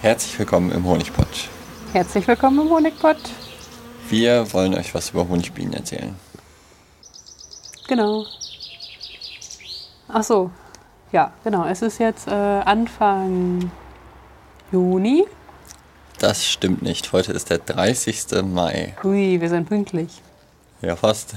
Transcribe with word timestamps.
Herzlich 0.00 0.38
willkommen 0.38 0.70
im 0.70 0.84
Honigpott. 0.86 1.48
Herzlich 1.92 2.28
willkommen 2.28 2.60
im 2.60 2.70
Honigpott. 2.70 3.18
Wir 4.08 4.52
wollen 4.52 4.72
euch 4.76 4.94
was 4.94 5.10
über 5.10 5.28
Honigbienen 5.28 5.72
erzählen. 5.72 6.14
Genau. 7.88 8.24
Ach 10.06 10.22
so, 10.22 10.52
ja, 11.10 11.32
genau. 11.42 11.66
Es 11.66 11.82
ist 11.82 11.98
jetzt 11.98 12.28
äh, 12.28 12.30
Anfang 12.30 13.72
Juni. 14.70 15.24
Das 16.20 16.46
stimmt 16.46 16.82
nicht. 16.82 17.12
Heute 17.12 17.32
ist 17.32 17.50
der 17.50 17.58
30. 17.58 18.40
Mai. 18.44 18.94
Ui, 19.02 19.40
wir 19.40 19.48
sind 19.48 19.68
pünktlich. 19.68 20.22
Ja, 20.80 20.94
fast. 20.94 21.34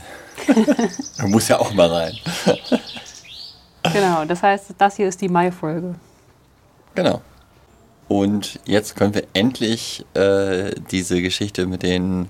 Man 1.18 1.32
muss 1.32 1.48
ja 1.48 1.58
auch 1.58 1.74
mal 1.74 1.92
rein. 1.92 2.16
genau, 3.92 4.24
das 4.26 4.44
heißt, 4.44 4.76
das 4.78 4.98
hier 4.98 5.08
ist 5.08 5.20
die 5.20 5.30
Mai-Folge. 5.30 5.96
Genau. 6.94 7.22
Und 8.12 8.60
jetzt 8.66 8.98
können 8.98 9.14
wir 9.14 9.24
endlich 9.32 10.06
äh, 10.16 10.76
diese 10.92 11.22
Geschichte 11.22 11.66
mit 11.66 11.82
den 11.82 12.28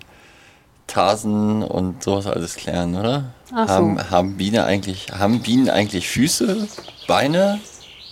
Tarsen 0.85 1.63
und 1.63 2.03
sowas 2.03 2.27
alles 2.27 2.55
klären, 2.55 2.95
oder? 2.95 3.33
Ach 3.51 3.67
so. 3.67 3.73
haben, 3.73 4.11
haben, 4.11 4.37
Bienen 4.37 4.63
eigentlich, 4.63 5.07
haben 5.11 5.41
Bienen 5.41 5.71
eigentlich 5.71 6.07
Füße, 6.07 6.67
Beine, 7.07 7.59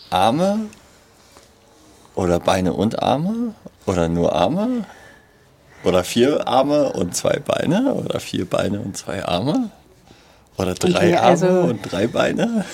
Arme? 0.10 0.62
Oder 2.16 2.40
Beine 2.40 2.74
und 2.74 3.04
Arme? 3.04 3.54
Oder 3.86 4.10
nur 4.10 4.34
Arme? 4.34 4.86
Oder 5.84 6.04
vier 6.04 6.48
Arme 6.48 6.92
und 6.94 7.16
zwei 7.16 7.38
Beine? 7.38 7.94
Oder 7.94 8.20
vier 8.20 8.50
Beine 8.50 8.80
und 8.80 8.98
zwei 8.98 9.24
Arme? 9.24 9.70
Oder 10.58 10.74
drei 10.74 10.90
Okay, 10.90 11.16
also- 11.18 11.46
Arme 11.46 11.62
und 11.70 11.82
drei 11.84 12.08
Beine? 12.08 12.66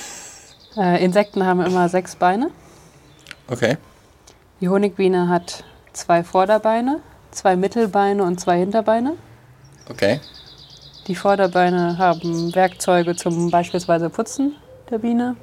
Äh, 0.77 1.04
Insekten 1.04 1.46
haben 1.46 1.59
immer 1.59 1.90
sechs 1.90 2.16
Beine. 2.16 2.49
Okay. 3.49 3.76
Die 4.62 4.70
Honigbiene 4.70 5.27
hat 5.30 5.63
zwei 5.93 6.24
Vorderbeine, 6.24 6.99
zwei 7.32 7.55
Mittelbeine 7.55 8.24
und 8.24 8.40
zwei 8.40 8.60
Hinterbeine. 8.60 9.13
Okay. 9.90 10.20
Die 11.07 11.16
Vorderbeine 11.16 11.98
haben 11.98 12.54
Werkzeuge 12.55 13.16
zum 13.16 13.52
beispielsweise 13.52 14.10
Putzen 14.10 14.55
der 14.90 14.99
Biene. 14.99 15.35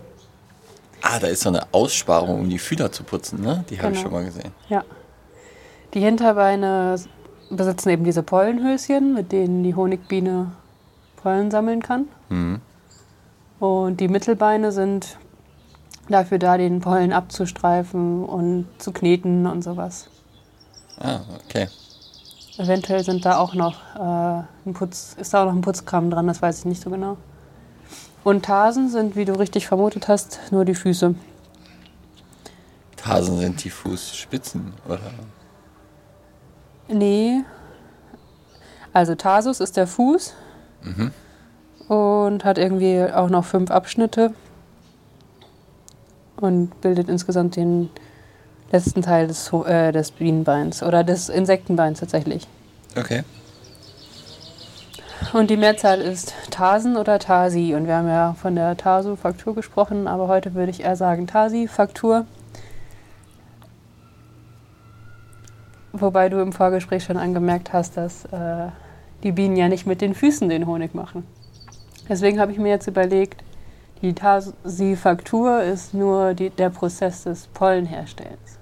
Ah, 1.03 1.19
da 1.19 1.27
ist 1.27 1.43
so 1.43 1.49
eine 1.51 1.63
Aussparung, 1.73 2.41
um 2.41 2.49
die 2.49 2.59
Fühler 2.59 2.91
zu 2.93 3.05
putzen, 3.05 3.43
ne? 3.43 3.65
Die 3.71 3.79
habe 3.81 3.93
ich 3.93 3.99
Genau. 3.99 4.03
schon 4.03 4.13
mal 4.13 4.25
gesehen. 4.25 4.53
Ja. 4.69 4.85
Die 5.95 6.01
Hinterbeine 6.01 6.97
besitzen 7.51 7.91
eben 7.91 8.05
diese 8.05 8.23
Pollenhöschen, 8.23 9.13
mit 9.13 9.31
denen 9.33 9.63
die 9.63 9.75
Honigbiene 9.75 10.53
Pollen 11.17 11.51
sammeln 11.51 11.83
kann. 11.83 12.07
Mhm. 12.29 12.61
Und 13.61 13.99
die 14.01 14.09
Mittelbeine 14.09 14.73
sind 14.73 15.19
dafür 16.09 16.39
da, 16.39 16.57
den 16.57 16.81
Pollen 16.81 17.13
abzustreifen 17.13 18.25
und 18.25 18.67
zu 18.79 18.93
kneten 18.93 19.47
und 19.47 19.63
sowas. 19.63 20.09
Ah, 20.99 21.21
okay. 21.45 21.69
Eventuell 22.59 23.03
sind 23.03 23.25
da 23.25 23.39
auch 23.39 23.55
noch 23.55 23.81
äh, 23.97 24.45
ein 24.67 24.75
Putz, 24.75 25.17
ist 25.19 25.33
da 25.33 25.43
auch 25.43 25.47
noch 25.47 25.55
ein 25.55 25.63
Putzkram 25.63 26.11
dran, 26.11 26.27
das 26.27 26.43
weiß 26.43 26.61
ich 26.61 26.65
nicht 26.67 26.83
so 26.83 26.91
genau. 26.91 27.17
Und 28.25 28.45
Tarsen 28.45 28.89
sind, 28.89 29.17
wie 29.17 29.25
du 29.25 29.33
richtig 29.33 29.67
vermutet 29.67 30.09
hast, 30.09 30.41
nur 30.51 30.65
die 30.65 30.75
Füße. 30.75 31.15
Tarsen 32.97 33.39
sind 33.39 33.65
die 33.65 33.71
Fußspitzen, 33.71 34.75
oder? 34.87 35.01
Nee. 36.89 37.43
Also 38.93 39.15
Tarsus 39.15 39.61
ist 39.61 39.77
der 39.77 39.87
Fuß 39.87 40.35
und 41.89 42.45
hat 42.45 42.59
irgendwie 42.59 43.03
auch 43.13 43.31
noch 43.31 43.45
fünf 43.45 43.71
Abschnitte 43.71 44.35
und 46.43 46.81
bildet 46.81 47.09
insgesamt 47.09 47.57
den 47.57 47.91
letzten 48.71 49.03
Teil 49.03 49.27
des, 49.29 49.53
äh, 49.53 49.93
des 49.93 50.11
Bienenbeins 50.11 50.83
oder 50.83 51.05
des 51.05 51.29
Insektenbeins 51.29 52.01
tatsächlich. 52.01 52.47
Okay. 52.99 53.23
Und 55.33 55.49
die 55.49 55.57
Mehrzahl 55.57 56.01
ist 56.01 56.35
Tarsen 56.51 56.97
oder 56.97 57.19
Tarsi. 57.19 57.75
Und 57.75 57.87
wir 57.87 57.97
haben 57.97 58.09
ja 58.09 58.35
von 58.35 58.55
der 58.55 58.77
Tarsufaktur 58.77 59.55
gesprochen, 59.55 60.07
aber 60.07 60.29
heute 60.29 60.55
würde 60.55 60.71
ich 60.71 60.83
eher 60.83 60.97
sagen 60.97 61.27
Tarsi-Faktur. 61.27 62.27
Wobei 65.93 66.29
du 66.29 66.41
im 66.41 66.53
Vorgespräch 66.53 67.05
schon 67.05 67.17
angemerkt 67.17 67.73
hast, 67.73 67.97
dass 67.97 68.25
äh, 68.27 68.69
die 69.23 69.33
Bienen 69.33 69.57
ja 69.57 69.69
nicht 69.69 69.87
mit 69.87 70.01
den 70.01 70.15
Füßen 70.15 70.49
den 70.49 70.67
Honig 70.67 70.95
machen. 70.95 71.25
Deswegen 72.09 72.41
habe 72.41 72.53
ich 72.53 72.59
mir 72.59 72.71
jetzt 72.71 72.89
überlegt, 72.89 73.43
die 74.03 74.13
Tarsifaktur 74.13 75.63
ist 75.63 75.95
nur 75.95 76.35
die, 76.35 76.51
der 76.51 76.71
Prozess 76.71 77.25
des 77.25 77.47
Pollenherstellens. 77.49 78.59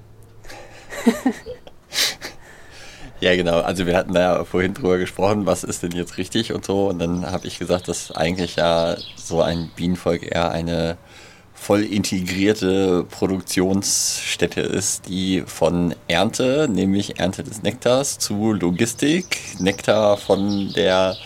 Ja, 3.20 3.36
genau. 3.36 3.60
Also 3.60 3.84
wir 3.84 3.96
hatten 3.98 4.14
da 4.14 4.20
ja 4.20 4.44
vorhin 4.44 4.72
drüber 4.72 4.96
gesprochen, 4.96 5.44
was 5.44 5.62
ist 5.62 5.82
denn 5.82 5.92
jetzt 5.92 6.16
richtig 6.16 6.54
und 6.54 6.64
so. 6.64 6.88
Und 6.88 6.98
dann 7.00 7.30
habe 7.30 7.46
ich 7.46 7.58
gesagt, 7.58 7.86
dass 7.88 8.10
eigentlich 8.12 8.56
ja 8.56 8.96
so 9.14 9.42
ein 9.42 9.70
Bienenvolk 9.76 10.22
eher 10.22 10.50
eine 10.50 10.96
voll 11.52 11.82
integrierte 11.82 13.04
Produktionsstätte 13.04 14.62
ist, 14.62 15.06
die 15.08 15.42
von 15.46 15.94
Ernte, 16.08 16.66
nämlich 16.72 17.20
Ernte 17.20 17.44
des 17.44 17.62
Nektars, 17.62 18.18
zu 18.18 18.54
Logistik, 18.54 19.38
Nektar 19.58 20.16
von 20.16 20.72
der 20.72 21.16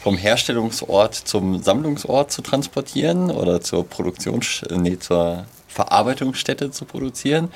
vom 0.00 0.16
Herstellungsort 0.16 1.14
zum 1.14 1.62
Sammlungsort 1.62 2.32
zu 2.32 2.42
transportieren 2.42 3.30
oder 3.30 3.60
zur 3.60 3.86
Produktions 3.86 4.62
nee, 4.70 4.98
zur 4.98 5.44
Verarbeitungsstätte 5.68 6.70
zu 6.70 6.86
produzieren. 6.86 7.50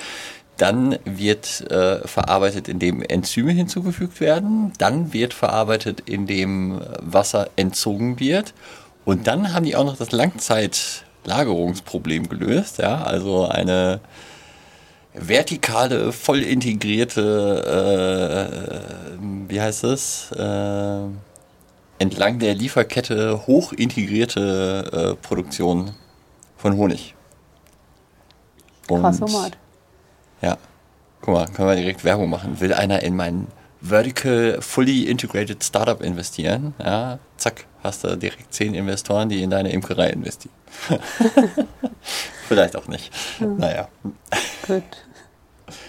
Dann 0.56 0.98
wird 1.04 1.68
äh, 1.70 2.06
verarbeitet, 2.06 2.68
indem 2.68 3.02
Enzyme 3.02 3.50
hinzugefügt 3.52 4.20
werden. 4.20 4.72
Dann 4.78 5.12
wird 5.12 5.34
verarbeitet, 5.34 6.04
indem 6.06 6.80
Wasser 7.00 7.50
entzogen 7.56 8.20
wird. 8.20 8.54
Und 9.04 9.26
dann 9.26 9.52
haben 9.52 9.64
die 9.64 9.74
auch 9.74 9.84
noch 9.84 9.96
das 9.96 10.12
Langzeitlagerungsproblem 10.12 12.28
gelöst. 12.28 12.78
Ja? 12.78 13.02
Also 13.02 13.48
eine 13.48 13.98
vertikale, 15.12 16.12
voll 16.12 16.42
integrierte, 16.42 18.44
äh, 18.48 18.52
wie 19.48 19.60
heißt 19.60 19.82
es? 19.84 20.30
Äh, 20.32 21.08
entlang 21.98 22.38
der 22.38 22.54
Lieferkette 22.54 23.46
hoch 23.46 23.72
integrierte 23.72 25.16
äh, 25.18 25.26
Produktion 25.26 25.92
von 26.56 26.76
Honig. 26.76 27.14
Und- 28.88 29.02
ja. 30.42 30.56
Guck 31.20 31.34
mal, 31.34 31.46
können 31.48 31.68
wir 31.68 31.76
direkt 31.76 32.04
Werbung 32.04 32.28
machen. 32.28 32.60
Will 32.60 32.74
einer 32.74 33.02
in 33.02 33.16
mein 33.16 33.46
Vertical 33.80 34.58
Fully 34.60 35.04
Integrated 35.04 35.62
Startup 35.64 36.00
investieren? 36.02 36.74
Ja, 36.82 37.18
zack, 37.38 37.66
hast 37.82 38.04
du 38.04 38.16
direkt 38.16 38.52
zehn 38.52 38.74
Investoren, 38.74 39.28
die 39.30 39.42
in 39.42 39.48
deine 39.50 39.72
Imkerei 39.72 40.10
investieren. 40.10 40.54
Vielleicht 42.48 42.76
auch 42.76 42.88
nicht. 42.88 43.10
Naja. 43.40 43.88
Gut. 44.66 44.82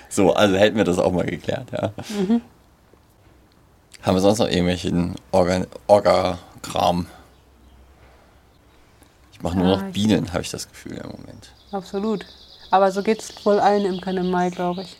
So, 0.09 0.33
also 0.33 0.55
hätten 0.55 0.77
wir 0.77 0.85
das 0.85 0.99
auch 0.99 1.11
mal 1.11 1.25
geklärt, 1.25 1.67
ja. 1.73 1.91
Mhm. 2.17 2.41
Haben 4.05 4.15
wir 4.17 4.21
sonst 4.21 4.37
noch 4.37 4.47
irgendwelchen 4.47 5.15
Organ 5.31 5.65
Orga-Kram? 5.87 7.07
Ich 9.33 9.41
mache 9.41 9.57
nur 9.57 9.67
Ja, 9.67 9.77
noch 9.77 9.91
Bienen, 9.91 10.31
habe 10.31 10.43
ich 10.43 10.51
das 10.51 10.69
Gefühl 10.69 10.93
im 10.93 11.09
Moment. 11.09 11.51
Absolut. 11.71 12.23
Aber 12.69 12.91
so 12.91 13.01
geht 13.01 13.19
es 13.19 13.45
wohl 13.45 13.59
allen 13.59 13.83
Imkern 13.85 14.17
im 14.17 14.29
Mai, 14.29 14.51
glaube 14.51 14.83
ich. 14.83 14.97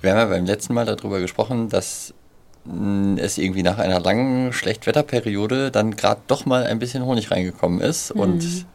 Wir 0.00 0.12
haben 0.12 0.18
ja 0.18 0.24
beim 0.24 0.46
letzten 0.46 0.72
Mal 0.72 0.86
darüber 0.86 1.20
gesprochen, 1.20 1.68
dass 1.68 2.14
mh, 2.64 3.20
es 3.20 3.36
irgendwie 3.36 3.62
nach 3.62 3.76
einer 3.78 4.00
langen 4.00 4.54
Schlechtwetterperiode 4.54 5.70
dann 5.70 5.94
gerade 5.94 6.22
doch 6.26 6.46
mal 6.46 6.64
ein 6.64 6.78
bisschen 6.78 7.04
Honig 7.04 7.30
reingekommen 7.30 7.80
ist. 7.82 8.10
Und 8.10 8.66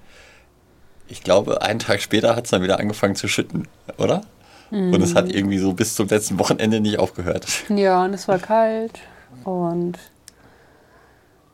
ich 1.07 1.23
glaube, 1.23 1.63
einen 1.63 1.79
Tag 1.79 2.01
später 2.01 2.35
hat 2.35 2.45
es 2.45 2.51
dann 2.51 2.61
wieder 2.61 2.79
angefangen 2.79 3.15
zu 3.15 3.27
schütten, 3.27 3.67
oder? 3.97 4.21
Und 4.71 5.01
es 5.01 5.15
hat 5.15 5.31
irgendwie 5.33 5.57
so 5.57 5.73
bis 5.73 5.95
zum 5.95 6.07
letzten 6.07 6.37
Wochenende 6.39 6.79
nicht 6.79 6.99
aufgehört. 6.99 7.47
Ja, 7.69 8.03
und 8.03 8.13
es 8.13 8.27
war 8.27 8.37
kalt 8.37 8.99
und 9.43 9.97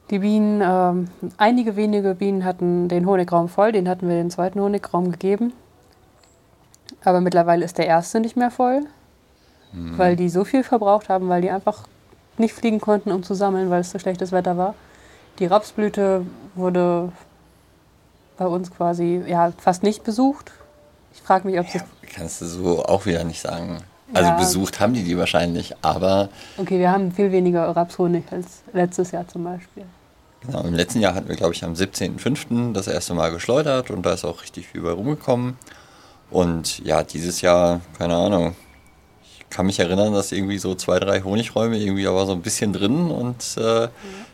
die 0.09 0.19
Bienen, 0.19 0.61
ähm, 0.63 1.07
einige 1.37 1.75
wenige 1.75 2.15
Bienen 2.15 2.45
hatten 2.45 2.87
den 2.89 3.07
Honigraum 3.07 3.49
voll, 3.49 3.71
den 3.71 3.89
hatten 3.89 4.07
wir 4.07 4.15
den 4.15 4.29
zweiten 4.29 4.59
Honigraum 4.59 5.11
gegeben. 5.11 5.53
Aber 7.03 7.21
mittlerweile 7.21 7.65
ist 7.65 7.77
der 7.77 7.87
erste 7.87 8.19
nicht 8.19 8.35
mehr 8.35 8.51
voll, 8.51 8.81
weil 9.97 10.15
die 10.15 10.29
so 10.29 10.43
viel 10.43 10.63
verbraucht 10.63 11.09
haben, 11.09 11.27
weil 11.27 11.41
die 11.41 11.49
einfach 11.49 11.87
nicht 12.37 12.53
fliegen 12.53 12.79
konnten, 12.79 13.11
um 13.11 13.23
zu 13.23 13.33
sammeln, 13.33 13.69
weil 13.69 13.81
es 13.81 13.91
so 13.91 13.99
schlechtes 13.99 14.31
Wetter 14.31 14.57
war. 14.57 14.75
Die 15.39 15.45
Rapsblüte 15.45 16.25
wurde 16.55 17.11
bei 18.37 18.47
uns 18.47 18.71
quasi 18.71 19.23
ja, 19.27 19.51
fast 19.57 19.83
nicht 19.83 20.03
besucht. 20.03 20.51
Ich 21.13 21.21
frage 21.21 21.47
mich, 21.47 21.59
ob 21.59 21.67
sie. 21.67 21.79
Kannst 22.15 22.41
du 22.41 22.45
so 22.45 22.83
auch 22.85 23.05
wieder 23.05 23.23
nicht 23.23 23.41
sagen. 23.41 23.77
Also 24.13 24.29
Ja. 24.29 24.37
besucht 24.37 24.79
haben 24.79 24.93
die 24.93 25.03
die 25.03 25.17
wahrscheinlich, 25.17 25.73
aber 25.81 26.29
Okay, 26.57 26.79
wir 26.79 26.91
haben 26.91 27.11
viel 27.11 27.31
weniger 27.31 27.67
Rapshonig 27.75 28.23
als 28.31 28.63
letztes 28.73 29.11
Jahr 29.11 29.27
zum 29.27 29.43
Beispiel. 29.43 29.83
genau, 30.45 30.61
im 30.61 30.73
letzten 30.75 30.99
Jahr 31.01 31.15
hatten 31.15 31.27
wir, 31.27 31.35
glaube 31.35 31.53
ich, 31.53 31.63
am 31.63 31.73
17.05. 31.73 32.73
das 32.73 32.87
erste 32.87 33.13
Mal 33.15 33.31
geschleudert 33.31 33.89
und 33.89 34.05
da 34.05 34.13
ist 34.13 34.23
auch 34.23 34.41
richtig 34.43 34.67
viel 34.67 34.81
bei 34.81 34.91
rumgekommen. 34.91 35.57
Und 36.29 36.79
ja, 36.85 37.03
dieses 37.03 37.41
Jahr, 37.41 37.81
keine 37.97 38.15
Ahnung, 38.15 38.55
ich 39.23 39.49
kann 39.49 39.65
mich 39.65 39.79
erinnern, 39.79 40.13
dass 40.13 40.31
irgendwie 40.31 40.57
so 40.59 40.75
zwei, 40.75 40.99
drei 40.99 41.21
Honigräume 41.21 41.77
irgendwie 41.77 42.07
aber 42.07 42.25
so 42.25 42.31
ein 42.33 42.41
bisschen 42.41 42.73
drin 42.73 43.09
und 43.11 43.57
äh, 43.57 43.87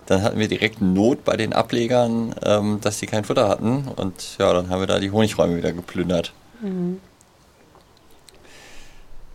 dann 0.05 0.21
hatten 0.21 0.37
wir 0.39 0.47
direkt 0.49 0.81
Not 0.81 1.23
bei 1.23 1.37
den 1.37 1.53
Ablegern, 1.53 2.35
ähm, 2.43 2.79
dass 2.81 2.99
die 2.99 3.05
kein 3.05 3.23
Futter 3.23 3.47
hatten 3.47 3.87
und 3.95 4.37
ja, 4.37 4.51
dann 4.53 4.69
haben 4.69 4.79
wir 4.81 4.87
da 4.87 4.99
die 4.99 5.11
Honigräume 5.11 5.55
wieder 5.57 5.71
geplündert. 5.71 6.33
Mhm. 6.61 6.99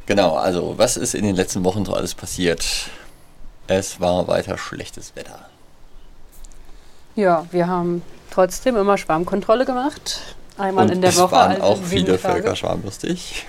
Genau, 0.07 0.37
also 0.37 0.79
was 0.79 0.97
ist 0.97 1.15
in 1.15 1.25
den 1.25 1.35
letzten 1.37 1.65
Wochen 1.65 1.85
so 1.85 1.93
alles 1.95 2.15
passiert? 2.15 2.65
Es 3.67 4.01
war 4.01 4.29
weiter 4.29 4.57
schlechtes 4.57 5.17
Wetter. 5.17 5.47
Ja, 7.17 7.47
wir 7.51 7.67
haben 7.67 8.03
trotzdem 8.31 8.77
immer 8.77 8.97
Schwarmkontrolle 8.99 9.65
gemacht. 9.65 10.21
Einmal 10.59 10.85
und 10.87 10.93
in 10.93 11.01
der 11.01 11.11
es 11.11 11.19
Woche. 11.19 11.33
waren 11.33 11.53
also 11.53 11.63
auch 11.65 11.83
viele. 11.83 12.19
Völker 12.19 12.55
schwarmlustig. 12.55 13.47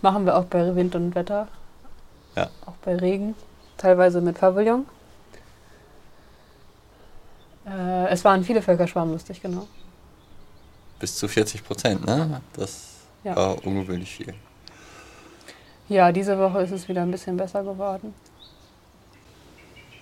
Machen 0.00 0.26
wir 0.26 0.36
auch 0.36 0.44
bei 0.44 0.74
Wind 0.76 0.94
und 0.94 1.14
Wetter. 1.14 1.48
Ja. 2.36 2.50
Auch 2.66 2.74
bei 2.84 2.94
Regen. 2.96 3.34
Teilweise 3.78 4.20
mit 4.20 4.38
Pavillon. 4.38 4.86
Äh, 7.66 8.08
es 8.08 8.24
waren 8.24 8.44
viele 8.44 8.62
Völker 8.62 8.86
schwarmlustig, 8.86 9.40
genau. 9.42 9.66
Bis 11.00 11.16
zu 11.16 11.26
40 11.28 11.64
Prozent, 11.64 12.06
ne? 12.06 12.40
Das 12.54 12.84
Ja. 13.24 13.34
war 13.34 13.66
ungewöhnlich 13.66 14.14
viel. 14.14 14.34
Ja, 15.88 16.12
diese 16.12 16.38
Woche 16.38 16.62
ist 16.62 16.70
es 16.70 16.88
wieder 16.88 17.02
ein 17.02 17.10
bisschen 17.10 17.36
besser 17.36 17.62
geworden. 17.62 18.14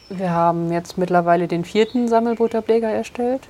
Wir 0.09 0.31
haben 0.31 0.71
jetzt 0.73 0.99
mittlerweile 0.99 1.49
den 1.49 1.65
vierten 1.65 2.09
Sammelbutterbleger 2.09 2.91
erstellt. 2.91 3.49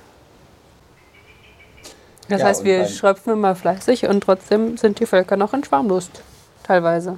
Das 2.29 2.41
Ja, 2.41 2.47
heißt, 2.47 2.63
wir 2.63 2.87
schröpfen 2.87 3.33
immer 3.33 3.55
fleißig 3.55 4.05
und 4.07 4.21
trotzdem 4.21 4.77
sind 4.77 4.99
die 4.99 5.05
Völker 5.05 5.35
noch 5.37 5.53
in 5.53 5.63
Schwarmlust. 5.63 6.21
Teilweise. 6.63 7.17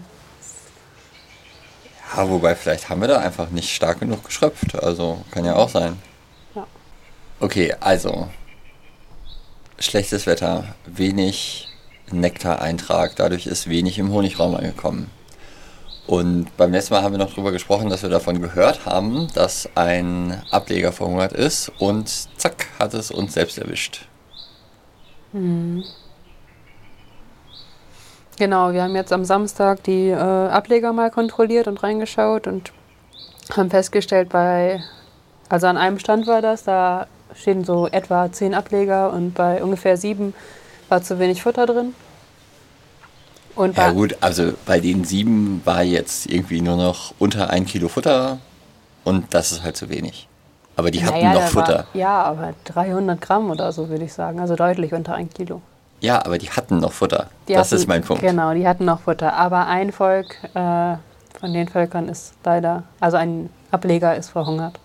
Ja, 2.16 2.30
wobei 2.30 2.56
vielleicht 2.56 2.90
haben 2.90 3.02
wir 3.02 3.08
da 3.08 3.20
einfach 3.20 3.50
nicht 3.50 3.74
stark 3.74 4.00
genug 4.00 4.24
geschröpft. 4.24 4.82
Also 4.84 5.24
kann 5.32 5.46
ja 5.46 5.56
auch 5.56 5.70
sein. 5.70 6.02
Ja. 6.56 6.66
Okay, 7.40 7.74
also 7.80 8.30
schlechtes 9.78 10.26
Wetter, 10.26 10.76
wenig 10.86 11.68
Nektareintrag, 12.12 13.16
dadurch 13.16 13.48
ist 13.48 13.70
wenig 13.70 13.98
im 14.00 14.12
Honigraum 14.12 14.56
angekommen. 14.56 15.10
Und 16.08 16.56
beim 16.56 16.72
letzten 16.72 16.94
Mal 16.94 17.02
haben 17.02 17.14
wir 17.14 17.18
noch 17.18 17.32
darüber 17.32 17.52
gesprochen, 17.52 17.90
dass 17.90 18.04
wir 18.04 18.10
davon 18.10 18.40
gehört 18.40 18.86
haben, 18.86 19.28
dass 19.34 19.68
ein 19.74 20.40
Ableger 20.52 20.92
verhungert 20.92 21.34
ist 21.34 21.72
und 21.80 22.08
zack, 22.38 22.68
hat 22.80 22.94
es 22.94 23.10
uns 23.10 23.34
selbst 23.34 23.58
erwischt. 23.58 24.08
Genau, 28.38 28.74
wir 28.74 28.84
haben 28.84 28.96
jetzt 28.96 29.14
am 29.14 29.26
Samstag 29.26 29.84
die 29.84 30.10
äh, 30.10 30.16
Ableger 30.16 30.94
mal 30.94 31.10
kontrolliert 31.10 31.68
und 31.68 31.82
reingeschaut 31.82 32.48
und 32.48 32.72
haben 33.56 33.70
festgestellt, 33.70 34.30
bei, 34.30 34.84
also 35.50 35.68
an 35.68 35.78
einem 35.78 36.00
Stand 36.00 36.28
war 36.28 36.42
das, 36.42 36.64
da 36.64 37.08
stehen 37.34 37.64
so 37.64 37.88
etwa 37.88 38.32
zehn 38.32 38.54
Ableger 38.54 39.12
und 39.12 39.34
bei 39.34 39.64
ungefähr 39.64 39.98
sieben 39.98 40.34
war 40.90 41.02
zu 41.02 41.20
wenig 41.20 41.42
Futter 41.42 41.66
drin. 41.66 41.94
Und 43.56 43.78
Ja 43.78 43.92
gut, 43.92 44.18
also 44.22 44.54
bei 44.66 44.80
den 44.80 45.06
sieben 45.06 45.62
war 45.66 45.82
jetzt 45.82 46.26
irgendwie 46.28 46.62
nur 46.62 46.76
noch 46.76 47.14
unter 47.20 47.50
ein 47.52 47.66
Kilo 47.66 47.88
Futter 47.88 48.40
und 49.06 49.34
das 49.34 49.52
ist 49.54 49.64
halt 49.64 49.78
zu 49.78 49.90
wenig. 49.90 50.28
Aber 50.76 50.92
die 50.92 51.06
hatten 51.06 51.14
Naja, 51.22 51.34
noch 51.36 51.48
Futter. 51.48 51.78
War, 51.78 51.86
ja, 51.94 52.24
aber 52.24 52.54
300 52.66 53.22
Gramm 53.22 53.50
oder 53.50 53.72
so 53.72 53.88
würde 53.88 54.04
ich 54.04 54.12
sagen, 54.14 54.42
also 54.42 54.56
deutlich 54.58 54.94
unter 54.94 55.16
ein 55.16 55.30
Kilo. 55.30 55.62
Ja, 56.02 56.26
aber 56.26 56.38
die 56.38 56.50
hatten 56.50 56.80
noch 56.80 56.92
Futter. 56.92 57.28
Die 57.48 57.54
das 57.54 57.68
hatten- 57.68 57.76
ist 57.82 57.88
mein 57.88 58.02
Punkt. 58.04 58.22
Genau, 58.22 58.54
die 58.54 58.68
hatten 58.68 58.84
noch 58.84 59.00
Futter. 59.02 59.34
Aber 59.34 59.68
ein 59.68 59.94
Volk 59.94 60.36
äh, 60.54 60.96
von 61.40 61.54
den 61.54 61.70
Völkern 61.70 62.10
ist 62.10 62.34
leider, 62.44 62.84
also 63.00 63.16
ein 63.16 63.50
Ableger 63.72 64.16
ist 64.18 64.32
verhungert. 64.32 64.78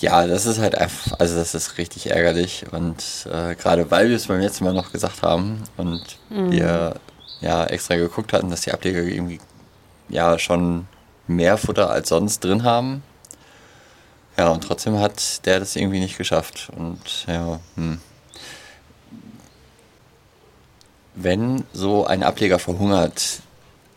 Ja, 0.00 0.26
das 0.26 0.46
ist 0.46 0.58
halt 0.58 0.74
einfach, 0.76 1.18
also 1.18 1.36
das 1.36 1.54
ist 1.54 1.76
richtig 1.78 2.10
ärgerlich. 2.10 2.64
Und 2.72 3.26
äh, 3.30 3.54
gerade 3.54 3.90
weil 3.90 4.08
wir 4.08 4.16
es 4.16 4.26
beim 4.28 4.40
letzten 4.40 4.64
Mal 4.64 4.72
noch 4.72 4.92
gesagt 4.92 5.22
haben 5.22 5.62
und 5.76 6.02
Mhm. 6.30 6.50
wir 6.52 6.94
ja 7.40 7.64
extra 7.66 7.96
geguckt 7.96 8.32
hatten, 8.32 8.50
dass 8.50 8.62
die 8.62 8.72
Ableger 8.72 9.02
irgendwie 9.02 9.40
ja 10.08 10.38
schon 10.38 10.86
mehr 11.26 11.56
Futter 11.58 11.90
als 11.90 12.08
sonst 12.08 12.42
drin 12.44 12.64
haben. 12.64 13.02
Ja, 14.38 14.48
und 14.48 14.62
trotzdem 14.62 14.98
hat 14.98 15.44
der 15.46 15.60
das 15.60 15.76
irgendwie 15.76 16.00
nicht 16.00 16.16
geschafft. 16.16 16.70
Und 16.76 17.26
ja, 17.26 17.60
hm. 17.76 18.00
Wenn 21.14 21.64
so 21.72 22.06
ein 22.06 22.22
Ableger 22.22 22.58
verhungert, 22.58 23.40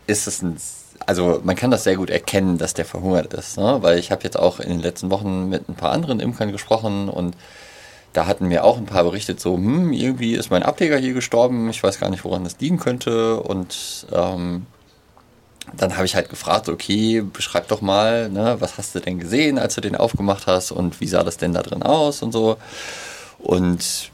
ist 0.08 0.28
es 0.28 0.42
ein 0.42 0.58
also 1.06 1.42
man 1.44 1.56
kann 1.56 1.72
das 1.72 1.84
sehr 1.84 1.96
gut 1.96 2.10
erkennen, 2.10 2.58
dass 2.58 2.74
der 2.74 2.86
verhungert 2.86 3.34
ist, 3.34 3.58
ne? 3.58 3.78
weil 3.82 4.00
ich 4.00 4.12
habe 4.12 4.24
jetzt 4.24 4.38
auch 4.38 4.60
in 4.60 4.70
den 4.70 4.80
letzten 4.80 5.10
Wochen 5.10 5.50
mit 5.50 5.68
ein 5.70 5.76
paar 5.76 5.92
anderen 5.92 6.20
Imkern 6.20 6.52
gesprochen 6.52 7.10
und 7.10 7.36
da 8.14 8.28
hatten 8.28 8.48
mir 8.48 8.64
auch 8.64 8.78
ein 8.78 8.86
paar 8.86 9.04
berichtet, 9.04 9.40
so, 9.40 9.56
hm, 9.56 9.92
irgendwie 9.92 10.36
ist 10.36 10.52
mein 10.52 10.64
Ableger 10.64 10.98
hier 10.98 11.14
gestorben, 11.14 11.70
ich 11.70 11.82
weiß 11.82 12.00
gar 12.00 12.10
nicht, 12.10 12.24
woran 12.24 12.44
das 12.44 12.60
liegen 12.60 12.78
könnte 12.78 13.40
und 13.40 14.06
ähm, 14.12 14.68
dann 15.76 15.96
habe 15.96 16.06
ich 16.06 16.16
halt 16.16 16.30
gefragt, 16.30 16.70
okay, 16.70 17.22
beschreib 17.22 17.68
doch 17.70 17.82
mal, 17.82 18.30
ne, 18.30 18.58
was 18.60 18.78
hast 18.78 18.94
du 18.94 19.00
denn 19.00 19.20
gesehen, 19.20 19.58
als 19.58 19.76
du 19.76 19.82
den 19.82 19.96
aufgemacht 19.96 20.46
hast 20.46 20.72
und 20.72 21.02
wie 21.02 21.08
sah 21.08 21.24
das 21.24 21.38
denn 21.38 21.54
da 21.54 21.64
drin 21.64 21.84
aus 21.84 22.22
und 22.22 22.32
so 22.32 22.58
und 23.40 24.12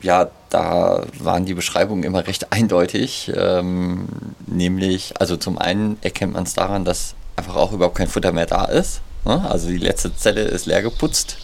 ja, 0.00 0.30
da 0.50 1.04
waren 1.18 1.44
die 1.44 1.54
Beschreibungen 1.54 2.04
immer 2.04 2.26
recht 2.26 2.52
eindeutig. 2.52 3.32
Ähm, 3.34 4.08
nämlich, 4.46 5.14
also 5.20 5.36
zum 5.36 5.58
einen 5.58 5.98
erkennt 6.02 6.34
man 6.34 6.44
es 6.44 6.54
daran, 6.54 6.84
dass 6.84 7.14
einfach 7.36 7.56
auch 7.56 7.72
überhaupt 7.72 7.96
kein 7.96 8.08
Futter 8.08 8.32
mehr 8.32 8.46
da 8.46 8.64
ist. 8.64 9.00
Ne? 9.24 9.48
Also 9.48 9.68
die 9.68 9.78
letzte 9.78 10.14
Zelle 10.14 10.42
ist 10.42 10.66
leer 10.66 10.82
geputzt. 10.82 11.38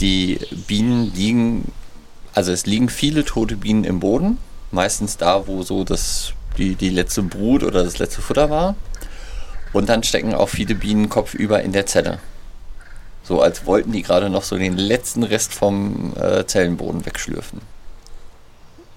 Die 0.00 0.38
Bienen 0.66 1.12
liegen, 1.14 1.72
also 2.34 2.52
es 2.52 2.66
liegen 2.66 2.88
viele 2.88 3.24
tote 3.24 3.56
Bienen 3.56 3.84
im 3.84 4.00
Boden. 4.00 4.38
Meistens 4.70 5.16
da, 5.16 5.46
wo 5.46 5.62
so 5.62 5.84
das, 5.84 6.32
die, 6.58 6.74
die 6.74 6.90
letzte 6.90 7.22
Brut 7.22 7.62
oder 7.62 7.84
das 7.84 7.98
letzte 7.98 8.20
Futter 8.20 8.50
war. 8.50 8.76
Und 9.72 9.88
dann 9.88 10.02
stecken 10.02 10.34
auch 10.34 10.48
viele 10.48 10.74
Bienen 10.74 11.08
kopfüber 11.08 11.62
in 11.62 11.72
der 11.72 11.86
Zelle. 11.86 12.18
So 13.28 13.42
als 13.42 13.66
wollten 13.66 13.92
die 13.92 14.02
gerade 14.02 14.30
noch 14.30 14.42
so 14.42 14.56
den 14.56 14.78
letzten 14.78 15.22
Rest 15.22 15.52
vom 15.52 16.14
äh, 16.16 16.46
Zellenboden 16.46 17.04
wegschlürfen. 17.04 17.60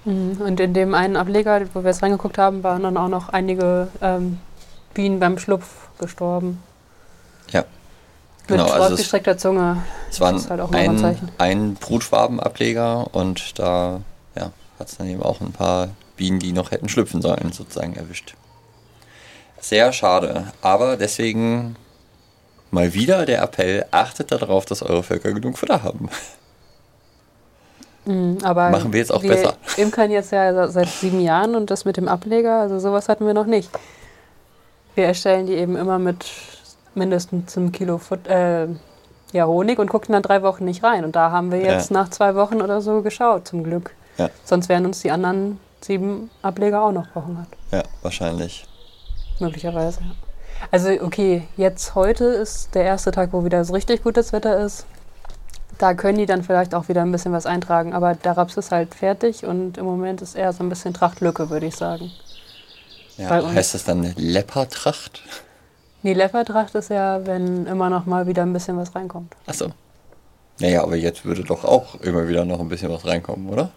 Mhm. 0.06 0.40
Und 0.40 0.58
in 0.58 0.72
dem 0.72 0.94
einen 0.94 1.16
Ableger, 1.16 1.60
wo 1.74 1.82
wir 1.82 1.90
jetzt 1.90 2.02
reingeguckt 2.02 2.38
haben, 2.38 2.62
waren 2.62 2.82
dann 2.82 2.96
auch 2.96 3.08
noch 3.08 3.28
einige 3.28 3.88
ähm, 4.00 4.38
Bienen 4.94 5.20
beim 5.20 5.36
Schlupf 5.36 5.66
gestorben. 5.98 6.62
Ja. 7.50 7.60
Mit 7.60 7.68
Genau, 8.48 8.64
also 8.64 8.86
es, 8.86 8.92
ausgestreckter 8.92 9.36
Zunge. 9.36 9.82
es 10.10 10.18
war 10.18 10.32
das 10.32 10.44
ist 10.44 10.50
halt 10.50 10.74
ein 10.74 11.18
ein, 11.36 11.74
Brutwabenableger 11.74 13.14
und 13.14 13.58
da 13.58 14.00
ja, 14.34 14.50
hat 14.78 14.88
es 14.88 14.96
dann 14.96 15.08
eben 15.08 15.22
auch 15.22 15.42
ein 15.42 15.52
paar 15.52 15.90
Bienen, 16.16 16.38
die 16.38 16.52
noch 16.52 16.70
hätten 16.70 16.88
schlüpfen 16.88 17.20
sollen, 17.20 17.52
sozusagen 17.52 17.94
erwischt. 17.96 18.34
Sehr 19.60 19.92
schade, 19.92 20.54
aber 20.62 20.96
deswegen 20.96 21.76
mal 22.72 22.92
wieder 22.94 23.24
der 23.26 23.42
Appell, 23.42 23.84
achtet 23.90 24.32
darauf, 24.32 24.64
dass 24.64 24.82
eure 24.82 25.02
Völker 25.02 25.32
genug 25.32 25.58
Futter 25.58 25.82
haben. 25.82 26.08
Mhm, 28.04 28.38
aber 28.42 28.70
Machen 28.70 28.92
wir 28.92 28.98
jetzt 28.98 29.12
auch 29.12 29.22
wir 29.22 29.30
besser. 29.30 29.54
imkern 29.76 30.10
jetzt 30.10 30.32
ja 30.32 30.66
seit 30.68 30.88
sieben 30.88 31.20
Jahren 31.20 31.54
und 31.54 31.70
das 31.70 31.84
mit 31.84 31.96
dem 31.96 32.08
Ableger, 32.08 32.60
also 32.60 32.78
sowas 32.80 33.08
hatten 33.08 33.26
wir 33.26 33.34
noch 33.34 33.46
nicht. 33.46 33.70
Wir 34.94 35.06
erstellen 35.06 35.46
die 35.46 35.54
eben 35.54 35.76
immer 35.76 35.98
mit 35.98 36.26
mindestens 36.94 37.56
einem 37.56 37.70
Kilo 37.72 37.98
Fut 37.98 38.26
äh, 38.26 38.66
ja, 39.32 39.46
Honig 39.46 39.78
und 39.78 39.88
gucken 39.88 40.12
dann 40.12 40.22
drei 40.22 40.42
Wochen 40.42 40.64
nicht 40.66 40.82
rein. 40.82 41.04
Und 41.04 41.16
da 41.16 41.30
haben 41.30 41.50
wir 41.52 41.60
jetzt 41.60 41.90
Ja. 41.90 41.94
nach 42.02 42.10
zwei 42.10 42.34
Wochen 42.34 42.60
oder 42.60 42.82
so 42.82 43.00
geschaut, 43.02 43.48
zum 43.48 43.64
Glück. 43.64 43.94
Ja. 44.18 44.28
Sonst 44.44 44.68
wären 44.68 44.84
uns 44.84 45.00
die 45.00 45.10
anderen 45.10 45.58
sieben 45.80 46.28
Ableger 46.42 46.82
auch 46.82 46.92
noch 46.92 47.08
verhungert. 47.08 47.46
Ja, 47.70 47.82
wahrscheinlich. 48.02 48.66
Möglicherweise. 49.38 50.00
ja. 50.00 50.06
Also 50.72 50.88
okay, 50.88 51.46
jetzt 51.58 51.94
heute 51.94 52.24
ist 52.24 52.74
der 52.74 52.84
erste 52.84 53.10
Tag, 53.10 53.32
wo 53.32 53.44
wieder 53.44 53.62
so 53.64 53.74
richtig 53.74 54.02
gutes 54.02 54.32
Wetter 54.32 54.58
ist. 54.64 54.86
Da 55.76 55.92
können 55.92 56.16
die 56.16 56.24
dann 56.24 56.42
vielleicht 56.42 56.74
auch 56.74 56.88
wieder 56.88 57.02
ein 57.02 57.12
bisschen 57.12 57.32
was 57.32 57.44
eintragen. 57.44 57.92
Aber 57.92 58.14
der 58.14 58.38
Raps 58.38 58.56
ist 58.56 58.72
halt 58.72 58.94
fertig 58.94 59.44
und 59.44 59.76
im 59.76 59.84
Moment 59.84 60.22
ist 60.22 60.34
eher 60.34 60.52
so 60.54 60.64
ein 60.64 60.70
bisschen 60.70 60.94
Trachtlücke, 60.94 61.50
würde 61.50 61.66
ich 61.66 61.76
sagen. 61.76 62.10
Ja, 63.18 63.28
heißt 63.28 63.74
das 63.74 63.84
dann 63.84 64.14
Leppertracht? 64.16 65.22
Die 66.02 66.14
Leopardtracht 66.14 66.74
ist 66.74 66.88
ja, 66.88 67.26
wenn 67.26 67.66
immer 67.66 67.90
noch 67.90 68.06
mal 68.06 68.26
wieder 68.26 68.42
ein 68.42 68.54
bisschen 68.54 68.78
was 68.78 68.94
reinkommt. 68.94 69.36
Achso. 69.46 69.72
Naja, 70.58 70.82
aber 70.82 70.96
jetzt 70.96 71.26
würde 71.26 71.44
doch 71.44 71.64
auch 71.64 71.96
immer 71.96 72.26
wieder 72.28 72.46
noch 72.46 72.60
ein 72.60 72.68
bisschen 72.70 72.90
was 72.90 73.04
reinkommen, 73.04 73.50
oder? 73.50 73.70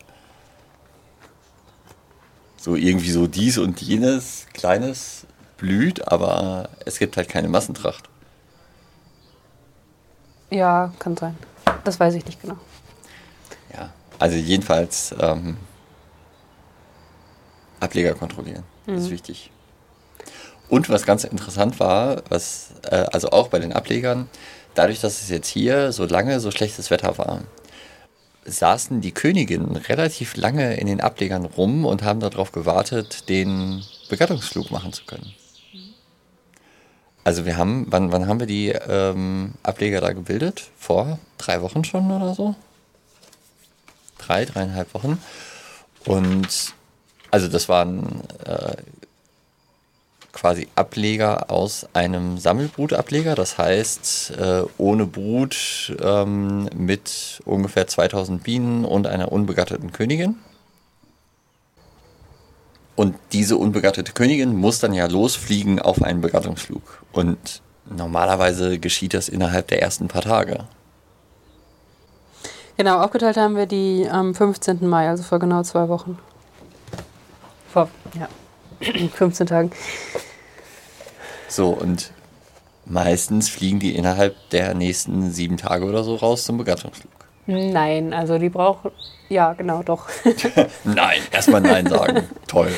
So 2.58 2.76
irgendwie 2.76 3.12
so 3.12 3.28
dies 3.28 3.58
und 3.58 3.82
jenes 3.82 4.46
Kleines 4.54 5.28
blüht, 5.58 6.08
aber 6.08 6.70
es 6.86 7.00
gibt 7.00 7.18
halt 7.18 7.30
keine 7.30 7.48
Massentracht. 7.48 8.10
Ja, 10.50 10.94
kann 11.00 11.18
sein. 11.18 11.38
Das 11.84 12.00
weiß 12.00 12.14
ich 12.16 12.26
nicht 12.26 12.42
genau. 12.42 12.58
Ja, 13.74 13.92
also 14.20 14.36
jedenfalls 14.36 15.14
ähm, 15.20 15.58
Ableger 17.80 18.14
kontrollieren. 18.14 18.64
Das 18.86 19.04
ist 19.04 19.10
wichtig. 19.12 19.52
Und 20.70 20.90
was 20.90 21.06
ganz 21.06 21.24
interessant 21.24 21.80
war, 21.80 22.24
was 22.30 22.72
äh, 22.84 23.06
also 23.12 23.30
auch 23.30 23.50
bei 23.50 23.60
den 23.60 23.74
Ablegern, 23.74 24.30
dadurch, 24.74 25.00
dass 25.00 25.22
es 25.22 25.30
jetzt 25.30 25.48
hier 25.48 25.92
so 25.92 26.06
lange 26.06 26.40
so 26.40 26.52
schlechtes 26.52 26.90
Wetter 26.90 27.18
war, 27.18 27.42
saßen 28.46 29.02
die 29.02 29.12
Königinnen 29.12 29.76
relativ 29.76 30.36
lange 30.36 30.76
in 30.78 30.88
den 30.88 31.02
Ablegern 31.02 31.46
rum 31.46 31.86
und 31.86 32.04
haben 32.04 32.20
darauf 32.20 32.52
gewartet, 32.52 33.30
den 33.30 33.84
Begattungsflug 34.10 34.72
machen 34.72 34.94
zu 34.94 35.06
können. 35.06 35.34
Also 37.26 37.46
wir 37.46 37.58
haben, 37.58 37.88
wann, 37.90 38.12
wann 38.12 38.28
haben 38.28 38.40
wir 38.40 38.46
die 38.46 38.70
ähm, 38.70 39.56
Ableger 39.64 40.00
da 40.00 40.14
gebildet? 40.14 40.70
Vor 40.78 41.18
drei 41.40 41.62
Wochen 41.64 41.84
schon 41.84 42.12
oder 42.12 42.36
so? 42.36 42.54
Drei, 44.20 44.46
dreieinhalb 44.46 44.94
Wochen. 44.94 45.20
Und 46.06 46.48
also 47.32 47.48
das 47.48 47.68
waren 47.68 48.22
äh, 48.46 48.76
quasi 50.34 50.68
Ableger 50.76 51.50
aus 51.50 51.88
einem 51.94 52.38
Sammelbrutableger, 52.38 53.34
das 53.34 53.58
heißt 53.58 54.34
äh, 54.38 54.62
ohne 54.78 55.08
Brut 55.08 55.98
ähm, 56.04 56.70
mit 56.76 57.42
ungefähr 57.44 57.88
2000 57.88 58.44
Bienen 58.44 58.86
und 58.86 59.08
einer 59.08 59.32
unbegatteten 59.32 59.92
Königin. 59.92 60.36
Und 62.96 63.16
diese 63.34 63.58
unbegattete 63.58 64.14
Königin 64.14 64.56
muss 64.56 64.80
dann 64.80 64.94
ja 64.94 65.06
losfliegen 65.06 65.80
auf 65.80 66.02
einen 66.02 66.22
Begattungsflug. 66.22 67.04
Und 67.12 67.62
normalerweise 67.90 68.80
geschieht 68.80 69.14
das 69.14 69.28
innerhalb 69.28 69.68
der 69.68 69.82
ersten 69.82 70.08
paar 70.08 70.22
Tage. 70.22 70.66
Genau, 72.78 73.02
aufgeteilt 73.02 73.38
haben 73.38 73.56
wir 73.56 73.68
die 73.68 74.08
am 74.10 74.36
15. 74.36 74.88
Mai, 74.88 75.10
also 75.10 75.24
vor 75.24 75.40
genau 75.40 75.64
zwei 75.64 75.88
Wochen. 75.88 76.20
Vor, 77.72 77.90
ja, 78.20 78.28
15 79.14 79.48
Tagen. 79.48 79.72
So, 81.48 81.70
und 81.70 82.12
meistens 82.86 83.50
fliegen 83.50 83.80
die 83.80 83.96
innerhalb 83.96 84.36
der 84.50 84.74
nächsten 84.74 85.32
sieben 85.32 85.58
Tage 85.58 85.86
oder 85.86 86.04
so 86.04 86.16
raus 86.16 86.44
zum 86.44 86.58
Begattungsflug. 86.58 87.12
Nein, 87.48 88.14
also 88.14 88.40
die 88.40 88.50
brauchen, 88.50 88.92
ja, 89.30 89.54
genau, 89.54 89.84
doch. 89.84 90.08
nein, 90.84 91.22
erstmal 91.32 91.62
Nein 91.62 91.88
sagen. 91.88 92.28
Toll. 92.48 92.72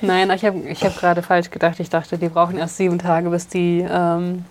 Nein, 0.00 0.30
ich 0.30 0.44
habe 0.44 0.58
ich 0.68 0.84
hab 0.84 0.96
gerade 0.96 1.22
falsch 1.22 1.50
gedacht. 1.50 1.78
Ich 1.80 1.88
dachte, 1.88 2.18
die 2.18 2.28
brauchen 2.28 2.58
erst 2.58 2.76
sieben 2.76 2.98
Tage, 2.98 3.30
bis 3.30 3.48
die 3.48 3.86
ähm, 3.88 4.44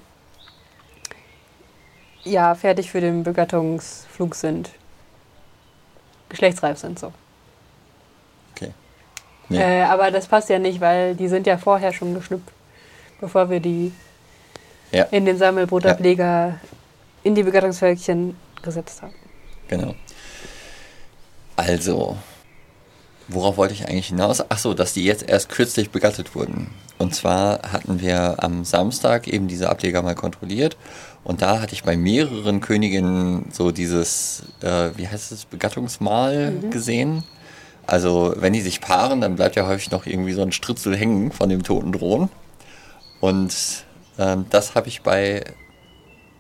ja, 2.24 2.56
fertig 2.56 2.92
für 2.92 3.02
den 3.02 3.24
Begattungsflug 3.24 4.36
sind. 4.36 4.72
Geschlechtsreif 6.30 6.78
sind 6.78 6.98
so. 7.00 7.14
Okay. 8.56 8.72
Nee. 9.50 9.82
Äh, 9.82 9.84
aber 9.84 10.12
das 10.12 10.28
passt 10.28 10.50
ja 10.50 10.60
nicht, 10.60 10.82
weil 10.82 11.16
die 11.16 11.28
sind 11.28 11.46
ja 11.46 11.58
vorher 11.58 11.94
schon 11.94 12.14
geschlüpft, 12.14 12.52
bevor 13.22 13.50
wir 13.50 13.60
die 13.60 13.94
ja. 14.92 15.04
in 15.12 15.26
den 15.26 15.38
Sammelbrotableger 15.38 16.48
ja. 16.48 16.60
in 17.24 17.36
die 17.36 17.44
Begattungsvölkchen 17.44 18.36
gesetzt 18.62 19.02
haben. 19.02 19.14
Genau. 19.68 19.96
Also, 21.56 22.18
worauf 23.28 23.58
wollte 23.58 23.74
ich 23.74 23.88
eigentlich 23.88 24.08
hinaus? 24.08 24.44
Ach 24.50 24.58
so, 24.58 24.74
dass 24.74 24.94
die 24.94 25.06
jetzt 25.06 25.28
erst 25.28 25.50
kürzlich 25.50 25.90
begattet 25.90 26.36
wurden. 26.36 26.70
Und 26.98 27.16
zwar 27.16 27.72
hatten 27.72 28.00
wir 28.00 28.44
am 28.44 28.64
Samstag 28.64 29.28
eben 29.28 29.48
diese 29.48 29.70
Ableger 29.70 30.02
mal 30.02 30.16
kontrolliert 30.16 30.78
und 31.26 31.42
da 31.42 31.60
hatte 31.60 31.74
ich 31.74 31.84
bei 31.84 31.98
mehreren 31.98 32.62
Königinnen 32.62 33.48
so 33.52 33.72
dieses, 33.72 34.44
äh, 34.62 34.92
wie 34.96 35.08
heißt 35.08 35.32
es, 35.32 35.46
Begattungsmal 35.46 36.52
mhm. 36.52 36.70
gesehen. 36.70 37.24
Also 37.88 38.36
wenn 38.38 38.54
die 38.54 38.62
sich 38.62 38.80
paaren, 38.80 39.22
dann 39.22 39.36
bleibt 39.36 39.56
ja 39.56 39.66
häufig 39.66 39.90
noch 39.90 40.06
irgendwie 40.06 40.34
so 40.34 40.44
ein 40.44 40.52
Stritzel 40.52 40.96
hängen 40.96 41.32
von 41.32 41.50
dem 41.50 41.64
toten 41.64 41.92
Drohnen. 41.92 42.30
Und 43.22 43.56
ähm, 44.20 44.46
das 44.52 44.76
habe 44.76 44.88
ich 44.88 45.02
bei 45.02 45.44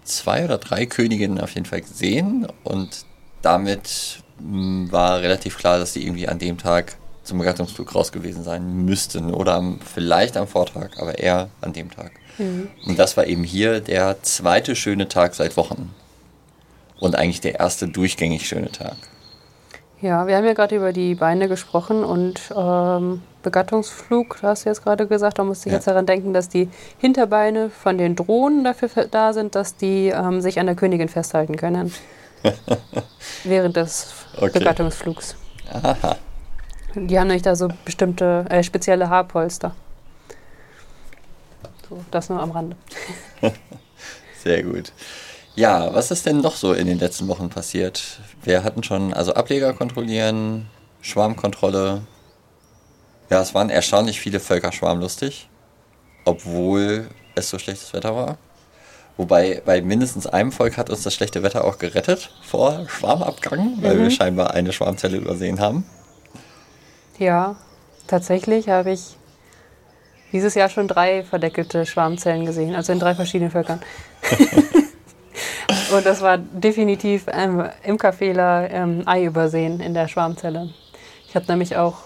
zwei 0.04 0.46
oder 0.46 0.60
drei 0.60 0.86
Königinnen 0.86 1.42
auf 1.42 1.56
jeden 1.56 1.66
Fall 1.66 1.82
gesehen 1.82 2.48
und 2.64 3.06
damit 3.46 4.20
mh, 4.40 4.92
war 4.92 5.22
relativ 5.22 5.58
klar, 5.58 5.80
dass 5.80 5.94
die 5.94 6.06
irgendwie 6.06 6.28
an 6.28 6.40
dem 6.40 6.58
Tag 6.58 6.98
zum 7.24 7.40
Begattungsflug 7.40 7.94
raus 7.96 8.12
gewesen 8.12 8.44
sein 8.44 8.86
müssten 8.86 9.34
oder 9.34 9.56
am, 9.56 9.80
vielleicht 9.80 10.38
am 10.38 10.48
Vortag, 10.48 10.98
aber 11.00 11.18
eher 11.18 11.50
an 11.62 11.74
dem 11.74 11.90
Tag. 11.90 12.12
Mhm. 12.38 12.70
Und 12.86 13.00
das 13.00 13.18
war 13.18 13.26
eben 13.26 13.44
hier 13.44 13.80
der 13.80 14.22
zweite 14.22 14.76
schöne 14.76 15.08
Tag 15.08 15.36
seit 15.36 15.58
Wochen 15.58 15.94
und 17.00 17.16
eigentlich 17.16 17.42
der 17.42 17.60
erste 17.60 17.88
durchgängig 17.88 18.48
schöne 18.48 18.72
Tag. 18.72 18.96
Ja, 20.02 20.28
wir 20.28 20.36
haben 20.36 20.46
ja 20.46 20.54
gerade 20.54 20.76
über 20.76 20.94
die 20.94 21.16
Beine 21.16 21.48
gesprochen 21.48 22.04
und 22.04 22.40
ähm, 22.56 23.22
Begattungsflug, 23.42 24.38
da 24.42 24.50
hast 24.50 24.66
du 24.66 24.70
jetzt 24.70 24.84
gerade 24.84 25.08
gesagt, 25.08 25.40
da 25.40 25.44
musste 25.44 25.70
ich 25.70 25.72
ja. 25.72 25.78
jetzt 25.78 25.88
daran 25.88 26.06
denken, 26.06 26.34
dass 26.34 26.50
die 26.50 26.70
Hinterbeine 27.00 27.70
von 27.70 27.98
den 27.98 28.16
Drohnen 28.16 28.64
dafür 28.64 28.90
da 29.10 29.34
sind, 29.34 29.56
dass 29.56 29.78
die 29.78 30.10
ähm, 30.10 30.42
sich 30.42 30.60
an 30.60 30.66
der 30.66 30.76
Königin 30.76 31.10
festhalten 31.10 31.56
können. 31.56 31.94
während 33.44 33.76
des 33.76 34.14
okay. 34.38 34.60
Begattungsflugs. 34.60 35.36
Aha. 35.72 36.18
Die 36.96 37.20
haben 37.20 37.28
nämlich 37.28 37.44
da 37.44 37.56
so 37.56 37.68
bestimmte, 37.84 38.46
äh, 38.50 38.64
spezielle 38.64 39.10
Haarpolster. 39.10 39.76
So, 41.90 42.04
das 42.12 42.30
nur 42.30 42.42
am 42.42 42.52
Rande. 42.52 42.78
Sehr 44.44 44.64
gut. 44.64 44.92
Ja, 45.56 45.94
was 45.94 46.12
ist 46.12 46.26
denn 46.26 46.42
noch 46.42 46.56
so 46.56 46.74
in 46.74 46.88
den 46.88 47.00
letzten 47.00 47.28
Wochen 47.28 47.50
passiert? 47.50 48.20
Wir 48.44 48.64
hatten 48.64 48.84
schon, 48.84 49.14
also 49.14 49.34
Ableger 49.34 49.74
kontrollieren, 49.74 50.68
Schwarmkontrolle. 51.02 52.02
Ja, 53.30 53.42
es 53.42 53.54
waren 53.54 53.70
erstaunlich 53.70 54.20
viele 54.20 54.40
Völker 54.40 54.72
schwarmlustig, 54.72 55.50
obwohl 56.26 57.08
es 57.36 57.50
so 57.50 57.60
schlechtes 57.60 57.94
Wetter 57.94 58.16
war. 58.16 58.38
Wobei 59.18 59.62
bei 59.66 59.82
mindestens 59.82 60.28
einem 60.28 60.52
Volk 60.52 60.78
hat 60.78 60.90
uns 60.90 61.04
das 61.04 61.14
schlechte 61.14 61.42
Wetter 61.42 61.64
auch 61.64 61.78
gerettet 61.78 62.32
vor 62.42 62.86
Schwarmabgang, 62.88 63.78
weil 63.82 63.96
mhm. 63.96 64.04
wir 64.04 64.12
scheinbar 64.12 64.54
eine 64.54 64.74
Schwarmzelle 64.74 65.18
übersehen 65.18 65.60
haben. 65.60 65.86
Ja, 67.18 67.56
tatsächlich 68.08 68.68
habe 68.68 68.92
ich 68.92 69.16
dieses 70.34 70.54
Jahr 70.54 70.68
schon 70.68 70.90
drei 70.90 71.24
verdeckelte 71.24 71.86
Schwarmzellen 71.86 72.46
gesehen, 72.46 72.76
also 72.76 72.92
in 72.92 73.00
drei 73.00 73.16
verschiedenen 73.16 73.52
Völkern. 73.52 73.82
Und 75.96 76.06
das 76.06 76.22
war 76.22 76.38
definitiv 76.38 77.26
ähm, 77.32 77.64
Imkerfehler, 77.84 78.70
ähm, 78.70 79.04
Ei 79.06 79.24
übersehen 79.24 79.80
in 79.80 79.94
der 79.94 80.10
Schwarmzelle. 80.10 80.74
Ich 81.28 81.36
habe 81.36 81.46
nämlich 81.48 81.78
auch 81.78 81.98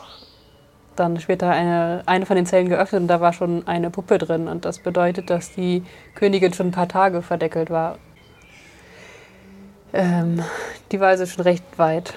dann 1.00 1.20
später 1.20 1.50
eine, 1.50 2.04
eine 2.06 2.26
von 2.26 2.36
den 2.36 2.46
Zellen 2.46 2.70
geöffnet 2.70 3.02
und 3.02 3.08
da 3.08 3.22
war 3.22 3.34
schon 3.34 3.68
eine 3.68 3.90
Puppe 3.90 4.18
drin. 4.18 4.48
Und 4.48 4.66
das 4.66 4.80
bedeutet, 4.80 5.30
dass 5.30 5.54
die 5.54 5.84
Königin 6.16 6.54
schon 6.54 6.68
ein 6.68 6.72
paar 6.72 6.88
Tage 6.88 7.22
verdeckelt 7.22 7.70
war. 7.70 7.98
Ähm, 9.94 10.44
die 10.92 11.00
war 11.00 11.10
also 11.10 11.26
schon 11.26 11.44
recht 11.44 11.64
weit. 11.78 12.14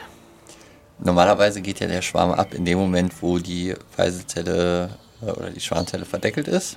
Normalerweise 0.98 1.62
geht 1.62 1.80
ja 1.80 1.86
der 1.86 2.02
Schwarm 2.02 2.32
ab 2.32 2.54
in 2.54 2.64
dem 2.64 2.78
Moment, 2.78 3.22
wo 3.22 3.38
die 3.38 3.74
Weisezelle 3.96 4.90
äh, 5.22 5.30
oder 5.30 5.50
die 5.50 5.60
Schwarmzelle 5.60 6.04
verdeckelt 6.04 6.48
ist. 6.48 6.76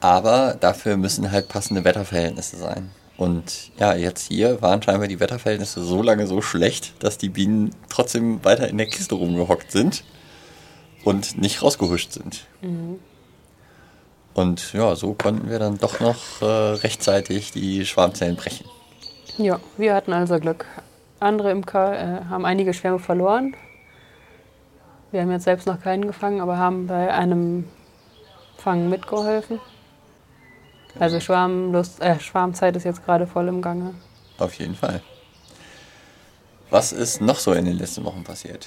Aber 0.00 0.56
dafür 0.58 0.96
müssen 0.96 1.30
halt 1.30 1.48
passende 1.48 1.84
Wetterverhältnisse 1.84 2.56
sein. 2.56 2.90
Und 3.16 3.70
ja, 3.78 3.94
jetzt 3.94 4.28
hier 4.28 4.60
waren 4.60 4.82
scheinbar 4.82 5.08
die 5.08 5.20
Wetterverhältnisse 5.20 5.82
so 5.82 6.02
lange 6.02 6.26
so 6.26 6.42
schlecht, 6.42 6.92
dass 7.02 7.16
die 7.16 7.30
Bienen 7.30 7.70
trotzdem 7.88 8.44
weiter 8.44 8.68
in 8.68 8.76
der 8.76 8.86
Kiste 8.86 9.14
rumgehockt 9.14 9.72
sind 9.72 10.04
und 11.06 11.38
nicht 11.38 11.62
rausgehuscht 11.62 12.12
sind. 12.12 12.46
Mhm. 12.62 12.98
Und 14.34 14.72
ja, 14.72 14.96
so 14.96 15.14
konnten 15.14 15.48
wir 15.48 15.58
dann 15.58 15.78
doch 15.78 16.00
noch 16.00 16.42
äh, 16.42 16.44
rechtzeitig 16.44 17.52
die 17.52 17.86
Schwarmzellen 17.86 18.36
brechen. 18.36 18.66
Ja, 19.38 19.60
wir 19.76 19.94
hatten 19.94 20.12
also 20.12 20.38
Glück. 20.40 20.66
Andere 21.20 21.52
Imker 21.52 21.94
äh, 21.98 22.24
haben 22.24 22.44
einige 22.44 22.74
Schwärme 22.74 22.98
verloren. 22.98 23.54
Wir 25.12 25.22
haben 25.22 25.30
jetzt 25.30 25.44
selbst 25.44 25.66
noch 25.66 25.80
keinen 25.80 26.06
gefangen, 26.06 26.40
aber 26.40 26.58
haben 26.58 26.88
bei 26.88 27.14
einem 27.14 27.68
Fangen 28.58 28.90
mitgeholfen. 28.90 29.60
Also 30.98 31.20
Schwarmlust, 31.20 32.02
äh, 32.02 32.18
Schwarmzeit 32.18 32.74
ist 32.74 32.84
jetzt 32.84 33.04
gerade 33.04 33.26
voll 33.26 33.46
im 33.46 33.62
Gange. 33.62 33.94
Auf 34.38 34.54
jeden 34.54 34.74
Fall. 34.74 35.02
Was 36.68 36.92
ist 36.92 37.20
noch 37.20 37.38
so 37.38 37.52
in 37.52 37.64
den 37.64 37.78
letzten 37.78 38.04
Wochen 38.04 38.24
passiert? 38.24 38.66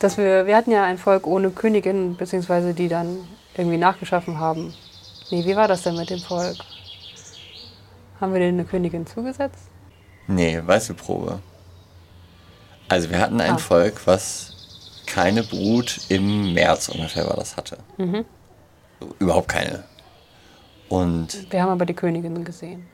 Dass 0.00 0.18
wir, 0.18 0.46
wir 0.46 0.56
hatten 0.56 0.70
ja 0.70 0.84
ein 0.84 0.98
Volk 0.98 1.26
ohne 1.26 1.50
Königin, 1.50 2.16
beziehungsweise 2.16 2.74
die 2.74 2.88
dann 2.88 3.18
irgendwie 3.56 3.78
nachgeschaffen 3.78 4.38
haben. 4.38 4.74
Nee, 5.30 5.44
wie 5.44 5.56
war 5.56 5.68
das 5.68 5.82
denn 5.82 5.96
mit 5.96 6.10
dem 6.10 6.20
Volk? 6.20 6.56
Haben 8.20 8.32
wir 8.32 8.40
denen 8.40 8.60
eine 8.60 8.68
Königin 8.68 9.06
zugesetzt? 9.06 9.68
Nee, 10.26 10.60
weiße 10.64 10.94
Probe. 10.94 11.40
Also 12.88 13.10
wir 13.10 13.18
hatten 13.18 13.40
ein 13.40 13.54
ah. 13.54 13.58
Volk, 13.58 14.06
was 14.06 14.52
keine 15.06 15.42
Brut 15.42 16.00
im 16.08 16.54
März 16.54 16.88
ungefähr 16.88 17.26
war 17.26 17.36
das 17.36 17.56
hatte. 17.56 17.78
Mhm. 17.96 18.24
Überhaupt 19.18 19.48
keine. 19.48 19.84
Und 20.88 21.50
wir 21.50 21.62
haben 21.62 21.70
aber 21.70 21.86
die 21.86 21.94
Königin 21.94 22.44
gesehen. 22.44 22.86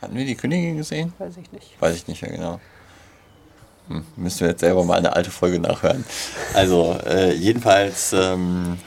Hatten 0.00 0.16
wir 0.16 0.24
die 0.24 0.34
Königin 0.34 0.76
gesehen? 0.76 1.12
Weiß 1.18 1.36
ich 1.36 1.50
nicht. 1.52 1.80
Weiß 1.80 1.94
ich 1.94 2.08
nicht 2.08 2.22
mehr 2.22 2.32
genau. 2.32 2.60
Müssen 4.16 4.40
wir 4.40 4.48
jetzt 4.48 4.60
selber 4.60 4.84
mal 4.84 4.98
eine 4.98 5.14
alte 5.14 5.30
Folge 5.30 5.58
nachhören. 5.58 6.04
Also, 6.54 6.96
äh, 7.06 7.34
jedenfalls 7.34 8.12
ähm, 8.12 8.78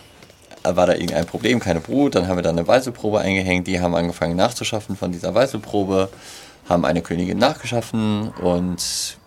war 0.64 0.88
da 0.88 0.94
irgendein 0.94 1.25
Problem, 1.25 1.60
keine 1.60 1.80
Brut. 1.80 2.16
Dann 2.16 2.28
haben 2.28 2.38
wir 2.38 2.44
da 2.44 2.50
eine 2.50 2.68
Weißelprobe 2.68 3.20
eingehängt. 3.20 3.68
Die 3.68 3.80
haben 3.80 3.94
angefangen 3.94 4.36
nachzuschaffen 4.36 4.96
von 4.96 5.12
dieser 5.12 5.36
Weißelprobe, 5.36 6.10
haben 6.68 6.86
eine 6.86 7.02
Königin 7.02 7.38
nachgeschaffen 7.38 8.30
und 8.42 9.18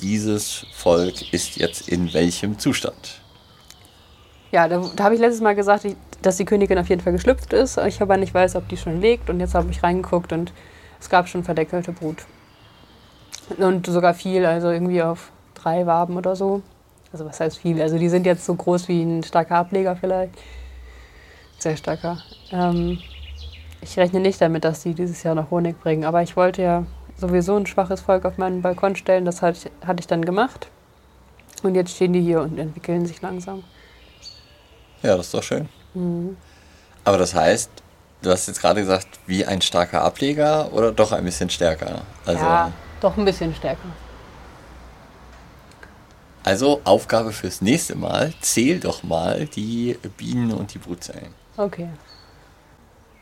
dieses 0.00 0.66
Volk 0.72 1.32
ist 1.32 1.56
jetzt 1.56 1.88
in 1.88 2.12
welchem 2.12 2.58
Zustand? 2.58 3.20
Ja, 4.50 4.68
da, 4.68 4.82
da 4.96 5.04
habe 5.04 5.14
ich 5.14 5.20
letztes 5.20 5.40
Mal 5.40 5.54
gesagt, 5.54 5.86
dass 6.20 6.36
die 6.36 6.44
Königin 6.44 6.78
auf 6.78 6.88
jeden 6.88 7.00
Fall 7.00 7.12
geschlüpft 7.12 7.52
ist. 7.52 7.78
Ich 7.78 8.02
aber 8.02 8.16
nicht 8.16 8.34
weiß, 8.34 8.56
ob 8.56 8.68
die 8.68 8.76
schon 8.76 9.00
legt. 9.00 9.30
Und 9.30 9.40
jetzt 9.40 9.54
habe 9.54 9.70
ich 9.70 9.82
reingeguckt 9.82 10.32
und 10.32 10.52
es 11.00 11.08
gab 11.08 11.28
schon 11.28 11.44
verdeckelte 11.44 11.92
Brut. 11.92 12.18
Und 13.58 13.86
sogar 13.86 14.14
viel, 14.14 14.46
also 14.46 14.70
irgendwie 14.70 15.02
auf 15.02 15.30
drei 15.54 15.86
Waben 15.86 16.16
oder 16.16 16.36
so. 16.36 16.62
Also 17.12 17.26
was 17.26 17.40
heißt 17.40 17.58
viel? 17.58 17.80
Also 17.82 17.98
die 17.98 18.08
sind 18.08 18.24
jetzt 18.24 18.44
so 18.44 18.54
groß 18.54 18.88
wie 18.88 19.02
ein 19.02 19.22
starker 19.22 19.56
Ableger 19.56 19.96
vielleicht. 19.96 20.34
Sehr 21.58 21.76
starker. 21.76 22.18
Ähm, 22.50 22.98
ich 23.80 23.96
rechne 23.98 24.20
nicht 24.20 24.40
damit, 24.40 24.64
dass 24.64 24.82
die 24.82 24.94
dieses 24.94 25.22
Jahr 25.22 25.34
noch 25.34 25.50
Honig 25.50 25.80
bringen. 25.80 26.04
Aber 26.04 26.22
ich 26.22 26.36
wollte 26.36 26.62
ja 26.62 26.84
sowieso 27.16 27.56
ein 27.56 27.66
schwaches 27.66 28.00
Volk 28.00 28.24
auf 28.24 28.38
meinen 28.38 28.62
Balkon 28.62 28.96
stellen. 28.96 29.24
Das 29.24 29.42
hatte 29.42 29.58
ich, 29.68 29.86
hatte 29.86 30.00
ich 30.00 30.06
dann 30.06 30.24
gemacht. 30.24 30.68
Und 31.62 31.74
jetzt 31.74 31.94
stehen 31.94 32.12
die 32.12 32.20
hier 32.20 32.40
und 32.40 32.58
entwickeln 32.58 33.06
sich 33.06 33.20
langsam. 33.22 33.62
Ja, 35.02 35.16
das 35.16 35.26
ist 35.26 35.34
doch 35.34 35.42
schön. 35.42 35.68
Mhm. 35.94 36.36
Aber 37.04 37.18
das 37.18 37.34
heißt, 37.34 37.70
du 38.22 38.30
hast 38.30 38.46
jetzt 38.46 38.60
gerade 38.60 38.80
gesagt, 38.80 39.20
wie 39.26 39.44
ein 39.44 39.60
starker 39.60 40.02
Ableger 40.02 40.72
oder 40.72 40.92
doch 40.92 41.12
ein 41.12 41.24
bisschen 41.24 41.50
stärker? 41.50 42.02
Also, 42.24 42.42
ja, 42.42 42.72
doch 43.02 43.16
ein 43.16 43.24
bisschen 43.24 43.54
stärker. 43.54 43.88
Also 46.44 46.80
Aufgabe 46.84 47.32
fürs 47.32 47.60
nächste 47.60 47.94
Mal, 47.94 48.32
zähl 48.40 48.80
doch 48.80 49.02
mal 49.02 49.46
die 49.46 49.96
Bienen 50.16 50.52
und 50.52 50.74
die 50.74 50.78
Brutzellen. 50.78 51.34
Okay. 51.56 51.88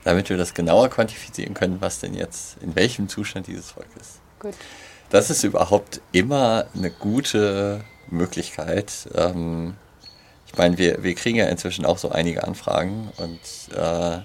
Damit 0.05 0.31
wir 0.31 0.39
das 0.39 0.55
genauer 0.55 0.89
quantifizieren 0.89 1.53
können, 1.53 1.81
was 1.81 2.01
denn 2.01 2.15
jetzt, 2.15 2.57
in 2.63 2.75
welchem 2.75 3.09
Zustand 3.09 3.47
dieses 3.47 3.73
Volk 3.73 3.89
ist. 4.01 4.21
Gut. 4.39 4.55
Das 5.11 5.29
ist 5.29 5.45
überhaupt 5.45 6.01
immer 6.13 6.67
eine 6.75 6.91
gute 6.91 7.85
Möglichkeit. 8.09 9.09
Ähm, 9.15 9.77
ich 10.47 10.57
meine, 10.57 10.79
wir, 10.79 11.03
wir 11.03 11.15
kriegen 11.15 11.37
ja 11.37 11.47
inzwischen 11.47 11.85
auch 11.85 11.99
so 11.99 12.11
einige 12.11 12.45
Anfragen 12.45 13.13
und 13.19 13.77
äh, 13.77 14.21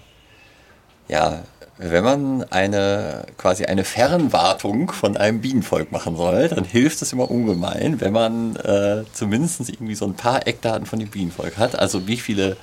ja, 1.07 1.43
wenn 1.77 2.03
man 2.03 2.43
eine 2.51 3.25
quasi 3.37 3.65
eine 3.65 3.83
Fernwartung 3.83 4.91
von 4.91 5.17
einem 5.17 5.41
Bienenvolk 5.41 5.91
machen 5.91 6.15
soll, 6.15 6.47
dann 6.47 6.63
hilft 6.63 7.01
es 7.01 7.11
immer 7.11 7.29
ungemein, 7.29 7.99
wenn 7.99 8.13
man 8.13 8.55
äh, 8.55 9.03
zumindest 9.11 9.67
irgendwie 9.69 9.95
so 9.95 10.05
ein 10.05 10.13
paar 10.13 10.47
Eckdaten 10.47 10.85
von 10.85 10.99
dem 10.99 11.09
Bienenvolk 11.09 11.57
hat. 11.57 11.77
Also 11.77 12.07
wie 12.07 12.17
viele 12.17 12.55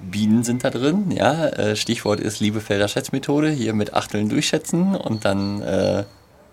Bienen 0.00 0.42
sind 0.42 0.64
da 0.64 0.70
drin? 0.70 1.12
Ja, 1.12 1.46
äh, 1.46 1.76
Stichwort 1.76 2.18
ist 2.18 2.40
Liebefelder 2.40 2.88
Schätzmethode, 2.88 3.50
hier 3.50 3.72
mit 3.72 3.94
Achteln 3.94 4.28
durchschätzen 4.28 4.96
und 4.96 5.24
dann 5.24 5.62
äh, 5.62 6.04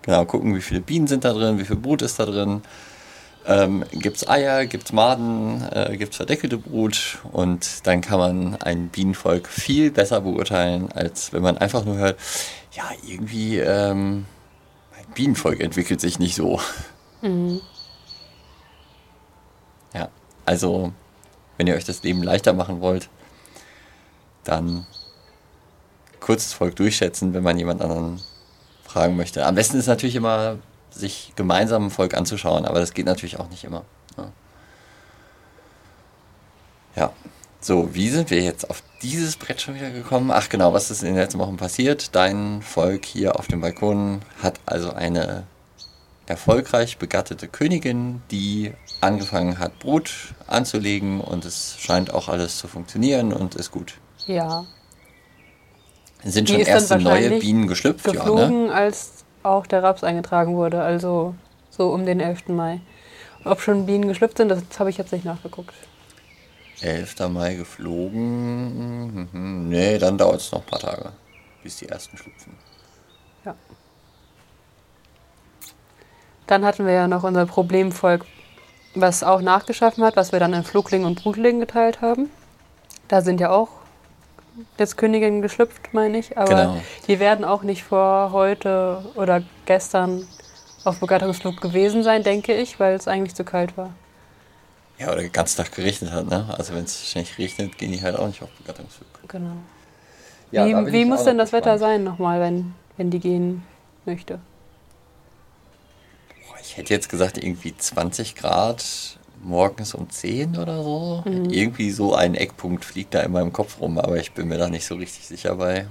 genau 0.02 0.24
gucken, 0.24 0.54
wie 0.54 0.60
viele 0.60 0.80
Bienen 0.80 1.08
sind 1.08 1.24
da 1.24 1.32
drin, 1.32 1.58
wie 1.58 1.64
viel 1.64 1.76
Brut 1.76 2.02
ist 2.02 2.20
da 2.20 2.26
drin 2.26 2.62
ähm, 3.48 3.82
gibt 3.92 4.18
es 4.18 4.28
Eier, 4.28 4.66
gibt 4.66 4.84
es 4.84 4.92
Maden, 4.92 5.66
äh, 5.72 5.96
gibt 5.96 6.12
es 6.12 6.16
verdeckelte 6.18 6.58
Brut 6.58 7.18
und 7.32 7.86
dann 7.86 8.02
kann 8.02 8.18
man 8.18 8.56
ein 8.56 8.88
Bienenvolk 8.88 9.48
viel 9.48 9.90
besser 9.90 10.20
beurteilen, 10.20 10.92
als 10.92 11.32
wenn 11.32 11.42
man 11.42 11.56
einfach 11.56 11.84
nur 11.86 11.96
hört, 11.96 12.18
ja, 12.72 12.84
irgendwie 13.06 13.58
ähm, 13.58 14.26
ein 14.96 15.14
Bienenvolk 15.14 15.60
entwickelt 15.60 16.00
sich 16.00 16.18
nicht 16.18 16.34
so. 16.34 16.60
Mhm. 17.22 17.62
Ja, 19.94 20.10
also 20.44 20.92
wenn 21.56 21.66
ihr 21.66 21.74
euch 21.74 21.86
das 21.86 22.02
Leben 22.02 22.22
leichter 22.22 22.52
machen 22.52 22.82
wollt, 22.82 23.08
dann 24.44 24.86
kurzes 26.20 26.52
Volk 26.52 26.76
durchschätzen, 26.76 27.32
wenn 27.32 27.42
man 27.42 27.58
jemand 27.58 27.80
anderen 27.80 28.20
fragen 28.84 29.16
möchte. 29.16 29.46
Am 29.46 29.54
besten 29.54 29.78
ist 29.78 29.86
natürlich 29.86 30.16
immer 30.16 30.58
sich 30.90 31.32
gemeinsam 31.36 31.86
ein 31.86 31.90
Volk 31.90 32.14
anzuschauen, 32.14 32.64
aber 32.64 32.80
das 32.80 32.94
geht 32.94 33.06
natürlich 33.06 33.38
auch 33.38 33.48
nicht 33.50 33.64
immer. 33.64 33.84
Ja. 34.16 34.22
Ne? 34.24 34.32
ja. 36.96 37.12
So, 37.60 37.92
wie 37.92 38.08
sind 38.08 38.30
wir 38.30 38.40
jetzt 38.40 38.70
auf 38.70 38.84
dieses 39.02 39.36
Brett 39.36 39.60
schon 39.60 39.74
wieder 39.74 39.90
gekommen? 39.90 40.30
Ach 40.30 40.48
genau, 40.48 40.72
was 40.72 40.92
ist 40.92 41.02
in 41.02 41.08
den 41.08 41.16
letzten 41.16 41.40
Wochen 41.40 41.56
passiert? 41.56 42.14
Dein 42.14 42.62
Volk 42.62 43.04
hier 43.04 43.36
auf 43.36 43.48
dem 43.48 43.60
Balkon 43.60 44.22
hat 44.40 44.60
also 44.64 44.92
eine 44.92 45.44
erfolgreich 46.26 46.98
begattete 46.98 47.48
Königin, 47.48 48.22
die 48.30 48.72
angefangen 49.00 49.58
hat, 49.58 49.78
Brut 49.78 50.34
anzulegen 50.46 51.20
und 51.20 51.44
es 51.44 51.76
scheint 51.78 52.12
auch 52.12 52.28
alles 52.28 52.58
zu 52.58 52.68
funktionieren 52.68 53.32
und 53.32 53.54
ist 53.54 53.70
gut. 53.70 53.94
Ja. 54.26 54.66
Sind 56.24 56.48
schon 56.48 56.60
erste 56.60 56.98
neue 56.98 57.38
Bienen 57.38 57.66
geschlüpft, 57.66 58.04
geflogen, 58.04 58.66
ja, 58.66 58.66
ne? 58.68 58.74
als 58.74 59.24
auch 59.50 59.66
der 59.66 59.82
Raps 59.82 60.04
eingetragen 60.04 60.56
wurde, 60.56 60.82
also 60.82 61.34
so 61.70 61.90
um 61.90 62.06
den 62.06 62.20
11. 62.20 62.48
Mai. 62.48 62.80
Ob 63.44 63.60
schon 63.60 63.86
Bienen 63.86 64.08
geschlüpft 64.08 64.38
sind, 64.38 64.48
das 64.48 64.62
habe 64.78 64.90
ich 64.90 64.98
jetzt 64.98 65.12
nicht 65.12 65.24
nachgeguckt. 65.24 65.74
11. 66.80 67.28
Mai 67.28 67.54
geflogen. 67.54 69.28
Nee, 69.68 69.98
dann 69.98 70.18
dauert 70.18 70.40
es 70.40 70.52
noch 70.52 70.60
ein 70.60 70.66
paar 70.66 70.78
Tage, 70.78 71.12
bis 71.62 71.76
die 71.78 71.88
ersten 71.88 72.16
schlüpfen. 72.16 72.54
Ja. 73.44 73.54
Dann 76.46 76.64
hatten 76.64 76.86
wir 76.86 76.92
ja 76.92 77.08
noch 77.08 77.24
unser 77.24 77.46
Problemvolk, 77.46 78.24
was 78.94 79.22
auch 79.22 79.40
nachgeschaffen 79.40 80.04
hat, 80.04 80.16
was 80.16 80.32
wir 80.32 80.40
dann 80.40 80.54
in 80.54 80.64
Flugling 80.64 81.04
und 81.04 81.22
Brutling 81.22 81.60
geteilt 81.60 82.00
haben. 82.00 82.30
Da 83.08 83.22
sind 83.22 83.40
ja 83.40 83.50
auch 83.50 83.68
jetzt 84.78 84.96
Königin 84.96 85.42
geschlüpft, 85.42 85.92
meine 85.92 86.18
ich. 86.18 86.36
Aber 86.38 86.48
genau. 86.48 86.82
die 87.06 87.20
werden 87.20 87.44
auch 87.44 87.62
nicht 87.62 87.84
vor 87.84 88.32
heute 88.32 89.04
oder 89.14 89.42
gestern 89.66 90.26
auf 90.84 91.00
Begattungsflug 91.00 91.60
gewesen 91.60 92.02
sein, 92.02 92.22
denke 92.22 92.54
ich, 92.54 92.78
weil 92.80 92.94
es 92.94 93.08
eigentlich 93.08 93.34
zu 93.34 93.44
kalt 93.44 93.76
war. 93.76 93.92
Ja, 94.98 95.12
oder 95.12 95.22
den 95.22 95.32
ganzen 95.32 95.58
Tag 95.58 95.72
geregnet 95.72 96.10
hat, 96.10 96.26
ne? 96.26 96.52
Also 96.56 96.74
wenn 96.74 96.84
es 96.84 97.08
ständig 97.08 97.38
regnet, 97.38 97.78
gehen 97.78 97.92
die 97.92 98.02
halt 98.02 98.16
auch 98.16 98.26
nicht 98.26 98.42
auf 98.42 98.50
Begattungsflug. 98.50 99.08
Genau. 99.28 99.56
Ja, 100.50 100.66
wie 100.66 100.92
wie 100.92 101.04
muss 101.04 101.24
denn 101.24 101.38
das 101.38 101.50
gespannt. 101.50 101.66
Wetter 101.66 101.78
sein 101.78 102.04
nochmal, 102.04 102.40
wenn, 102.40 102.74
wenn 102.96 103.10
die 103.10 103.20
gehen 103.20 103.62
möchte? 104.06 104.40
Boah, 106.48 106.56
ich 106.60 106.76
hätte 106.76 106.94
jetzt 106.94 107.08
gesagt, 107.08 107.38
irgendwie 107.38 107.76
20 107.76 108.34
Grad 108.34 109.17
morgens 109.42 109.94
um 109.94 110.08
10 110.10 110.56
oder 110.56 110.82
so. 110.82 111.22
Mhm. 111.24 111.50
Irgendwie 111.50 111.90
so 111.90 112.14
ein 112.14 112.34
Eckpunkt 112.34 112.84
fliegt 112.84 113.14
da 113.14 113.20
in 113.20 113.32
meinem 113.32 113.52
Kopf 113.52 113.80
rum, 113.80 113.98
aber 113.98 114.16
ich 114.16 114.32
bin 114.32 114.48
mir 114.48 114.58
da 114.58 114.68
nicht 114.68 114.86
so 114.86 114.94
richtig 114.96 115.26
sicher 115.26 115.56
bei. 115.56 115.86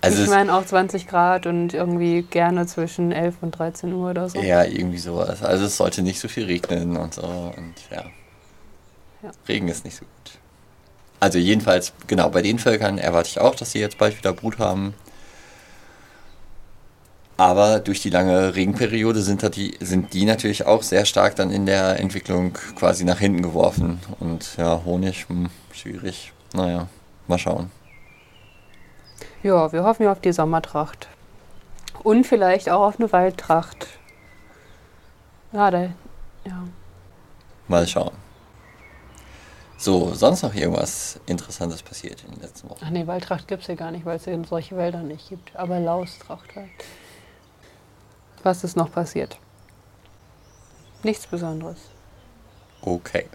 Also 0.00 0.24
ich 0.24 0.30
meine 0.30 0.52
auch 0.52 0.66
20 0.66 1.06
Grad 1.06 1.46
und 1.46 1.74
irgendwie 1.74 2.22
gerne 2.22 2.66
zwischen 2.66 3.12
11 3.12 3.36
und 3.40 3.52
13 3.52 3.92
Uhr 3.92 4.10
oder 4.10 4.28
so. 4.28 4.40
Ja, 4.40 4.64
irgendwie 4.64 4.98
sowas. 4.98 5.44
Also 5.44 5.66
es 5.66 5.76
sollte 5.76 6.02
nicht 6.02 6.18
so 6.18 6.26
viel 6.26 6.44
regnen 6.46 6.96
und 6.96 7.14
so 7.14 7.22
und 7.22 7.74
ja. 7.90 8.04
ja. 9.22 9.30
Regen 9.48 9.68
ist 9.68 9.84
nicht 9.84 9.96
so 9.96 10.04
gut. 10.04 10.38
Also 11.20 11.38
jedenfalls, 11.38 11.92
genau, 12.08 12.30
bei 12.30 12.42
den 12.42 12.58
Völkern 12.58 12.98
erwarte 12.98 13.28
ich 13.28 13.38
auch, 13.38 13.54
dass 13.54 13.70
sie 13.70 13.78
jetzt 13.78 13.96
bald 13.96 14.18
wieder 14.18 14.32
Brut 14.32 14.58
haben. 14.58 14.94
Aber 17.42 17.80
durch 17.80 18.00
die 18.00 18.10
lange 18.10 18.54
Regenperiode 18.54 19.20
sind, 19.20 19.56
die, 19.56 19.76
sind 19.80 20.14
die 20.14 20.26
natürlich 20.26 20.64
auch 20.64 20.84
sehr 20.84 21.04
stark 21.04 21.34
dann 21.34 21.50
in 21.50 21.66
der 21.66 21.98
Entwicklung 21.98 22.52
quasi 22.76 23.02
nach 23.02 23.18
hinten 23.18 23.42
geworfen. 23.42 23.98
Und 24.20 24.56
ja, 24.58 24.80
Honig, 24.84 25.28
hm, 25.28 25.50
schwierig. 25.72 26.32
Naja, 26.54 26.86
mal 27.26 27.38
schauen. 27.38 27.72
Ja, 29.42 29.72
wir 29.72 29.82
hoffen 29.82 30.04
ja 30.04 30.12
auf 30.12 30.20
die 30.20 30.30
Sommertracht. 30.30 31.08
Und 32.04 32.28
vielleicht 32.28 32.70
auch 32.70 32.82
auf 32.82 33.00
eine 33.00 33.10
Waldtracht. 33.10 33.88
Ja, 35.50 35.72
da, 35.72 35.80
ja. 36.44 36.62
Mal 37.66 37.88
schauen. 37.88 38.12
So, 39.78 40.14
sonst 40.14 40.42
noch 40.42 40.54
irgendwas 40.54 41.18
Interessantes 41.26 41.82
passiert 41.82 42.22
in 42.22 42.34
den 42.34 42.42
letzten 42.42 42.70
Wochen? 42.70 42.78
Ach 42.84 42.90
nee, 42.90 43.04
Waldtracht 43.08 43.48
gibt 43.48 43.62
es 43.62 43.66
ja 43.66 43.74
gar 43.74 43.90
nicht, 43.90 44.06
weil 44.06 44.18
es 44.18 44.26
ja 44.26 44.38
solche 44.48 44.76
Wälder 44.76 45.02
nicht 45.02 45.28
gibt. 45.28 45.56
Aber 45.56 45.80
Laustracht 45.80 46.54
halt. 46.54 46.70
Was 48.42 48.64
ist 48.64 48.76
noch 48.76 48.90
passiert? 48.90 49.38
Nichts 51.02 51.26
Besonderes. 51.26 51.78
Okay. 52.80 53.26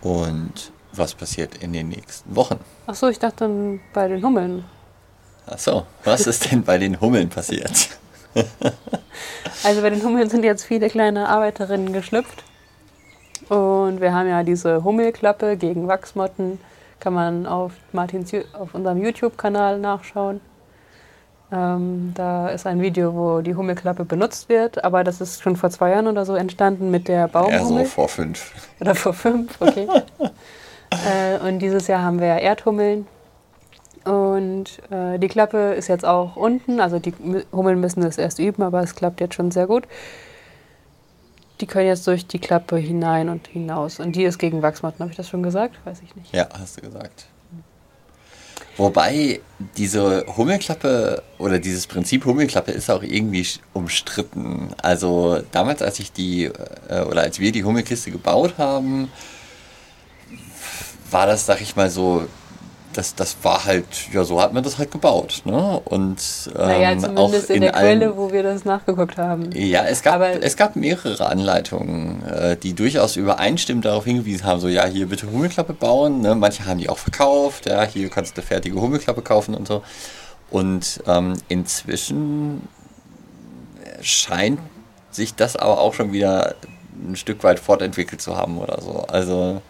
Und 0.00 0.72
was 0.92 1.14
passiert 1.14 1.62
in 1.62 1.72
den 1.72 1.88
nächsten 1.88 2.34
Wochen? 2.34 2.60
Ach 2.86 2.94
so, 2.94 3.08
ich 3.08 3.18
dachte 3.18 3.78
bei 3.92 4.08
den 4.08 4.22
Hummeln. 4.22 4.64
Ach 5.46 5.58
so, 5.58 5.86
was 6.04 6.26
ist 6.26 6.50
denn 6.50 6.62
bei 6.62 6.78
den 6.78 7.00
Hummeln 7.00 7.28
passiert? 7.28 7.98
also 9.64 9.82
bei 9.82 9.90
den 9.90 10.02
Hummeln 10.02 10.28
sind 10.28 10.44
jetzt 10.44 10.64
viele 10.64 10.88
kleine 10.88 11.28
Arbeiterinnen 11.28 11.92
geschlüpft. 11.92 12.44
Und 13.48 14.00
wir 14.00 14.12
haben 14.12 14.28
ja 14.28 14.42
diese 14.42 14.84
Hummelklappe 14.84 15.56
gegen 15.56 15.88
Wachsmotten. 15.88 16.60
Kann 17.00 17.14
man 17.14 17.46
auf, 17.46 17.72
Martins, 17.92 18.32
auf 18.52 18.74
unserem 18.74 19.02
YouTube-Kanal 19.02 19.78
nachschauen. 19.78 20.40
Ähm, 21.50 22.12
da 22.14 22.48
ist 22.48 22.66
ein 22.66 22.80
Video, 22.82 23.14
wo 23.14 23.40
die 23.40 23.54
Hummelklappe 23.54 24.04
benutzt 24.04 24.50
wird, 24.50 24.84
aber 24.84 25.02
das 25.02 25.20
ist 25.20 25.42
schon 25.42 25.56
vor 25.56 25.70
zwei 25.70 25.90
Jahren 25.90 26.06
oder 26.06 26.26
so 26.26 26.34
entstanden 26.34 26.90
mit 26.90 27.08
der 27.08 27.26
Baumhummel. 27.28 27.82
Ja, 27.82 27.84
so 27.84 27.90
vor 27.90 28.08
fünf. 28.08 28.52
Oder 28.80 28.94
vor 28.94 29.14
fünf, 29.14 29.58
okay. 29.60 29.88
äh, 30.90 31.38
und 31.48 31.60
dieses 31.60 31.86
Jahr 31.86 32.02
haben 32.02 32.20
wir 32.20 32.26
ja 32.26 32.36
Erdhummeln. 32.36 33.06
Und 34.04 34.78
äh, 34.90 35.18
die 35.18 35.28
Klappe 35.28 35.72
ist 35.72 35.88
jetzt 35.88 36.04
auch 36.04 36.36
unten, 36.36 36.80
also 36.80 36.98
die 36.98 37.14
Hummeln 37.52 37.80
müssen 37.80 38.02
das 38.02 38.18
erst 38.18 38.38
üben, 38.38 38.62
aber 38.62 38.82
es 38.82 38.94
klappt 38.94 39.20
jetzt 39.20 39.34
schon 39.34 39.50
sehr 39.50 39.66
gut. 39.66 39.84
Die 41.60 41.66
können 41.66 41.88
jetzt 41.88 42.06
durch 42.06 42.26
die 42.26 42.38
Klappe 42.38 42.76
hinein 42.76 43.30
und 43.30 43.46
hinaus. 43.48 44.00
Und 44.00 44.14
die 44.16 44.24
ist 44.24 44.38
gegen 44.38 44.62
Wachsmatten, 44.62 45.00
habe 45.00 45.10
ich 45.10 45.16
das 45.16 45.28
schon 45.28 45.42
gesagt? 45.42 45.74
Weiß 45.84 46.00
ich 46.02 46.14
nicht. 46.14 46.32
Ja, 46.32 46.48
hast 46.58 46.76
du 46.76 46.82
gesagt. 46.82 47.26
Wobei 48.78 49.40
diese 49.76 50.24
Hummelklappe 50.36 51.24
oder 51.38 51.58
dieses 51.58 51.88
Prinzip 51.88 52.24
Hummelklappe 52.24 52.70
ist 52.70 52.88
auch 52.88 53.02
irgendwie 53.02 53.44
umstritten. 53.72 54.68
Also 54.80 55.42
damals, 55.50 55.82
als 55.82 55.98
ich 55.98 56.12
die 56.12 56.44
äh, 56.44 57.02
oder 57.02 57.22
als 57.22 57.40
wir 57.40 57.50
die 57.50 57.64
Hummelkiste 57.64 58.12
gebaut 58.12 58.54
haben, 58.56 59.10
war 61.10 61.26
das, 61.26 61.44
sag 61.44 61.60
ich 61.60 61.74
mal 61.74 61.90
so, 61.90 62.28
das, 62.98 63.14
das 63.14 63.36
war 63.42 63.64
halt, 63.64 63.86
ja, 64.12 64.24
so 64.24 64.42
hat 64.42 64.52
man 64.52 64.64
das 64.64 64.76
halt 64.76 64.90
gebaut. 64.90 65.42
Ne? 65.44 65.80
Und 65.84 66.18
ähm, 66.56 66.66
naja, 66.66 66.98
zumindest 66.98 67.48
auch 67.48 67.54
in, 67.54 67.60
der 67.60 67.76
allen, 67.76 68.00
Quelle, 68.00 68.16
wo 68.16 68.32
wir 68.32 68.42
das 68.42 68.64
nachgeguckt 68.64 69.16
haben. 69.16 69.50
Ja, 69.54 69.84
es 69.84 70.02
gab, 70.02 70.16
Aber- 70.16 70.42
es 70.42 70.56
gab 70.56 70.74
mehrere 70.74 71.26
Anleitungen, 71.26 72.24
äh, 72.26 72.56
die 72.56 72.74
durchaus 72.74 73.14
übereinstimmend 73.14 73.84
darauf 73.84 74.04
hingewiesen 74.04 74.44
haben, 74.44 74.58
so 74.58 74.66
ja, 74.66 74.84
hier 74.84 75.06
bitte 75.06 75.30
Hummelklappe 75.30 75.74
bauen. 75.74 76.22
Ne? 76.22 76.34
Manche 76.34 76.66
haben 76.66 76.78
die 76.78 76.88
auch 76.88 76.98
verkauft, 76.98 77.66
ja, 77.66 77.84
hier 77.84 78.10
kannst 78.10 78.36
du 78.36 78.40
eine 78.40 78.48
fertige 78.48 78.80
Hummelklappe 78.80 79.22
kaufen 79.22 79.54
und 79.54 79.68
so. 79.68 79.82
Und 80.50 81.00
ähm, 81.06 81.34
inzwischen 81.46 82.66
scheint 84.00 84.58
sich 85.12 85.36
das 85.36 85.54
aber 85.54 85.78
auch 85.78 85.94
schon 85.94 86.10
wieder 86.12 86.56
ein 87.08 87.14
Stück 87.14 87.44
weit 87.44 87.60
fortentwickelt 87.60 88.20
zu 88.20 88.36
haben 88.36 88.58
oder 88.58 88.80
so. 88.82 89.04
Also 89.06 89.62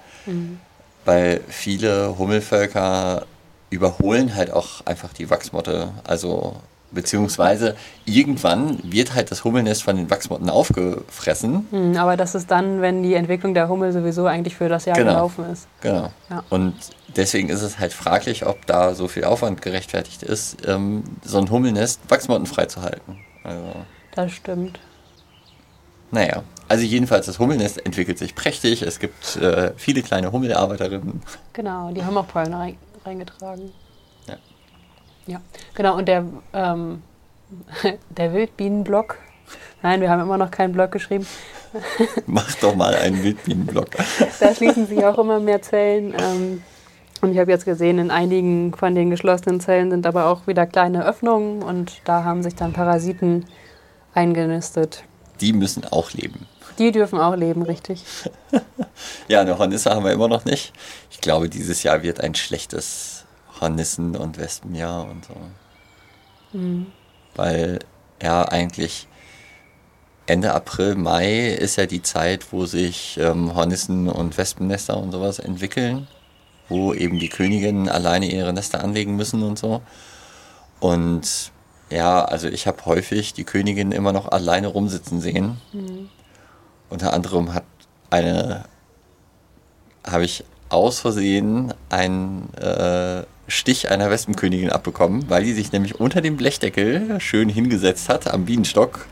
weil 1.09 1.40
viele 1.49 2.18
Hummelvölker 2.18 3.25
überholen 3.71 4.35
halt 4.37 4.53
auch 4.53 4.85
einfach 4.85 5.11
die 5.14 5.31
Wachsmotte. 5.31 5.88
Also 6.05 6.57
beziehungsweise 6.90 7.77
irgendwann 8.05 8.79
wird 8.83 9.14
halt 9.14 9.31
das 9.31 9.42
Hummelnest 9.42 9.83
von 9.83 9.97
den 9.97 10.11
Wachsmotten 10.11 10.51
aufgefressen. 10.51 11.66
Hm, 11.71 11.97
aber 11.97 12.18
das 12.18 12.35
ist 12.35 12.51
dann, 12.51 12.83
wenn 12.83 13.03
die 13.03 13.14
Entwicklung 13.14 13.55
der 13.55 13.71
Hummel 13.71 13.90
sowieso 13.92 14.27
eigentlich 14.27 14.55
für 14.57 14.68
das 14.68 14.85
Jahr 14.85 14.97
Genau. 14.99 15.12
gelaufen 15.12 15.47
ist. 15.51 15.66
Genau. 15.81 16.11
Ja. 16.29 16.44
Und 16.51 16.75
deswegen 17.16 17.49
ist 17.49 17.62
es 17.62 17.79
halt 17.79 17.94
fraglich, 17.94 18.44
ob 18.44 18.66
da 18.66 18.94
so 18.94 19.09
viel 19.09 19.25
Aufwand 19.25 19.62
gerechtfertigt 19.62 20.23
ist, 20.23 20.59
ähm, 20.66 21.05
so 21.25 21.38
ein 21.38 21.49
Hummelnest 21.51 22.01
wachsmottenfrei 22.09 22.66
zu 22.66 22.83
halten. 22.83 23.18
Also, 23.44 23.64
Das 24.14 24.31
stimmt. 24.33 24.79
naja. 26.11 26.42
Also 26.69 26.85
jedenfalls, 26.85 27.27
das 27.27 27.39
Hummelnest 27.39 27.85
entwickelt 27.85 28.19
sich 28.19 28.35
prächtig. 28.35 28.83
Es 28.83 28.99
gibt 28.99 29.37
äh, 29.37 29.73
viele 29.77 30.03
kleine 30.03 30.33
Hummelarbeiterinnen. 30.33 31.23
Genau, 31.55 31.91
die 31.93 32.05
haben 32.05 32.17
auch 32.17 32.29
Pollen 32.29 32.53
rein, 32.53 32.77
reingetragen. 33.05 33.73
Ja. 34.27 34.37
Ja, 35.27 35.41
genau. 35.75 35.97
Und 35.97 36.09
der, 36.09 36.25
ähm, 36.53 37.03
der 38.11 38.35
Wildbienenblock. 38.35 39.17
Nein, 39.83 40.01
wir 40.01 40.11
haben 40.11 40.21
immer 40.21 40.37
noch 40.37 40.51
keinen 40.51 40.73
Block 40.73 40.93
geschrieben. 40.93 41.27
Mach 42.27 42.55
doch 42.57 42.75
mal 42.75 42.95
einen 42.95 43.23
Wildbienenblock. 43.23 43.89
Da 44.41 44.55
schließen 44.55 44.87
sich 44.87 45.05
auch 45.05 45.19
immer 45.19 45.41
mehr 45.41 45.63
Zellen. 45.63 46.15
Ähm, 46.19 46.63
und 47.21 47.33
ich 47.33 47.39
habe 47.39 47.51
jetzt 47.51 47.65
gesehen, 47.65 47.99
in 47.99 48.11
einigen 48.11 48.75
von 48.75 48.95
den 48.95 49.11
geschlossenen 49.11 49.61
Zellen 49.61 49.91
sind 49.91 50.07
aber 50.07 50.27
auch 50.27 50.47
wieder 50.47 50.67
kleine 50.67 51.05
Öffnungen 51.05 51.63
und 51.63 52.01
da 52.05 52.25
haben 52.25 52.43
sich 52.43 52.55
dann 52.55 52.73
Parasiten 52.73 53.45
eingenistet. 54.15 55.03
Die 55.41 55.53
müssen 55.53 55.85
auch 55.85 56.13
leben. 56.13 56.47
Die 56.79 56.93
dürfen 56.93 57.19
auch 57.19 57.35
leben, 57.37 57.62
richtig. 57.62 58.05
Ja, 59.29 59.43
eine 59.43 59.59
Hornisse 59.59 59.91
haben 59.91 60.05
wir 60.05 60.12
immer 60.12 60.27
noch 60.27 60.45
nicht. 60.45 60.73
Ich 61.11 61.21
glaube, 61.21 61.49
dieses 61.49 61.83
Jahr 61.85 62.03
wird 62.03 62.21
ein 62.21 62.35
schlechtes 62.35 63.25
Hornissen- 63.61 64.17
und 64.17 64.38
Wespenjahr 64.38 65.09
und 65.09 65.25
so. 65.27 65.35
Weil 67.37 67.79
ja 68.21 68.43
eigentlich 68.43 69.07
Ende 70.27 70.53
April, 70.53 70.97
Mai 70.97 71.49
ist 71.49 71.77
ja 71.77 71.87
die 71.87 72.03
Zeit, 72.03 72.53
wo 72.53 72.67
sich 72.67 73.19
ähm, 73.21 73.55
Hornissen- 73.55 74.09
und 74.09 74.37
Wespennester 74.37 74.97
und 74.97 75.12
sowas 75.12 75.38
entwickeln, 75.38 76.09
wo 76.69 76.93
eben 76.93 77.19
die 77.19 77.29
Königinnen 77.29 77.88
alleine 77.88 78.27
ihre 78.27 78.53
Nester 78.53 78.83
anlegen 78.83 79.14
müssen 79.17 79.43
und 79.43 79.59
so. 79.59 79.81
Und 80.81 81.53
ja, 81.91 82.25
also 82.25 82.49
ich 82.49 82.67
habe 82.67 82.85
häufig 82.85 83.33
die 83.33 83.45
Königin 83.45 83.93
immer 83.93 84.12
noch 84.12 84.29
alleine 84.31 84.67
rumsitzen 84.69 85.21
sehen. 85.21 85.59
Unter 86.90 87.12
anderem 87.12 87.55
hat 87.55 87.64
eine, 88.11 88.64
habe 90.07 90.24
ich 90.24 90.44
aus 90.68 91.01
Versehen 91.01 91.74
einen 91.90 92.53
äh, 92.55 93.22
Stich 93.46 93.90
einer 93.90 94.11
Wespenkönigin 94.11 94.70
abbekommen, 94.70 95.24
weil 95.31 95.44
die 95.44 95.55
sich 95.55 95.72
nämlich 95.72 95.98
unter 96.01 96.20
dem 96.20 96.37
Blechdeckel 96.37 97.18
schön 97.20 97.48
hingesetzt 97.48 98.11
hat 98.11 98.31
am 98.31 98.44
Bienenstock 98.44 99.07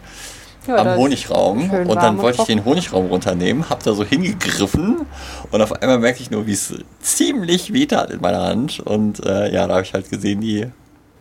Ja, 0.67 0.77
am 0.77 0.99
Honigraum 0.99 1.71
und 1.71 1.97
dann 1.97 2.19
wollte 2.19 2.43
ich 2.43 2.47
den 2.47 2.65
Honigraum 2.67 3.07
runternehmen, 3.07 3.71
hab 3.71 3.83
da 3.83 3.95
so 3.95 4.05
hingegriffen 4.05 5.07
und 5.51 5.63
auf 5.63 5.73
einmal 5.81 5.99
merkte 5.99 6.23
ich 6.23 6.31
nur, 6.31 6.47
wie 6.47 6.53
es 6.53 6.75
ziemlich 7.01 7.73
weh 7.73 7.87
tat 7.87 8.11
in 8.11 8.21
meiner 8.21 8.43
Hand 8.43 8.81
und 8.81 9.25
äh, 9.25 9.51
ja, 9.55 9.67
da 9.67 9.75
habe 9.75 9.85
ich 9.85 9.95
halt 9.95 10.11
gesehen, 10.11 10.43
die 10.43 10.67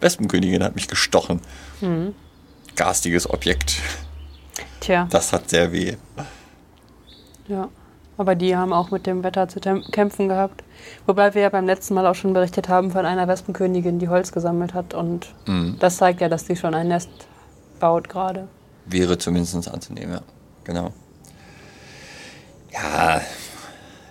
Wespenkönigin 0.01 0.61
hat 0.61 0.75
mich 0.75 0.89
gestochen. 0.89 1.39
Mhm. 1.79 2.13
Garstiges 2.75 3.29
Objekt. 3.29 3.77
Tja, 4.81 5.07
Das 5.09 5.31
hat 5.31 5.49
sehr 5.49 5.71
weh. 5.71 5.95
Ja. 7.47 7.69
Aber 8.17 8.35
die 8.35 8.55
haben 8.55 8.71
auch 8.71 8.91
mit 8.91 9.05
dem 9.07 9.23
Wetter 9.23 9.49
zu 9.49 9.59
kämpfen 9.59 10.29
gehabt. 10.29 10.63
Wobei 11.05 11.33
wir 11.33 11.41
ja 11.41 11.49
beim 11.49 11.65
letzten 11.65 11.95
Mal 11.95 12.07
auch 12.07 12.15
schon 12.15 12.31
berichtet 12.31 12.69
haben 12.69 12.91
von 12.91 13.05
einer 13.05 13.27
Wespenkönigin, 13.27 13.99
die 13.99 14.07
Holz 14.07 14.31
gesammelt 14.31 14.73
hat. 14.73 14.93
Und 14.93 15.33
Mhm. 15.47 15.75
das 15.79 15.97
zeigt 15.97 16.21
ja, 16.21 16.29
dass 16.29 16.45
die 16.45 16.55
schon 16.55 16.73
ein 16.73 16.87
Nest 16.87 17.09
baut 17.81 18.07
gerade. 18.07 18.47
Wäre 18.85 19.17
zumindest 19.17 19.67
anzunehmen, 19.67 20.13
ja. 20.13 20.21
Genau. 20.63 20.93
Ja, 22.71 23.21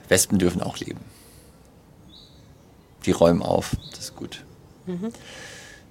Wespen 0.09 0.39
dürfen 0.39 0.63
auch 0.63 0.77
leben. 0.77 1.01
Die 3.07 3.11
räumen 3.13 3.43
auf, 3.43 3.75
das 3.91 4.01
ist 4.01 4.17
gut. 4.17 4.45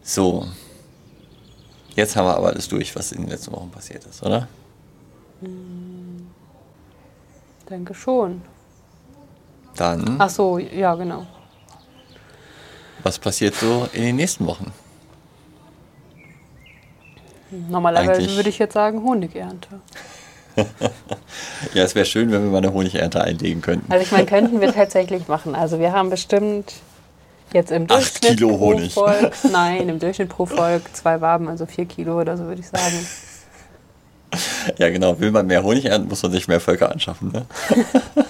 So. 0.04 0.46
Jetzt 1.96 2.16
haben 2.16 2.26
wir 2.26 2.36
aber 2.38 2.48
alles 2.48 2.68
durch, 2.68 2.96
was 2.96 3.12
in 3.12 3.22
den 3.22 3.30
letzten 3.30 3.52
Wochen 3.54 3.70
passiert 3.72 4.04
ist, 4.06 4.22
oder? 4.24 4.48
Denke 7.70 7.94
schon. 7.94 8.42
Dann, 9.76 10.18
Ach 10.20 10.30
so, 10.30 10.58
ja, 10.60 10.94
genau. 10.96 11.26
was 13.02 13.18
passiert 13.18 13.56
so 13.56 13.88
in 13.94 14.04
den 14.04 14.16
nächsten 14.18 14.46
Wochen? 14.46 14.72
Normalerweise 17.70 18.14
Eigentlich- 18.14 18.36
würde 18.36 18.50
ich 18.50 18.60
jetzt 18.60 18.74
sagen 18.74 19.04
Honigernte. 19.04 19.68
Ja, 21.74 21.84
es 21.84 21.96
wäre 21.96 22.06
schön, 22.06 22.32
wenn 22.32 22.44
wir 22.44 22.52
mal 22.52 22.58
eine 22.60 22.72
Honigernte 22.74 23.20
einlegen 23.24 23.62
könnten. 23.62 23.92
Also 23.92 24.04
ich 24.04 24.12
meine, 24.12 24.26
könnten 24.28 24.62
wir 24.62 24.72
tatsächlich 24.72 25.28
machen. 25.28 25.56
Also 25.56 25.80
wir 25.80 25.92
haben 25.94 26.12
bestimmt 26.12 26.74
jetzt 27.54 27.72
im 27.72 27.84
Acht 27.84 27.90
Durchschnitt 28.24 28.38
Kilo 28.38 28.50
pro 28.50 28.60
Honig. 28.60 28.94
Volk, 28.94 29.34
nein, 29.52 29.90
im 29.90 29.98
Durchschnitt 29.98 30.30
pro 30.30 30.46
Volk 30.46 30.84
zwei 30.94 31.22
Waben, 31.22 31.48
also 31.48 31.66
vier 31.66 31.86
Kilo 31.86 32.20
oder 32.22 32.38
so 32.38 32.44
würde 32.44 32.62
ich 32.62 32.68
sagen. 32.68 33.08
Ja, 34.78 34.90
genau. 34.90 35.20
Will 35.20 35.32
man 35.32 35.48
mehr 35.48 35.64
Honig 35.64 35.86
ernten, 35.86 36.10
muss 36.10 36.24
man 36.24 36.32
sich 36.32 36.48
mehr 36.48 36.60
Völker 36.60 36.92
anschaffen. 36.92 37.32
Ne? 37.32 37.46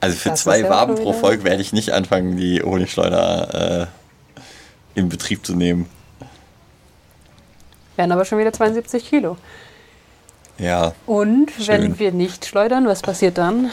also 0.00 0.16
für 0.16 0.30
Das 0.30 0.42
zwei 0.42 0.60
ja 0.60 0.70
Waben 0.70 0.94
pro 0.96 1.12
Volk 1.12 1.44
werde 1.44 1.62
ich 1.62 1.72
nicht 1.72 1.92
anfangen, 1.92 2.36
die 2.36 2.62
Honigschleuder 2.62 3.82
äh, 3.82 3.86
in 4.98 5.08
Betrieb 5.08 5.46
zu 5.46 5.54
nehmen. 5.54 5.88
Wären 7.96 8.12
aber 8.12 8.24
schon 8.24 8.38
wieder 8.38 8.52
72 8.52 9.08
Kilo. 9.08 9.36
Ja, 10.58 10.92
Und 11.06 11.52
wenn 11.68 11.82
Schön. 11.82 11.98
wir 11.98 12.12
nicht 12.12 12.46
schleudern, 12.46 12.86
was 12.86 13.02
passiert 13.02 13.38
dann? 13.38 13.70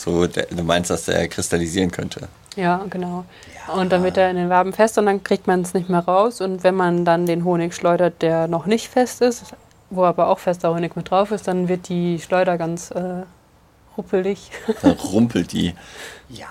so, 0.00 0.26
du 0.26 0.62
meinst, 0.62 0.90
dass 0.90 1.04
der 1.04 1.28
kristallisieren 1.28 1.90
könnte. 1.90 2.28
Ja, 2.56 2.84
genau. 2.88 3.24
Und 3.68 3.92
dann 3.92 4.02
wird 4.02 4.16
er 4.16 4.30
in 4.30 4.36
den 4.36 4.50
Waben 4.50 4.72
fest 4.72 4.98
und 4.98 5.06
dann 5.06 5.22
kriegt 5.22 5.46
man 5.46 5.60
es 5.62 5.74
nicht 5.74 5.88
mehr 5.88 6.00
raus. 6.00 6.40
Und 6.40 6.64
wenn 6.64 6.74
man 6.74 7.04
dann 7.04 7.26
den 7.26 7.44
Honig 7.44 7.74
schleudert, 7.74 8.22
der 8.22 8.48
noch 8.48 8.66
nicht 8.66 8.88
fest 8.88 9.20
ist, 9.22 9.54
wo 9.90 10.04
aber 10.04 10.28
auch 10.28 10.38
fester 10.38 10.74
Honig 10.74 10.96
mit 10.96 11.10
drauf 11.10 11.30
ist, 11.30 11.48
dann 11.48 11.68
wird 11.68 11.88
die 11.88 12.18
Schleuder 12.20 12.58
ganz 12.58 12.90
äh, 12.90 13.22
ruppelig. 13.96 14.50
Dann 14.82 14.92
rumpelt 14.92 15.52
die. 15.52 15.74
Ja, 16.28 16.46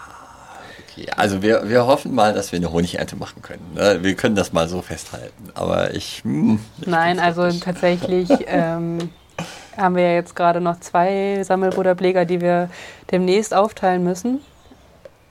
okay. 0.88 1.08
Also 1.16 1.42
wir, 1.42 1.70
wir 1.70 1.86
hoffen 1.88 2.14
mal, 2.14 2.34
dass 2.34 2.52
wir 2.52 2.58
eine 2.58 2.72
Honigernte 2.72 3.16
machen 3.16 3.42
können. 3.42 3.66
ne? 3.76 4.00
Wir 4.02 4.16
können 4.16 4.36
das 4.36 4.54
mal 4.54 4.68
so 4.68 4.82
festhalten. 4.82 5.50
Aber 5.56 5.94
ich. 5.94 6.22
Hm, 6.24 6.60
ich 6.80 6.88
Nein, 6.88 7.20
also 7.20 7.46
nicht. 7.46 7.64
tatsächlich 7.64 8.30
ähm, 8.48 9.10
haben 9.78 9.96
wir 9.96 10.04
ja 10.04 10.14
jetzt 10.14 10.36
gerade 10.36 10.62
noch 10.62 10.80
zwei 10.80 11.42
Sammelbruderbleger, 11.44 12.26
die 12.26 12.42
wir 12.42 12.70
demnächst 13.12 13.54
aufteilen 13.54 14.04
müssen. 14.04 14.42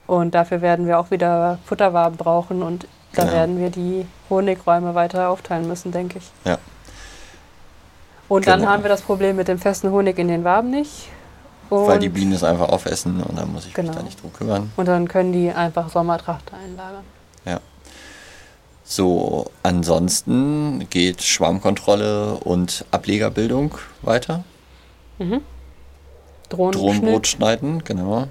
Und 0.09 0.33
dafür 0.33 0.61
werden 0.61 0.87
wir 0.87 0.97
auch 0.99 1.11
wieder 1.11 1.59
Futterwaben 1.65 2.17
brauchen 2.17 2.63
und 2.63 2.87
da 3.13 3.21
Genau. 3.23 3.33
werden 3.35 3.59
wir 3.59 3.69
die 3.69 4.07
Honigräume 4.27 4.95
weiter 4.95 5.29
aufteilen 5.29 5.67
müssen, 5.67 5.91
denke 5.91 6.17
ich. 6.17 6.31
Ja. 6.45 6.57
Und 8.27 8.47
dann 8.47 8.61
Genau. 8.61 8.71
haben 8.71 8.83
wir 8.83 8.89
das 8.89 9.01
Problem 9.03 9.35
mit 9.35 9.47
dem 9.47 9.59
festen 9.59 9.91
Honig 9.91 10.17
in 10.17 10.27
den 10.27 10.43
Waben 10.43 10.71
nicht. 10.71 11.09
Und, 11.69 11.85
Weil 11.87 11.99
die 11.99 12.09
Bienen 12.09 12.33
es 12.33 12.43
einfach 12.43 12.69
aufessen 12.69 13.21
und 13.21 13.37
dann 13.37 13.53
muss 13.53 13.67
ich 13.67 13.73
Genau. 13.75 13.89
mich 13.89 13.97
da 13.97 14.03
nicht 14.03 14.19
drum 14.23 14.33
kümmern. 14.33 14.71
und 14.77 14.87
dann 14.87 15.07
können 15.07 15.31
die 15.31 15.51
einfach 15.51 15.89
Sommertracht 15.89 16.51
einlagern. 16.53 17.03
Ja. 17.45 17.59
So, 18.83 19.51
ansonsten 19.61 20.87
geht 20.89 21.21
Schwarmkontrolle 21.21 22.33
und 22.43 22.83
Ablegerbildung 22.89 23.75
weiter. 24.01 24.43
Mhm. 25.19 25.41
Drohnenbrot 26.49 27.27
schneiden, 27.27 27.83
genau. 27.83 28.25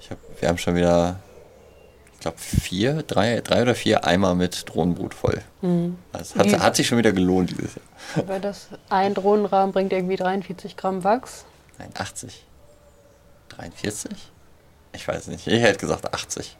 Ich 0.00 0.10
hab, 0.10 0.18
wir 0.40 0.48
haben 0.48 0.58
schon 0.58 0.74
wieder, 0.74 1.20
ich 2.14 2.20
glaube, 2.20 2.38
vier, 2.38 3.02
drei, 3.02 3.40
drei 3.40 3.62
oder 3.62 3.74
vier 3.74 4.04
Eimer 4.04 4.34
mit 4.34 4.68
Drohnenbrot 4.68 5.14
voll. 5.14 5.42
Mhm. 5.62 5.98
Das 6.12 6.34
hat, 6.34 6.58
hat 6.58 6.76
sich 6.76 6.86
schon 6.86 6.98
wieder 6.98 7.12
gelohnt 7.12 7.50
dieses 7.50 7.76
Jahr. 7.76 8.28
Weil 8.28 8.40
das 8.40 8.68
ein 8.88 9.14
Drohnenrahmen 9.14 9.72
bringt 9.72 9.92
irgendwie 9.92 10.16
43 10.16 10.76
Gramm 10.76 11.04
Wachs. 11.04 11.44
Nein, 11.78 11.90
80. 11.96 12.44
43? 13.50 14.12
Ich 14.92 15.06
weiß 15.06 15.28
nicht. 15.28 15.46
Ich 15.46 15.62
hätte 15.62 15.78
gesagt 15.78 16.12
80. 16.12 16.56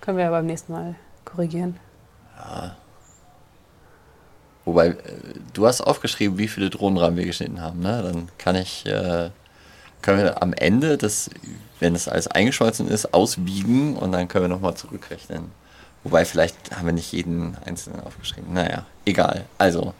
Können 0.00 0.18
wir 0.18 0.24
ja 0.24 0.30
beim 0.30 0.46
nächsten 0.46 0.72
Mal 0.72 0.94
korrigieren. 1.24 1.78
Wobei, 4.64 4.88
äh, 4.88 4.96
du 5.52 5.66
hast 5.66 5.80
aufgeschrieben, 5.80 6.38
wie 6.38 6.48
viele 6.48 6.70
Drohnenrahmen 6.70 7.16
wir 7.16 7.26
geschnitten 7.26 7.60
haben. 7.60 7.80
Ne? 7.80 8.02
Dann 8.02 8.28
kann 8.38 8.56
ich, 8.56 8.86
äh, 8.86 9.30
können 10.02 10.22
wir 10.22 10.42
am 10.42 10.52
Ende, 10.52 10.96
das, 10.96 11.30
wenn 11.80 11.94
es 11.94 12.08
alles 12.08 12.28
eingeschmolzen 12.28 12.88
ist, 12.88 13.14
auswiegen 13.14 13.96
und 13.96 14.12
dann 14.12 14.28
können 14.28 14.44
wir 14.44 14.48
nochmal 14.48 14.74
zurückrechnen. 14.74 15.50
Wobei, 16.02 16.24
vielleicht 16.24 16.76
haben 16.76 16.86
wir 16.86 16.92
nicht 16.92 17.12
jeden 17.12 17.56
einzelnen 17.64 18.00
aufgeschrieben. 18.00 18.52
Naja, 18.52 18.84
egal. 19.06 19.46
Also, 19.58 19.94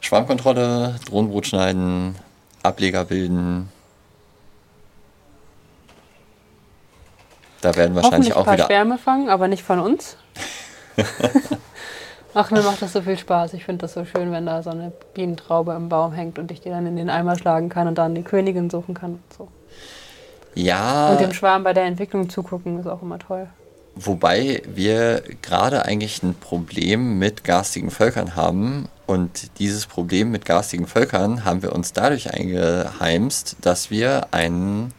Schwarmkontrolle, 0.00 0.98
Drohnenbrot 1.06 1.46
schneiden, 1.46 2.16
Ableger 2.62 3.04
bilden. 3.04 3.68
Da 7.60 7.76
werden 7.76 7.94
wahrscheinlich 7.94 8.30
Hoffentlich 8.30 8.32
ein 8.34 8.40
auch 8.40 8.44
paar 8.44 8.54
wieder 8.54 8.66
Schwärme 8.66 8.98
fangen, 8.98 9.28
aber 9.28 9.48
nicht 9.48 9.62
von 9.62 9.78
uns. 9.78 10.16
Ach, 12.34 12.50
mir 12.50 12.62
macht 12.62 12.80
das 12.80 12.94
so 12.94 13.02
viel 13.02 13.18
Spaß. 13.18 13.52
Ich 13.52 13.64
finde 13.64 13.82
das 13.82 13.92
so 13.92 14.04
schön, 14.06 14.32
wenn 14.32 14.46
da 14.46 14.62
so 14.62 14.70
eine 14.70 14.90
Bienentraube 15.14 15.74
im 15.74 15.90
Baum 15.90 16.12
hängt 16.12 16.38
und 16.38 16.50
ich 16.50 16.60
die 16.60 16.70
dann 16.70 16.86
in 16.86 16.96
den 16.96 17.10
Eimer 17.10 17.36
schlagen 17.36 17.68
kann 17.68 17.86
und 17.86 17.98
dann 17.98 18.14
die 18.14 18.22
Königin 18.22 18.70
suchen 18.70 18.94
kann 18.94 19.12
und 19.12 19.34
so. 19.36 19.48
Ja, 20.54 21.10
Und 21.10 21.20
dem 21.20 21.32
Schwarm 21.32 21.64
bei 21.64 21.72
der 21.72 21.84
Entwicklung 21.84 22.28
zugucken 22.28 22.78
ist 22.78 22.86
auch 22.86 23.02
immer 23.02 23.18
toll. 23.18 23.48
wobei 23.94 24.62
wir 24.66 25.22
gerade 25.42 25.84
eigentlich 25.84 26.22
ein 26.22 26.34
Problem 26.34 27.18
mit 27.18 27.44
garstigen 27.44 27.90
Völkern 27.90 28.36
haben. 28.36 28.88
Und 29.06 29.58
dieses 29.58 29.86
Problem 29.86 30.30
mit 30.30 30.44
garstigen 30.46 30.86
Völkern 30.86 31.44
haben 31.44 31.62
wir 31.62 31.72
uns 31.74 31.92
dadurch 31.92 32.32
eingeheimst, 32.32 33.56
dass 33.60 33.90
wir 33.90 34.28
einen 34.30 34.94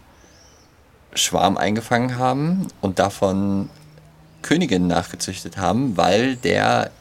Schwarm 1.16 1.58
eingefangen 1.58 2.18
haben 2.18 2.68
und 2.82 3.00
davon 3.00 3.70
Königinnen 4.44 4.88
nachgezüchtet 4.88 5.58
haben, 5.58 5.96
weil 5.98 6.36
der 6.36 6.92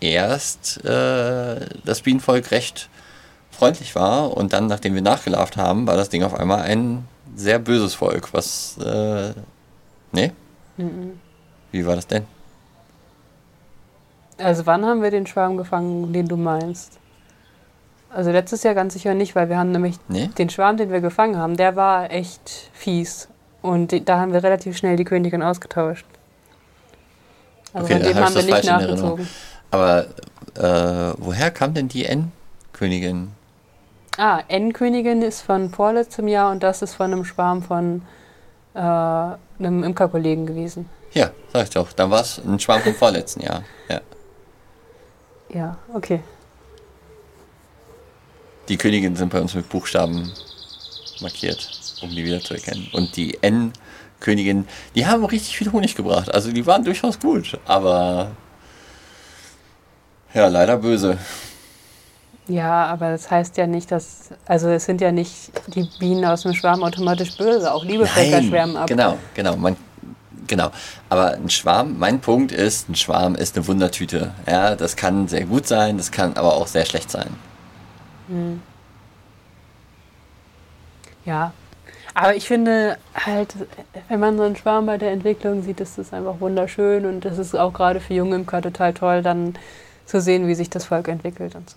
erst 0.00 0.84
äh, 0.84 1.60
das 1.84 2.02
Bienenvolk 2.02 2.50
recht 2.50 2.88
freundlich 3.50 3.94
war 3.94 4.36
und 4.36 4.52
dann, 4.52 4.66
nachdem 4.66 4.94
wir 4.94 5.02
nachgelaufen 5.02 5.60
haben, 5.62 5.86
war 5.86 5.96
das 5.96 6.08
Ding 6.10 6.22
auf 6.24 6.34
einmal 6.34 6.62
ein 6.62 7.08
sehr 7.34 7.58
böses 7.58 7.94
Volk, 7.94 8.32
was 8.32 8.76
äh, 8.78 9.32
nee? 10.12 10.32
Wie 11.72 11.86
war 11.86 11.96
das 11.96 12.06
denn? 12.06 12.24
Also 14.38 14.66
wann 14.66 14.84
haben 14.84 15.02
wir 15.02 15.10
den 15.10 15.26
Schwarm 15.26 15.56
gefangen, 15.56 16.12
den 16.12 16.26
du 16.26 16.36
meinst? 16.36 16.98
Also 18.10 18.30
letztes 18.30 18.62
Jahr 18.62 18.74
ganz 18.74 18.92
sicher 18.94 19.14
nicht, 19.14 19.34
weil 19.34 19.48
wir 19.48 19.58
haben 19.58 19.72
nämlich 19.72 19.96
Nee? 20.08 20.28
den 20.38 20.50
Schwarm, 20.50 20.76
den 20.76 20.90
wir 20.90 21.00
gefangen 21.00 21.36
haben, 21.36 21.56
der 21.56 21.74
war 21.76 22.10
echt 22.10 22.70
fies. 22.72 23.28
Und 23.62 24.08
da 24.08 24.18
haben 24.20 24.32
wir 24.32 24.42
relativ 24.42 24.76
schnell 24.76 24.96
die 24.96 25.04
Königin 25.04 25.42
ausgetauscht. 25.42 26.06
Also 27.72 27.86
Okay, 27.86 27.94
von 27.94 28.02
dem 28.12 28.16
haben 28.24 28.34
wir 28.34 28.42
das 28.42 28.46
nicht 28.46 28.64
nachgezogen. 28.64 29.28
Aber 29.70 30.06
äh, 30.56 31.14
woher 31.18 31.50
kam 31.50 31.74
denn 31.74 31.88
die 31.88 32.04
N-Königin? 32.04 33.32
Ah, 34.16 34.42
N-Königin 34.46 35.22
ist 35.22 35.40
von 35.42 35.70
vorletztem 35.70 36.28
Jahr 36.28 36.52
und 36.52 36.62
das 36.62 36.82
ist 36.82 36.94
von 36.94 37.12
einem 37.12 37.24
Schwarm 37.24 37.62
von 37.62 38.02
äh, 38.74 38.78
einem 38.78 39.82
Imkerkollegen 39.82 40.46
gewesen. 40.46 40.88
Ja, 41.12 41.30
sag 41.52 41.64
ich 41.64 41.70
doch. 41.70 41.92
Dann 41.92 42.10
war 42.10 42.20
es 42.20 42.40
ein 42.44 42.60
Schwarm 42.60 42.82
vom 42.82 42.94
vorletzten 42.94 43.40
Jahr. 43.40 43.64
Ja. 43.88 44.00
Ja, 45.52 45.76
okay. 45.92 46.20
Die 48.68 48.76
Königinnen 48.76 49.16
sind 49.16 49.30
bei 49.30 49.40
uns 49.40 49.54
mit 49.54 49.68
Buchstaben 49.68 50.32
markiert, 51.20 51.70
um 52.02 52.10
die 52.10 52.24
wieder 52.24 52.40
zu 52.40 52.54
erkennen. 52.54 52.88
Und 52.92 53.16
die 53.16 53.38
N-Königin, 53.42 54.66
die 54.94 55.06
haben 55.06 55.24
richtig 55.24 55.56
viel 55.56 55.70
Honig 55.72 55.94
gebracht. 55.96 56.32
Also 56.32 56.50
die 56.52 56.66
waren 56.66 56.84
durchaus 56.84 57.18
gut, 57.18 57.58
aber 57.66 58.30
ja, 60.32 60.48
leider 60.48 60.76
böse. 60.78 61.18
Ja, 62.46 62.86
aber 62.86 63.10
das 63.10 63.30
heißt 63.30 63.56
ja 63.56 63.66
nicht, 63.66 63.90
dass. 63.90 64.30
Also, 64.46 64.68
es 64.68 64.84
sind 64.84 65.00
ja 65.00 65.12
nicht 65.12 65.50
die 65.74 65.88
Bienen 65.98 66.24
aus 66.24 66.42
dem 66.42 66.52
Schwarm 66.52 66.82
automatisch 66.82 67.36
böse. 67.36 67.72
Auch 67.72 67.84
liebe 67.84 68.06
Völker 68.06 68.42
schwärmen 68.42 68.76
ab. 68.76 68.86
Genau, 68.86 69.16
genau. 69.32 69.56
Man, 69.56 69.76
genau. 70.46 70.70
Aber 71.08 71.32
ein 71.32 71.48
Schwarm, 71.48 71.98
mein 71.98 72.20
Punkt 72.20 72.52
ist, 72.52 72.88
ein 72.88 72.96
Schwarm 72.96 73.34
ist 73.34 73.56
eine 73.56 73.66
Wundertüte. 73.66 74.32
Ja, 74.46 74.76
das 74.76 74.96
kann 74.96 75.26
sehr 75.26 75.46
gut 75.46 75.66
sein, 75.66 75.96
das 75.96 76.10
kann 76.10 76.36
aber 76.36 76.54
auch 76.54 76.66
sehr 76.66 76.84
schlecht 76.84 77.10
sein. 77.10 77.28
Ja. 81.24 81.52
Aber 82.16 82.36
ich 82.36 82.46
finde 82.46 82.96
halt, 83.14 83.54
wenn 84.08 84.20
man 84.20 84.36
so 84.36 84.44
einen 84.44 84.54
Schwarm 84.54 84.86
bei 84.86 84.98
der 84.98 85.10
Entwicklung 85.10 85.62
sieht, 85.62 85.80
ist 85.80 85.98
das 85.98 86.12
einfach 86.12 86.40
wunderschön 86.40 87.06
und 87.06 87.24
das 87.24 87.38
ist 87.38 87.56
auch 87.56 87.72
gerade 87.72 88.00
für 88.00 88.14
junge 88.14 88.36
Imker 88.36 88.62
total 88.62 88.94
toll, 88.94 89.22
dann 89.22 89.54
zu 90.06 90.20
sehen, 90.20 90.46
wie 90.46 90.54
sich 90.54 90.70
das 90.70 90.84
Volk 90.84 91.08
entwickelt 91.08 91.56
und 91.56 91.68
so. 91.68 91.76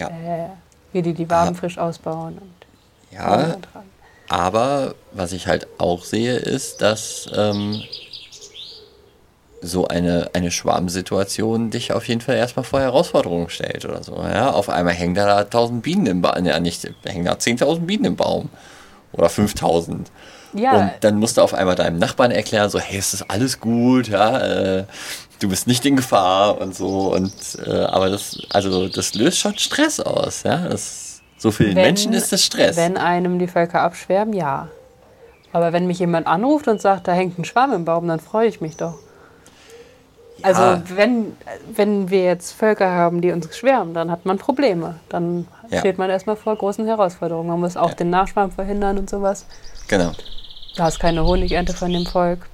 Ja. 0.00 0.08
Äh, 0.08 0.48
wie 0.92 1.02
die 1.02 1.12
die 1.14 1.28
Waben 1.30 1.54
Ah. 1.54 1.58
frisch 1.58 1.78
ausbauen 1.78 2.38
und 2.38 3.14
Ja, 3.14 3.56
aber 4.28 4.94
was 5.12 5.32
ich 5.32 5.46
halt 5.46 5.66
auch 5.78 6.04
sehe, 6.04 6.36
ist, 6.36 6.80
dass 6.82 7.28
ähm, 7.34 7.82
so 9.62 9.88
eine, 9.88 10.30
eine 10.32 10.50
Schwarmsituation 10.50 11.70
dich 11.70 11.92
auf 11.92 12.08
jeden 12.08 12.20
Fall 12.22 12.36
erstmal 12.36 12.64
vor 12.64 12.80
Herausforderungen 12.80 13.50
stellt 13.50 13.84
oder 13.84 14.02
so. 14.02 14.16
Ja, 14.16 14.50
auf 14.52 14.70
einmal 14.70 14.94
hängen 14.94 15.14
da 15.14 15.38
1000 15.40 15.82
Bienen 15.82 16.06
im 16.06 16.22
Baum, 16.22 16.46
ja 16.46 16.58
nicht, 16.60 16.88
hängen 17.04 17.24
da 17.26 17.32
10.000 17.34 17.80
Bienen 17.86 18.04
im 18.06 18.16
Baum 18.16 18.48
oder 19.12 19.28
5000. 19.28 20.10
Ja, 20.54 20.72
Und 20.78 20.90
dann 21.00 21.18
musst 21.18 21.36
du 21.36 21.42
auf 21.42 21.52
einmal 21.54 21.74
deinem 21.76 21.98
Nachbarn 21.98 22.30
erklären, 22.30 22.70
so, 22.70 22.78
hey, 22.80 22.98
es 22.98 23.12
ist 23.14 23.30
alles 23.30 23.60
gut, 23.60 24.08
ja, 24.08 24.38
äh, 24.78 24.84
du 25.40 25.48
bist 25.48 25.66
nicht 25.66 25.84
in 25.84 25.96
Gefahr 25.96 26.60
und 26.60 26.74
so. 26.74 27.12
Und 27.12 27.32
äh, 27.66 27.70
aber 27.84 28.08
das, 28.10 28.38
also 28.52 28.88
das 28.88 29.14
löst 29.14 29.38
schon 29.38 29.58
Stress 29.58 29.98
aus, 30.00 30.44
ja. 30.44 30.68
Das, 30.68 31.20
so 31.36 31.50
für 31.50 31.64
den 31.64 31.74
Wenn- 31.76 31.82
Menschen 31.84 32.12
ist 32.12 32.30
das 32.32 32.44
Stress. 32.44 32.76
wenn 32.76 32.96
einem 32.96 33.38
die 33.38 33.48
Völker 33.48 33.80
abschwärmen, 33.82 34.34
ja. 34.34 34.68
Aber 35.52 35.72
wenn 35.72 35.86
mich 35.88 35.98
jemand 35.98 36.26
anruft 36.28 36.68
und 36.68 36.80
sagt, 36.80 37.08
da 37.08 37.12
hängt 37.12 37.36
ein 37.38 37.44
Schwarm 37.44 37.72
im 37.72 37.84
Baum, 37.84 38.06
dann 38.06 38.20
freue 38.20 38.46
ich 38.46 38.60
mich 38.60 38.76
doch. 38.76 38.94
Also 40.42 40.62
Ja. 40.62 40.82
wenn, 40.94 41.36
wenn 41.74 42.08
wir 42.10 42.22
jetzt 42.24 42.52
Völker 42.52 42.90
haben, 42.90 43.20
die 43.20 43.30
uns 43.32 43.54
schwärmen, 43.56 43.92
dann 43.92 44.10
hat 44.10 44.24
man 44.24 44.38
Probleme. 44.38 44.94
Dann 45.08 45.46
Ja. 45.68 45.80
steht 45.80 45.98
man 45.98 46.08
erstmal 46.08 46.36
vor 46.36 46.56
großen 46.56 46.86
Herausforderungen. 46.86 47.48
Man 47.48 47.60
muss 47.60 47.76
auch 47.76 47.90
Ja. 47.90 47.94
den 47.96 48.10
Nachschwarm 48.10 48.50
verhindern 48.52 48.96
und 48.98 49.10
sowas. 49.10 49.44
Genau. 49.88 50.12
Da 50.76 50.88
ist 50.88 50.98
keine 51.00 51.24
Honigernte 51.26 51.72
von 51.74 51.92
dem 51.92 52.06
Volk. 52.06 52.46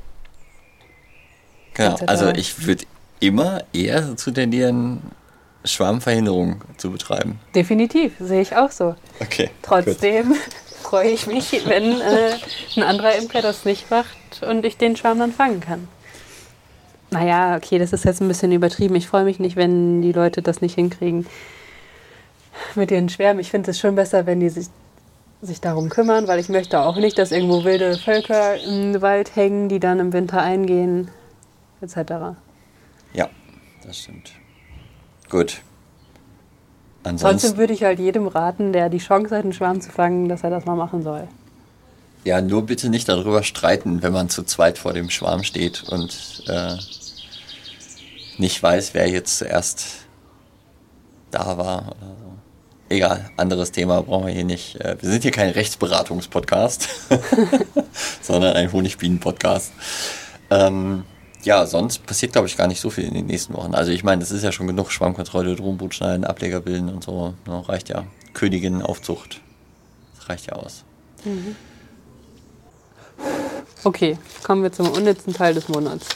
Genau, 1.76 1.96
also 2.06 2.30
ich 2.30 2.66
würde 2.66 2.84
immer 3.20 3.62
eher 3.72 4.00
dazu 4.00 4.30
tendieren, 4.30 5.02
Schwarmverhinderung 5.64 6.62
zu 6.76 6.90
betreiben. 6.90 7.38
Definitiv, 7.54 8.14
sehe 8.18 8.40
ich 8.40 8.56
auch 8.56 8.70
so. 8.70 8.94
Okay. 9.20 9.50
Trotzdem 9.62 10.34
freue 10.82 11.10
ich 11.10 11.26
mich, 11.26 11.62
wenn 11.66 12.00
äh, 12.00 12.34
ein 12.76 12.82
anderer 12.82 13.16
Imker 13.16 13.42
das 13.42 13.64
nicht 13.64 13.90
macht 13.90 14.42
und 14.42 14.64
ich 14.64 14.76
den 14.76 14.96
Schwarm 14.96 15.18
dann 15.18 15.32
fangen 15.32 15.60
kann. 15.60 15.88
Naja, 17.10 17.56
okay, 17.56 17.78
das 17.78 17.92
ist 17.92 18.04
jetzt 18.04 18.20
ein 18.20 18.28
bisschen 18.28 18.52
übertrieben. 18.52 18.94
Ich 18.96 19.06
freue 19.06 19.24
mich 19.24 19.38
nicht, 19.38 19.56
wenn 19.56 20.02
die 20.02 20.12
Leute 20.12 20.42
das 20.42 20.60
nicht 20.60 20.74
hinkriegen 20.74 21.26
mit 22.74 22.90
ihren 22.90 23.08
Schwärmen. 23.08 23.40
Ich 23.40 23.50
finde 23.50 23.70
es 23.70 23.78
schon 23.78 23.94
besser, 23.94 24.26
wenn 24.26 24.40
die 24.40 24.48
sich, 24.48 24.66
sich 25.42 25.60
darum 25.60 25.88
kümmern, 25.88 26.26
weil 26.26 26.40
ich 26.40 26.48
möchte 26.48 26.80
auch 26.80 26.96
nicht, 26.96 27.18
dass 27.18 27.32
irgendwo 27.32 27.64
wilde 27.64 27.96
Völker 27.96 28.56
im 28.56 29.00
Wald 29.02 29.36
hängen, 29.36 29.68
die 29.68 29.78
dann 29.78 30.00
im 30.00 30.12
Winter 30.12 30.40
eingehen, 30.42 31.10
etc. 31.80 32.36
Ja, 33.12 33.28
das 33.84 33.98
stimmt. 33.98 34.32
Gut. 35.28 35.60
Trotzdem 37.02 37.28
Ansonsten, 37.28 37.58
würde 37.58 37.72
ich 37.72 37.84
halt 37.84 38.00
jedem 38.00 38.26
raten, 38.26 38.72
der 38.72 38.88
die 38.88 38.98
Chance 38.98 39.36
hat, 39.36 39.44
einen 39.44 39.52
Schwarm 39.52 39.80
zu 39.80 39.90
fangen, 39.90 40.28
dass 40.28 40.42
er 40.42 40.50
das 40.50 40.64
mal 40.64 40.74
machen 40.74 41.02
soll. 41.02 41.28
Ja, 42.24 42.40
nur 42.40 42.66
bitte 42.66 42.88
nicht 42.88 43.08
darüber 43.08 43.44
streiten, 43.44 44.02
wenn 44.02 44.12
man 44.12 44.28
zu 44.28 44.42
zweit 44.42 44.78
vor 44.78 44.92
dem 44.92 45.10
Schwarm 45.10 45.44
steht 45.44 45.84
und 45.88 46.42
äh, 46.48 46.76
nicht 48.38 48.60
weiß, 48.60 48.94
wer 48.94 49.08
jetzt 49.08 49.38
zuerst 49.38 50.06
da 51.30 51.56
war 51.56 51.82
oder 51.82 52.16
so. 52.20 52.32
Egal, 52.88 53.30
anderes 53.36 53.70
Thema 53.70 54.02
brauchen 54.02 54.26
wir 54.26 54.32
hier 54.32 54.44
nicht. 54.44 54.80
Äh, 54.80 54.96
wir 55.00 55.08
sind 55.08 55.22
hier 55.22 55.30
kein 55.30 55.50
Rechtsberatungspodcast, 55.50 56.88
sondern 58.22 58.56
ein 58.56 58.72
Honigbienen-Podcast. 58.72 59.72
Ähm, 60.50 61.04
ja, 61.46 61.64
sonst 61.64 62.04
passiert, 62.04 62.32
glaube 62.32 62.48
ich, 62.48 62.56
gar 62.56 62.66
nicht 62.66 62.80
so 62.80 62.90
viel 62.90 63.04
in 63.04 63.14
den 63.14 63.26
nächsten 63.26 63.54
Wochen. 63.54 63.72
Also 63.72 63.92
ich 63.92 64.02
meine, 64.02 64.18
das 64.18 64.32
ist 64.32 64.42
ja 64.42 64.50
schon 64.50 64.66
genug 64.66 64.90
Schwammkontrolle, 64.90 65.54
Drohnenboot 65.54 65.94
schneiden, 65.94 66.24
Ableger 66.24 66.58
bilden 66.60 66.88
und 66.88 67.04
so. 67.04 67.34
Ne, 67.46 67.68
reicht 67.68 67.88
ja. 67.88 68.04
Königin 68.34 68.82
Aufzucht. 68.82 69.40
Das 70.16 70.28
reicht 70.28 70.46
ja 70.46 70.54
aus. 70.54 70.82
Mhm. 71.24 71.54
Okay, 73.84 74.18
kommen 74.42 74.64
wir 74.64 74.72
zum 74.72 74.90
unnützen 74.90 75.32
Teil 75.32 75.54
des 75.54 75.68
Monats. 75.68 76.08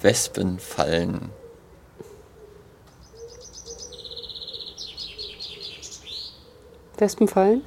Wespenfallen. 0.00 1.28
Wespenfallen? 6.96 7.62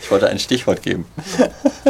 Ich 0.00 0.08
wollte 0.08 0.28
ein 0.28 0.38
Stichwort 0.38 0.82
geben. 0.82 1.04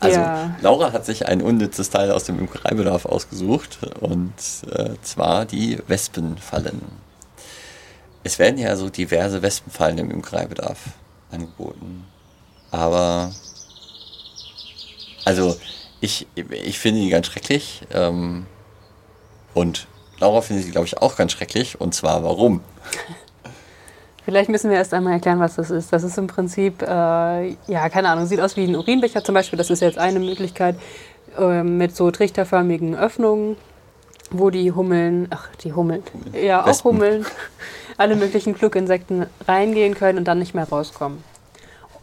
Also, 0.00 0.18
ja. 0.18 0.56
Laura 0.62 0.92
hat 0.92 1.04
sich 1.04 1.28
ein 1.28 1.42
unnützes 1.42 1.90
Teil 1.90 2.10
aus 2.10 2.24
dem 2.24 2.38
Imkereibedarf 2.38 3.04
ausgesucht 3.04 3.78
und 4.00 4.32
äh, 4.72 4.94
zwar 5.02 5.44
die 5.44 5.78
Wespenfallen. 5.86 6.80
Es 8.24 8.38
werden 8.38 8.58
ja 8.58 8.76
so 8.76 8.88
diverse 8.88 9.42
Wespenfallen 9.42 9.98
im 9.98 10.10
Imkereibedarf 10.10 10.78
angeboten. 11.30 12.06
Aber, 12.70 13.30
also, 15.24 15.56
ich, 16.00 16.26
ich 16.34 16.78
finde 16.78 17.00
die 17.00 17.10
ganz 17.10 17.26
schrecklich. 17.26 17.82
Ähm, 17.92 18.46
und 19.52 19.86
Laura 20.18 20.40
findet 20.40 20.64
sie, 20.64 20.70
glaube 20.70 20.86
ich, 20.86 20.98
auch 20.98 21.16
ganz 21.16 21.32
schrecklich. 21.32 21.80
Und 21.80 21.94
zwar 21.94 22.24
warum? 22.24 22.62
Vielleicht 24.24 24.50
müssen 24.50 24.70
wir 24.70 24.76
erst 24.76 24.92
einmal 24.92 25.14
erklären, 25.14 25.40
was 25.40 25.56
das 25.56 25.70
ist. 25.70 25.92
Das 25.92 26.02
ist 26.02 26.18
im 26.18 26.26
Prinzip, 26.26 26.82
äh, 26.82 27.50
ja, 27.66 27.88
keine 27.88 28.10
Ahnung, 28.10 28.26
sieht 28.26 28.40
aus 28.40 28.56
wie 28.56 28.64
ein 28.64 28.76
Urinbecher 28.76 29.24
zum 29.24 29.34
Beispiel. 29.34 29.56
Das 29.56 29.70
ist 29.70 29.80
jetzt 29.80 29.98
eine 29.98 30.20
Möglichkeit 30.20 30.76
äh, 31.38 31.62
mit 31.62 31.96
so 31.96 32.10
trichterförmigen 32.10 32.94
Öffnungen, 32.96 33.56
wo 34.30 34.50
die 34.50 34.72
Hummeln, 34.72 35.28
ach, 35.30 35.48
die 35.62 35.72
Hummeln, 35.72 36.02
ja, 36.32 36.64
auch 36.64 36.84
Hummeln, 36.84 37.24
alle 37.96 38.16
möglichen 38.16 38.54
Kluginsekten 38.54 39.26
reingehen 39.48 39.94
können 39.94 40.18
und 40.18 40.28
dann 40.28 40.38
nicht 40.38 40.54
mehr 40.54 40.68
rauskommen. 40.68 41.22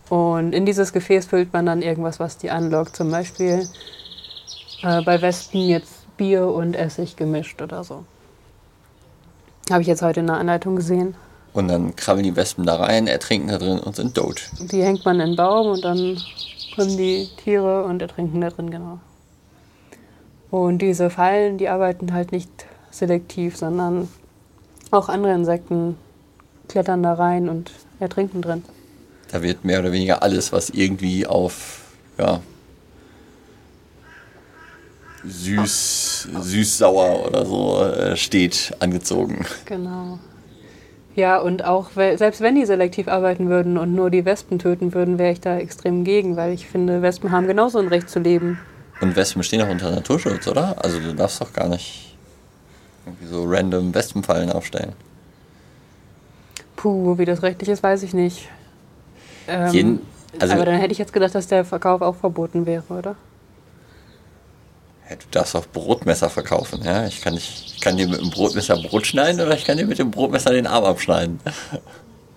Und 0.10 0.54
in 0.54 0.66
dieses 0.66 0.94
Gefäß 0.94 1.28
füllt 1.28 1.54
man 1.54 1.66
dann 1.66 1.82
irgendwas, 1.82 2.20
was 2.20 2.38
die 2.38 2.50
anlockt. 2.50 2.96
Zum 2.96 3.12
Beispiel 3.12 3.68
äh, 4.84 5.02
bei 5.02 5.22
Wespen 5.22 5.62
jetzt 5.62 6.16
Bier 6.18 6.48
und 6.48 6.76
Essig 6.76 7.16
gemischt 7.16 7.62
oder 7.62 7.84
so. 7.84 8.06
Habe 9.70 9.82
ich 9.82 9.88
jetzt 9.88 10.02
heute 10.02 10.22
in 10.22 10.28
der 10.28 10.38
Anleitung 10.38 10.76
gesehen. 10.78 11.16
Und 11.58 11.70
dann 11.70 11.96
krabbeln 11.96 12.24
die 12.24 12.36
Wespen 12.36 12.68
da 12.68 12.76
rein, 12.76 13.08
ertrinken 13.08 13.48
da 13.48 13.58
drin 13.58 13.80
und 13.80 13.96
sind 13.96 14.14
tot. 14.14 14.44
Die 14.60 14.84
hängt 14.84 15.04
man 15.06 15.20
in 15.20 15.30
den 15.30 15.36
Baum 15.36 15.72
und 15.72 15.84
dann 15.84 16.22
kommen 16.76 16.96
die 16.98 17.28
Tiere 17.44 17.84
und 17.84 18.00
ertrinken 18.00 18.42
da 18.42 18.52
drin, 18.52 18.70
genau. 18.70 19.00
Und 20.52 20.84
diese 20.84 21.10
Fallen, 21.10 21.58
die 21.58 21.68
arbeiten 21.68 22.14
halt 22.14 22.32
nicht 22.32 22.52
selektiv, 22.92 23.58
sondern 23.58 24.08
auch 24.92 25.10
andere 25.10 25.34
Insekten 25.34 25.98
klettern 26.68 27.02
da 27.02 27.14
rein 27.14 27.50
und 27.50 27.72
ertrinken 28.00 28.44
drin. 28.44 28.64
Da 29.32 29.42
wird 29.42 29.66
mehr 29.66 29.80
oder 29.80 29.92
weniger 29.92 30.22
alles, 30.22 30.52
was 30.52 30.70
irgendwie 30.70 31.26
auf 31.26 31.86
ja, 32.20 32.40
süß, 35.26 36.28
süß-sauer 36.40 37.26
oder 37.26 37.48
so 37.48 37.84
äh, 37.84 38.16
steht, 38.16 38.76
angezogen. 38.78 39.44
Genau. 39.66 40.20
Ja, 41.18 41.40
und 41.40 41.66
auch 41.66 41.90
selbst 41.96 42.42
wenn 42.42 42.54
die 42.54 42.68
selektiv 42.68 43.08
arbeiten 43.08 43.50
würden 43.50 43.80
und 43.80 43.96
nur 43.96 44.12
die 44.12 44.24
Wespen 44.24 44.60
töten 44.60 44.94
würden, 44.94 45.18
wäre 45.18 45.32
ich 45.32 45.42
da 45.42 45.58
extrem 45.58 46.04
gegen, 46.04 46.36
weil 46.36 46.54
ich 46.54 46.68
finde, 46.68 47.02
Wespen 47.02 47.32
haben 47.32 47.48
genauso 47.48 47.80
ein 47.80 47.88
Recht 47.88 48.08
zu 48.08 48.20
leben. 48.20 48.60
Und 49.02 49.16
Wespen 49.16 49.42
stehen 49.42 49.64
auch 49.64 49.70
unter 49.70 49.90
Naturschutz, 49.90 50.48
oder? 50.48 50.76
Also 50.78 51.00
du 51.00 51.16
darfst 51.16 51.42
doch 51.42 51.52
gar 51.54 51.70
nicht 51.70 52.16
irgendwie 53.04 53.26
so 53.26 53.46
random 53.48 53.96
Wespenfallen 53.96 54.52
aufstellen. 54.52 54.94
Puh, 56.76 57.18
wie 57.18 57.26
das 57.26 57.42
rechtlich 57.42 57.70
ist, 57.70 57.82
weiß 57.82 58.04
ich 58.04 58.14
nicht. 58.14 58.48
Ähm, 59.48 59.74
Jeden, 59.74 60.02
also 60.38 60.54
aber 60.54 60.66
dann 60.66 60.76
hätte 60.76 60.92
ich 60.92 61.00
jetzt 61.00 61.14
gedacht, 61.14 61.34
dass 61.34 61.48
der 61.48 61.66
Verkauf 61.66 62.04
auch 62.04 62.16
verboten 62.16 62.68
wäre, 62.68 62.84
oder? 62.90 63.16
Du 65.10 65.26
darfst 65.32 65.56
auch 65.56 65.66
Brotmesser 65.68 66.30
verkaufen. 66.30 66.82
Ja? 66.84 67.06
Ich, 67.08 67.22
kann 67.22 67.34
nicht, 67.34 67.74
ich 67.76 67.82
kann 67.82 67.98
dir 67.98 68.08
mit 68.08 68.20
dem 68.20 68.30
Brotmesser 68.30 68.76
Brot 68.78 69.08
schneiden 69.08 69.42
oder 69.42 69.56
ich 69.56 69.66
kann 69.66 69.78
dir 69.78 69.86
mit 69.86 70.00
dem 70.00 70.12
Brotmesser 70.12 70.52
den 70.52 70.68
Arm 70.68 70.84
abschneiden. 70.84 71.40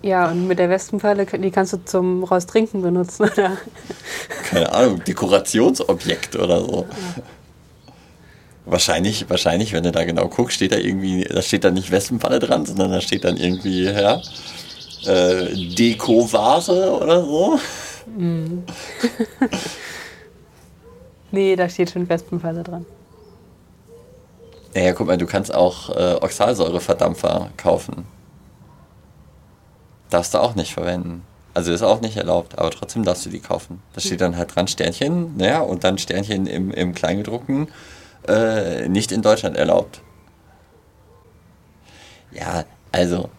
Ja, 0.01 0.31
und 0.31 0.47
mit 0.47 0.57
der 0.57 0.69
Wespenfalle, 0.69 1.25
die 1.25 1.51
kannst 1.51 1.73
du 1.73 1.83
zum 1.85 2.23
Raustrinken 2.23 2.81
benutzen, 2.81 3.23
oder? 3.33 3.57
Keine 4.49 4.71
Ahnung, 4.71 5.03
Dekorationsobjekt 5.03 6.35
oder 6.35 6.61
so. 6.61 6.87
Ja. 6.89 7.23
Wahrscheinlich, 8.65 9.29
wahrscheinlich, 9.29 9.73
wenn 9.73 9.83
du 9.83 9.91
da 9.91 10.03
genau 10.03 10.27
guckst, 10.27 10.55
steht 10.55 10.71
da 10.71 10.77
irgendwie, 10.77 11.23
da 11.23 11.41
steht 11.41 11.63
da 11.63 11.71
nicht 11.71 11.91
Wespenfalle 11.91 12.39
dran, 12.39 12.65
sondern 12.65 12.91
da 12.91 13.01
steht 13.01 13.23
dann 13.23 13.37
irgendwie, 13.37 13.85
ja, 13.85 14.21
äh, 15.05 15.53
Deko-Vase 15.75 16.91
oder 16.91 17.23
so. 17.23 17.59
Mm. 18.17 18.63
Nee, 21.31 21.55
da 21.55 21.69
steht 21.69 21.91
schon 21.91 22.07
Wespenfalle 22.07 22.63
dran. 22.63 22.85
Naja, 24.73 24.93
guck 24.93 25.07
mal, 25.07 25.17
du 25.17 25.25
kannst 25.25 25.53
auch 25.53 25.89
äh, 25.89 26.15
Oxalsäureverdampfer 26.15 27.49
kaufen. 27.57 28.05
Darfst 30.09 30.33
du 30.33 30.39
auch 30.39 30.55
nicht 30.55 30.73
verwenden. 30.73 31.23
Also 31.53 31.73
ist 31.73 31.81
auch 31.81 31.99
nicht 31.99 32.15
erlaubt, 32.15 32.57
aber 32.57 32.71
trotzdem 32.71 33.03
darfst 33.03 33.25
du 33.25 33.29
die 33.29 33.39
kaufen. 33.39 33.81
Da 33.93 33.99
steht 33.99 34.21
dann 34.21 34.37
halt 34.37 34.55
dran 34.55 34.67
Sternchen, 34.67 35.35
naja, 35.35 35.59
und 35.59 35.83
dann 35.83 35.97
Sternchen 35.97 36.47
im, 36.47 36.71
im 36.71 36.93
Kleingedruckten, 36.93 37.67
äh, 38.27 38.87
nicht 38.87 39.11
in 39.11 39.21
Deutschland 39.21 39.57
erlaubt. 39.57 40.01
Ja, 42.31 42.63
also 42.93 43.29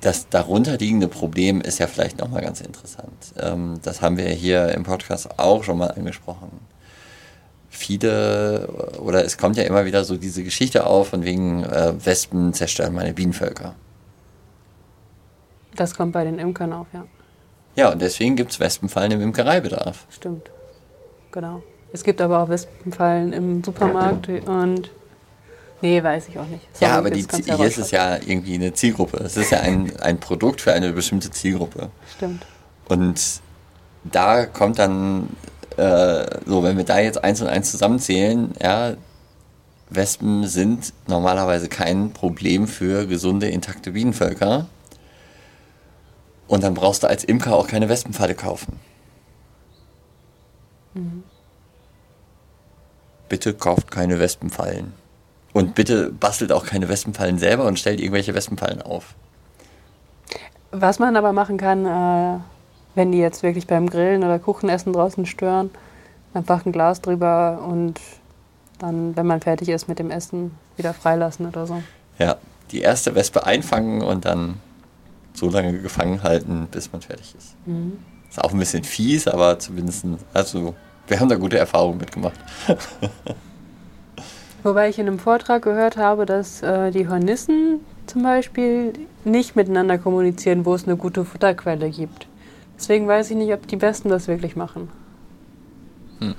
das 0.00 0.28
darunter 0.28 0.78
liegende 0.78 1.08
Problem 1.08 1.60
ist 1.60 1.78
ja 1.78 1.86
vielleicht 1.86 2.18
nochmal 2.18 2.42
ganz 2.42 2.60
interessant. 2.60 3.34
Ähm, 3.38 3.80
das 3.82 4.00
haben 4.00 4.16
wir 4.16 4.28
hier 4.28 4.68
im 4.68 4.82
Podcast 4.82 5.38
auch 5.38 5.62
schon 5.62 5.78
mal 5.78 5.88
angesprochen. 5.88 6.50
Viele, 7.68 8.68
oder 8.98 9.24
es 9.24 9.38
kommt 9.38 9.56
ja 9.56 9.62
immer 9.64 9.84
wieder 9.84 10.04
so 10.04 10.16
diese 10.16 10.42
Geschichte 10.42 10.86
auf, 10.86 11.08
von 11.08 11.24
wegen 11.24 11.64
äh, 11.64 11.92
Wespen 12.04 12.52
zerstören 12.52 12.94
meine 12.94 13.12
Bienenvölker. 13.12 13.74
Das 15.76 15.94
kommt 15.94 16.12
bei 16.12 16.24
den 16.24 16.38
Imkern 16.38 16.72
auf, 16.72 16.86
ja. 16.92 17.04
Ja, 17.76 17.92
und 17.92 18.02
deswegen 18.02 18.34
gibt 18.36 18.50
es 18.50 18.60
Wespenfallen 18.60 19.12
im 19.12 19.20
Imkereibedarf. 19.20 20.06
Stimmt, 20.10 20.50
genau. 21.30 21.62
Es 21.92 22.04
gibt 22.04 22.20
aber 22.20 22.42
auch 22.42 22.48
Wespenfallen 22.48 23.32
im 23.32 23.62
Supermarkt 23.62 24.28
und 24.28 24.90
Nee, 25.82 26.02
weiß 26.02 26.28
ich 26.28 26.38
auch 26.38 26.46
nicht. 26.46 26.66
Sorry, 26.74 26.90
ja, 26.90 26.98
aber 26.98 27.10
die, 27.10 27.24
hier 27.44 27.64
ist 27.64 27.78
es 27.78 27.90
ja 27.90 28.16
irgendwie 28.16 28.54
eine 28.54 28.74
Zielgruppe. 28.74 29.18
Es 29.18 29.36
ist 29.36 29.50
ja 29.50 29.60
ein, 29.60 29.98
ein 30.00 30.20
Produkt 30.20 30.60
für 30.60 30.72
eine 30.72 30.92
bestimmte 30.92 31.30
Zielgruppe. 31.30 31.90
Stimmt. 32.16 32.44
Und 32.88 33.40
da 34.04 34.46
kommt 34.46 34.78
dann, 34.78 35.30
äh, 35.76 36.26
so, 36.46 36.62
wenn 36.62 36.76
wir 36.76 36.84
da 36.84 36.98
jetzt 36.98 37.22
eins 37.24 37.40
und 37.40 37.48
eins 37.48 37.70
zusammenzählen, 37.70 38.52
ja, 38.60 38.94
Wespen 39.88 40.46
sind 40.46 40.92
normalerweise 41.08 41.68
kein 41.68 42.12
Problem 42.12 42.68
für 42.68 43.06
gesunde, 43.06 43.48
intakte 43.48 43.92
Bienenvölker. 43.92 44.66
Und 46.46 46.62
dann 46.62 46.74
brauchst 46.74 47.02
du 47.02 47.06
als 47.08 47.24
Imker 47.24 47.56
auch 47.56 47.68
keine 47.68 47.88
Wespenfalle 47.88 48.34
kaufen. 48.34 48.78
Mhm. 50.94 51.24
Bitte 53.28 53.54
kauft 53.54 53.90
keine 53.90 54.18
Wespenfallen. 54.18 54.99
Und 55.52 55.74
bitte 55.74 56.12
bastelt 56.12 56.52
auch 56.52 56.64
keine 56.64 56.88
Wespenfallen 56.88 57.38
selber 57.38 57.64
und 57.64 57.78
stellt 57.78 58.00
irgendwelche 58.00 58.34
Wespenfallen 58.34 58.82
auf. 58.82 59.14
Was 60.70 60.98
man 60.98 61.16
aber 61.16 61.32
machen 61.32 61.56
kann, 61.56 61.86
äh, 61.86 62.40
wenn 62.94 63.10
die 63.12 63.18
jetzt 63.18 63.42
wirklich 63.42 63.66
beim 63.66 63.90
Grillen 63.90 64.22
oder 64.22 64.38
Kuchenessen 64.38 64.92
draußen 64.92 65.26
stören, 65.26 65.70
einfach 66.34 66.64
ein 66.64 66.72
Glas 66.72 67.00
drüber 67.00 67.64
und 67.66 68.00
dann, 68.78 69.16
wenn 69.16 69.26
man 69.26 69.40
fertig 69.40 69.68
ist 69.68 69.88
mit 69.88 69.98
dem 69.98 70.10
Essen, 70.10 70.52
wieder 70.76 70.94
freilassen 70.94 71.46
oder 71.46 71.66
so. 71.66 71.82
Ja, 72.18 72.36
die 72.70 72.80
erste 72.80 73.14
Wespe 73.14 73.44
einfangen 73.44 74.02
und 74.02 74.24
dann 74.24 74.60
so 75.34 75.50
lange 75.50 75.80
gefangen 75.80 76.22
halten, 76.22 76.68
bis 76.70 76.92
man 76.92 77.02
fertig 77.02 77.34
ist. 77.36 77.56
Mhm. 77.66 77.98
Ist 78.28 78.42
auch 78.42 78.52
ein 78.52 78.58
bisschen 78.58 78.84
fies, 78.84 79.26
aber 79.26 79.58
zumindest, 79.58 80.04
also 80.32 80.74
wir 81.08 81.18
haben 81.18 81.28
da 81.28 81.34
gute 81.34 81.58
Erfahrungen 81.58 81.98
mitgemacht. 81.98 82.38
Wobei 84.62 84.88
ich 84.88 84.98
in 84.98 85.06
einem 85.06 85.18
Vortrag 85.18 85.62
gehört 85.62 85.96
habe, 85.96 86.26
dass 86.26 86.62
äh, 86.62 86.90
die 86.90 87.08
Hornissen 87.08 87.80
zum 88.06 88.22
Beispiel 88.22 88.92
nicht 89.24 89.56
miteinander 89.56 89.96
kommunizieren, 89.98 90.66
wo 90.66 90.74
es 90.74 90.86
eine 90.86 90.96
gute 90.96 91.24
Futterquelle 91.24 91.90
gibt. 91.90 92.26
Deswegen 92.76 93.06
weiß 93.06 93.30
ich 93.30 93.36
nicht, 93.36 93.52
ob 93.52 93.66
die 93.66 93.76
Besten 93.76 94.08
das 94.08 94.28
wirklich 94.28 94.56
machen. 94.56 94.88
Hm. 96.18 96.34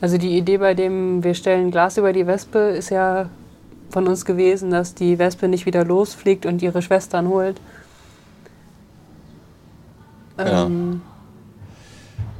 Also 0.00 0.18
die 0.18 0.36
Idee 0.36 0.58
bei 0.58 0.74
dem, 0.74 1.24
wir 1.24 1.34
stellen 1.34 1.70
Glas 1.70 1.98
über 1.98 2.12
die 2.12 2.26
Wespe, 2.26 2.58
ist 2.58 2.90
ja 2.90 3.28
von 3.90 4.06
uns 4.06 4.24
gewesen, 4.24 4.70
dass 4.70 4.94
die 4.94 5.18
Wespe 5.18 5.48
nicht 5.48 5.66
wieder 5.66 5.84
losfliegt 5.84 6.46
und 6.46 6.62
ihre 6.62 6.82
Schwestern 6.82 7.28
holt. 7.28 7.60
Ja. 10.38 10.66
Ähm, 10.66 11.02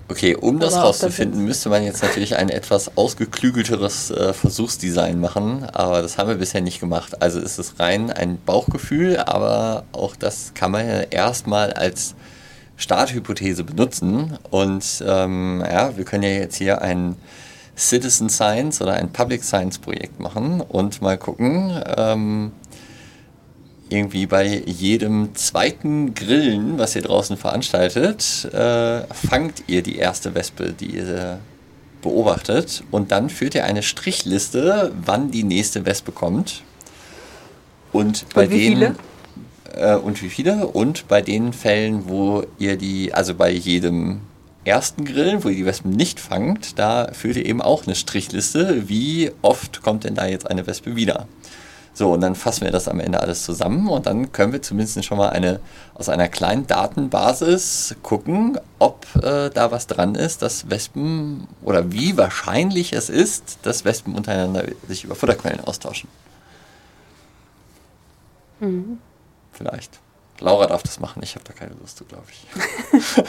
Okay, 0.09 0.37
um 0.37 0.61
das 0.61 0.77
rauszufinden, 0.77 1.45
müsste 1.45 1.69
man 1.69 1.83
jetzt 1.83 2.01
natürlich 2.01 2.37
ein 2.37 2.49
etwas 2.49 2.97
ausgeklügelteres 2.97 4.13
äh, 4.13 4.33
Versuchsdesign 4.33 5.21
machen, 5.21 5.65
aber 5.73 6.01
das 6.01 6.17
haben 6.17 6.29
wir 6.29 6.37
bisher 6.37 6.61
nicht 6.61 6.79
gemacht. 6.79 7.21
Also 7.21 7.41
ist 7.41 7.59
es 7.59 7.81
rein 7.81 8.13
ein 8.13 8.39
Bauchgefühl, 8.47 9.17
aber 9.19 9.85
auch 9.91 10.15
das 10.15 10.53
kann 10.55 10.71
man 10.71 10.87
ja 10.87 11.01
erstmal 11.01 11.73
als 11.73 12.15
Starthypothese 12.77 13.65
benutzen. 13.65 14.39
Und 14.51 15.03
ähm, 15.05 15.65
ja, 15.69 15.97
wir 15.97 16.05
können 16.05 16.23
ja 16.23 16.31
jetzt 16.31 16.57
hier 16.57 16.83
ein 16.83 17.17
Citizen 17.77 18.31
Science 18.31 18.81
oder 18.81 18.95
ein 18.95 19.13
Public 19.13 19.43
Science 19.43 19.79
Projekt 19.79 20.21
machen 20.21 20.61
und 20.61 21.03
mal 21.03 21.19
gucken, 21.19 21.83
ähm, 21.97 22.53
irgendwie 23.89 24.27
bei 24.27 24.63
jedem 24.67 25.35
zweiten 25.35 26.15
Grillen, 26.15 26.79
was 26.79 26.97
ihr 26.97 27.03
draußen 27.03 27.37
veranstaltet, 27.37 28.49
äh, 28.53 29.03
fangt 29.15 29.65
ihr 29.67 29.83
die 29.83 29.97
erste 29.97 30.35
Wespe, 30.35 30.73
die 30.73 30.97
ihr 30.97 31.39
beobachtet. 32.03 32.83
Und 32.91 33.13
dann 33.13 33.31
führt 33.31 33.55
ihr 33.55 33.65
eine 33.65 33.83
Strichliste, 33.83 34.93
wann 35.05 35.31
die 35.31 35.45
nächste 35.45 35.87
Wespe 35.87 36.13
kommt. 36.13 36.63
Und 37.93 38.27
bei 38.35 38.45
und 38.45 38.51
wie 38.51 38.59
denen. 38.59 38.97
Viele? 39.75 39.95
Äh, 39.95 39.97
und 39.97 40.23
wie 40.23 40.29
viele? 40.29 40.67
Und 40.67 41.09
bei 41.09 41.23
den 41.23 41.53
Fällen, 41.53 42.09
wo 42.09 42.45
ihr 42.59 42.77
die, 42.77 43.15
also 43.15 43.35
bei 43.35 43.51
jedem 43.51 44.21
ersten 44.65 45.05
Grillen, 45.05 45.45
wo 45.45 45.49
ihr 45.49 45.57
die 45.57 45.67
Wespen 45.67 45.93
nicht 45.93 46.19
fangt, 46.19 46.79
da 46.79 47.09
führt 47.13 47.37
ihr 47.37 47.47
eben 47.47 47.63
auch 47.63 47.87
eine 47.87 47.95
Strichliste. 47.95 48.89
Wie 48.89 49.31
oft 49.43 49.83
kommt 49.83 50.05
denn 50.05 50.15
da 50.15 50.27
jetzt 50.27 50.51
eine 50.51 50.67
Wespe 50.67 50.97
wieder? 50.97 51.29
So, 51.97 52.13
und 52.13 52.21
dann 52.21 52.35
fassen 52.35 52.67
wir 52.67 52.71
das 52.71 52.89
am 52.89 53.01
Ende 53.01 53.21
alles 53.21 53.43
zusammen 53.43 53.89
und 53.89 54.05
dann 54.05 54.31
können 54.31 54.53
wir 54.53 54.61
zumindest 54.61 55.03
schon 55.03 55.17
mal 55.17 55.31
eine 55.31 55.61
aus 55.95 56.11
einer 56.11 56.29
kleinen 56.29 56.67
Datenbasis 56.67 57.97
gucken, 58.03 58.61
ob 58.79 59.07
äh, 59.23 59.49
da 59.49 59.71
was 59.71 59.87
dran 59.87 60.15
ist, 60.15 60.43
dass 60.43 60.69
Wespen 60.69 61.49
oder 61.63 61.91
wie 61.93 62.19
wahrscheinlich 62.19 62.93
es 62.93 63.09
ist, 63.09 63.61
dass 63.63 63.87
Wespen 63.87 64.15
untereinander 64.15 64.65
sich 64.87 65.05
über 65.05 65.15
Futterquellen 65.15 65.65
austauschen. 65.65 66.11
Mhm. 68.61 68.99
Vielleicht. 69.53 69.99
Laura 70.41 70.67
darf 70.67 70.83
das 70.83 71.01
machen, 71.01 71.23
ich 71.23 71.35
habe 71.35 71.47
da 71.47 71.55
keine 71.55 71.77
Lust 71.81 71.97
zu, 71.97 72.05
glaube 72.05 72.27
ich. 72.31 72.47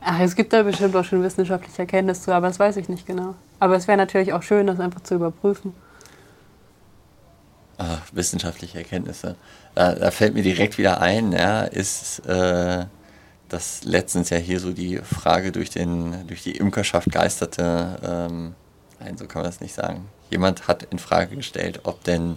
Ach, 0.00 0.20
es 0.20 0.36
gibt 0.36 0.52
da 0.52 0.62
bestimmt 0.62 0.94
auch 0.94 1.04
schon 1.04 1.20
wissenschaftliche 1.24 1.80
Erkenntnisse 1.80 2.22
zu, 2.22 2.32
aber 2.32 2.46
das 2.46 2.60
weiß 2.60 2.76
ich 2.76 2.88
nicht 2.88 3.08
genau. 3.08 3.34
Aber 3.58 3.74
es 3.74 3.88
wäre 3.88 3.98
natürlich 3.98 4.32
auch 4.34 4.44
schön, 4.44 4.68
das 4.68 4.78
einfach 4.78 5.02
zu 5.02 5.16
überprüfen. 5.16 5.74
Ach, 7.82 8.02
wissenschaftliche 8.12 8.76
Erkenntnisse. 8.76 9.36
Da, 9.74 9.94
da, 9.94 10.10
fällt 10.10 10.34
mir 10.34 10.42
direkt 10.42 10.76
wieder 10.76 11.00
ein, 11.00 11.32
ja, 11.32 11.62
ist 11.62 12.18
äh, 12.26 12.84
dass 13.48 13.84
letztens 13.84 14.28
ja 14.28 14.36
hier 14.36 14.60
so 14.60 14.72
die 14.72 14.98
Frage 14.98 15.50
durch, 15.50 15.70
den, 15.70 16.26
durch 16.26 16.42
die 16.42 16.58
Imkerschaft 16.58 17.10
geisterte, 17.10 17.98
ähm, 18.02 18.54
nein, 19.00 19.16
so 19.16 19.26
kann 19.26 19.40
man 19.40 19.50
das 19.50 19.62
nicht 19.62 19.74
sagen. 19.74 20.10
Jemand 20.28 20.68
hat 20.68 20.82
in 20.90 20.98
Frage 20.98 21.36
gestellt, 21.36 21.80
ob 21.84 22.04
denn 22.04 22.36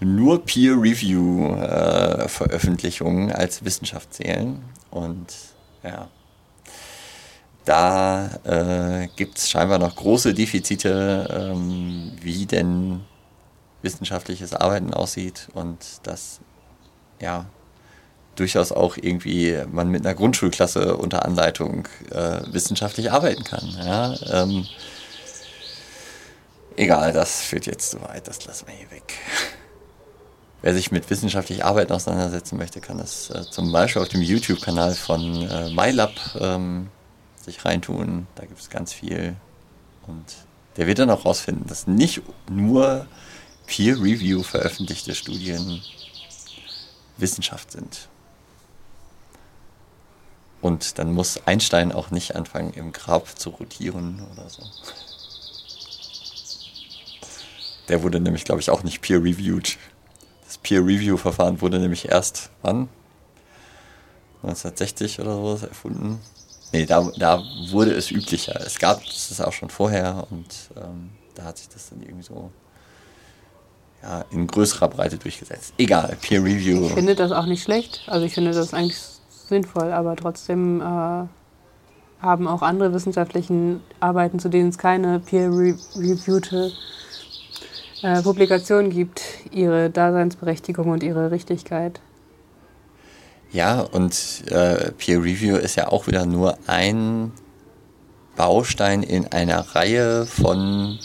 nur 0.00 0.44
Peer-Review-Veröffentlichungen 0.44 3.30
äh, 3.30 3.34
als 3.34 3.64
Wissenschaft 3.64 4.14
zählen. 4.14 4.64
Und 4.90 5.32
ja, 5.84 6.08
da 7.64 8.30
äh, 8.42 9.06
gibt 9.14 9.38
es 9.38 9.48
scheinbar 9.48 9.78
noch 9.78 9.94
große 9.94 10.34
Defizite, 10.34 11.28
ähm, 11.30 12.14
wie 12.20 12.46
denn 12.46 13.02
wissenschaftliches 13.82 14.54
Arbeiten 14.54 14.94
aussieht 14.94 15.48
und 15.54 15.78
dass 16.04 16.40
ja 17.20 17.46
durchaus 18.36 18.72
auch 18.72 18.96
irgendwie 18.96 19.58
man 19.70 19.88
mit 19.88 20.06
einer 20.06 20.14
Grundschulklasse 20.14 20.96
unter 20.96 21.24
Anleitung 21.24 21.86
äh, 22.10 22.40
wissenschaftlich 22.46 23.12
arbeiten 23.12 23.44
kann. 23.44 23.68
Ja? 23.78 24.14
Ähm, 24.42 24.66
egal, 26.76 27.12
das 27.12 27.42
führt 27.42 27.66
jetzt 27.66 27.90
zu 27.90 28.00
weit, 28.02 28.28
das 28.28 28.44
lassen 28.46 28.66
wir 28.68 28.74
hier 28.74 28.90
weg. 28.90 29.14
Wer 30.62 30.74
sich 30.74 30.92
mit 30.92 31.10
wissenschaftlich 31.10 31.64
Arbeiten 31.64 31.92
auseinandersetzen 31.92 32.56
möchte, 32.56 32.80
kann 32.80 32.98
das 32.98 33.30
äh, 33.30 33.42
zum 33.50 33.72
Beispiel 33.72 34.00
auf 34.00 34.08
dem 34.08 34.22
YouTube-Kanal 34.22 34.94
von 34.94 35.48
äh, 35.48 35.70
MyLab 35.70 36.12
ähm, 36.40 36.88
sich 37.44 37.64
reintun. 37.64 38.28
Da 38.36 38.44
gibt 38.44 38.60
es 38.60 38.70
ganz 38.70 38.92
viel. 38.92 39.34
Und 40.06 40.24
der 40.76 40.86
wird 40.86 41.00
dann 41.00 41.10
auch 41.10 41.24
rausfinden, 41.24 41.66
dass 41.66 41.86
nicht 41.86 42.22
nur 42.48 43.06
Peer-Review 43.66 44.42
veröffentlichte 44.42 45.14
Studien 45.14 45.82
Wissenschaft 47.16 47.72
sind. 47.72 48.08
Und 50.60 50.98
dann 50.98 51.12
muss 51.12 51.40
Einstein 51.46 51.92
auch 51.92 52.10
nicht 52.10 52.36
anfangen, 52.36 52.72
im 52.74 52.92
Grab 52.92 53.38
zu 53.38 53.50
rotieren 53.50 54.24
oder 54.32 54.48
so. 54.48 54.62
Der 57.88 58.02
wurde 58.02 58.20
nämlich, 58.20 58.44
glaube 58.44 58.60
ich, 58.60 58.70
auch 58.70 58.84
nicht 58.84 59.02
peer-reviewed. 59.02 59.76
Das 60.44 60.58
Peer-Review-Verfahren 60.58 61.60
wurde 61.60 61.80
nämlich 61.80 62.08
erst, 62.08 62.50
wann? 62.62 62.88
1960 64.42 65.20
oder 65.20 65.34
so 65.34 65.66
erfunden. 65.66 66.20
Nee, 66.72 66.86
da, 66.86 67.10
da 67.16 67.42
wurde 67.70 67.92
es 67.92 68.10
üblicher. 68.10 68.60
Es 68.64 68.78
gab 68.78 69.02
es 69.04 69.40
auch 69.40 69.52
schon 69.52 69.68
vorher 69.68 70.26
und 70.30 70.70
ähm, 70.76 71.10
da 71.34 71.44
hat 71.44 71.58
sich 71.58 71.68
das 71.68 71.90
dann 71.90 72.02
irgendwie 72.02 72.24
so 72.24 72.50
ja, 74.02 74.24
in 74.30 74.46
größerer 74.46 74.88
Breite 74.88 75.16
durchgesetzt. 75.16 75.74
Egal, 75.78 76.16
Peer 76.20 76.42
Review. 76.42 76.86
Ich 76.86 76.92
finde 76.92 77.14
das 77.14 77.32
auch 77.32 77.46
nicht 77.46 77.62
schlecht. 77.62 78.02
Also 78.06 78.26
ich 78.26 78.34
finde 78.34 78.52
das 78.52 78.74
eigentlich 78.74 78.98
sinnvoll, 79.28 79.92
aber 79.92 80.16
trotzdem 80.16 80.80
äh, 80.80 80.84
haben 82.22 82.48
auch 82.48 82.62
andere 82.62 82.92
wissenschaftliche 82.92 83.80
Arbeiten, 84.00 84.38
zu 84.38 84.48
denen 84.48 84.70
es 84.70 84.78
keine 84.78 85.20
peer-reviewte 85.20 86.72
äh, 88.02 88.22
Publikation 88.22 88.90
gibt, 88.90 89.22
ihre 89.50 89.90
Daseinsberechtigung 89.90 90.88
und 90.88 91.02
ihre 91.02 91.30
Richtigkeit. 91.30 92.00
Ja, 93.52 93.80
und 93.80 94.44
äh, 94.50 94.92
Peer 94.92 95.18
Review 95.18 95.56
ist 95.56 95.76
ja 95.76 95.88
auch 95.88 96.06
wieder 96.06 96.24
nur 96.24 96.56
ein 96.66 97.32
Baustein 98.34 99.02
in 99.02 99.26
einer 99.26 99.60
Reihe 99.74 100.24
von 100.24 100.98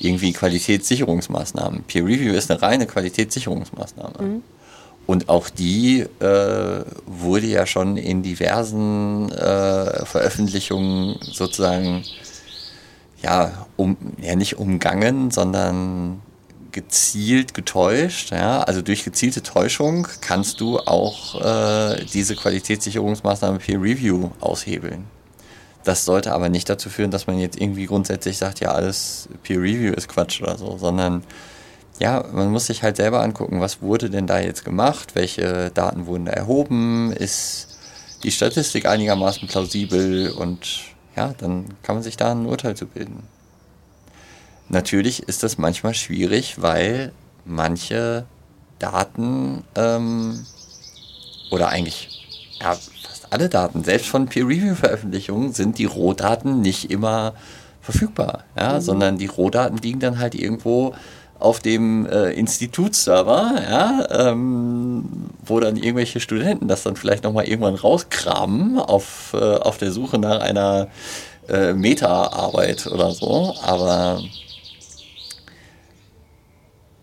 irgendwie 0.00 0.32
Qualitätssicherungsmaßnahmen. 0.32 1.84
Peer 1.84 2.04
Review 2.04 2.32
ist 2.32 2.50
eine 2.50 2.60
reine 2.62 2.86
Qualitätssicherungsmaßnahme. 2.86 4.14
Mhm. 4.20 4.42
Und 5.06 5.28
auch 5.28 5.48
die 5.48 6.00
äh, 6.20 6.84
wurde 7.06 7.46
ja 7.46 7.66
schon 7.66 7.96
in 7.96 8.22
diversen 8.22 9.30
äh, 9.32 10.06
Veröffentlichungen 10.06 11.16
sozusagen 11.20 12.04
ja, 13.22 13.66
um, 13.76 13.96
ja 14.20 14.36
nicht 14.36 14.58
umgangen, 14.58 15.30
sondern 15.30 16.22
gezielt 16.72 17.54
getäuscht. 17.54 18.30
Ja? 18.30 18.62
Also 18.62 18.82
durch 18.82 19.04
gezielte 19.04 19.42
Täuschung 19.42 20.06
kannst 20.20 20.60
du 20.60 20.78
auch 20.78 21.40
äh, 21.40 22.04
diese 22.12 22.36
Qualitätssicherungsmaßnahme 22.36 23.58
Peer 23.58 23.82
Review 23.82 24.30
aushebeln. 24.40 25.04
Das 25.84 26.04
sollte 26.04 26.32
aber 26.32 26.48
nicht 26.48 26.68
dazu 26.68 26.90
führen, 26.90 27.10
dass 27.10 27.26
man 27.26 27.38
jetzt 27.38 27.58
irgendwie 27.58 27.86
grundsätzlich 27.86 28.36
sagt, 28.36 28.60
ja, 28.60 28.72
alles 28.72 29.28
Peer 29.42 29.58
Review 29.60 29.92
ist 29.92 30.08
Quatsch 30.08 30.42
oder 30.42 30.58
so, 30.58 30.76
sondern 30.76 31.24
ja, 31.98 32.24
man 32.32 32.50
muss 32.50 32.66
sich 32.66 32.82
halt 32.82 32.96
selber 32.96 33.22
angucken, 33.22 33.60
was 33.60 33.82
wurde 33.82 34.10
denn 34.10 34.26
da 34.26 34.40
jetzt 34.40 34.64
gemacht, 34.64 35.14
welche 35.14 35.70
Daten 35.70 36.06
wurden 36.06 36.26
da 36.26 36.32
erhoben, 36.32 37.12
ist 37.12 37.78
die 38.22 38.30
Statistik 38.30 38.86
einigermaßen 38.86 39.48
plausibel 39.48 40.30
und 40.30 40.80
ja, 41.16 41.34
dann 41.38 41.66
kann 41.82 41.96
man 41.96 42.02
sich 42.02 42.16
da 42.16 42.32
ein 42.32 42.46
Urteil 42.46 42.76
zu 42.76 42.86
bilden. 42.86 43.22
Natürlich 44.68 45.24
ist 45.24 45.42
das 45.42 45.58
manchmal 45.58 45.94
schwierig, 45.94 46.62
weil 46.62 47.12
manche 47.44 48.24
Daten 48.78 49.64
ähm, 49.74 50.46
oder 51.50 51.68
eigentlich 51.68 52.20
ja, 52.60 52.76
alle 53.30 53.48
Daten, 53.48 53.84
selbst 53.84 54.08
von 54.08 54.26
Peer-Review-Veröffentlichungen, 54.26 55.52
sind 55.52 55.78
die 55.78 55.84
Rohdaten 55.84 56.60
nicht 56.60 56.90
immer 56.90 57.34
verfügbar, 57.80 58.44
ja, 58.56 58.74
mhm. 58.74 58.80
sondern 58.80 59.18
die 59.18 59.26
Rohdaten 59.26 59.78
liegen 59.78 60.00
dann 60.00 60.18
halt 60.18 60.34
irgendwo 60.34 60.94
auf 61.38 61.60
dem 61.60 62.06
äh, 62.06 62.32
Institutsserver, 62.32 63.54
ja, 63.68 64.06
ähm, 64.10 65.30
wo 65.44 65.58
dann 65.58 65.76
irgendwelche 65.76 66.20
Studenten 66.20 66.68
das 66.68 66.82
dann 66.82 66.96
vielleicht 66.96 67.24
nochmal 67.24 67.46
irgendwann 67.46 67.76
rauskramen 67.76 68.78
auf, 68.78 69.34
äh, 69.34 69.56
auf 69.56 69.78
der 69.78 69.90
Suche 69.90 70.18
nach 70.18 70.40
einer 70.40 70.88
äh, 71.48 71.72
Meta-Arbeit 71.72 72.86
oder 72.86 73.12
so. 73.12 73.54
Aber 73.62 74.20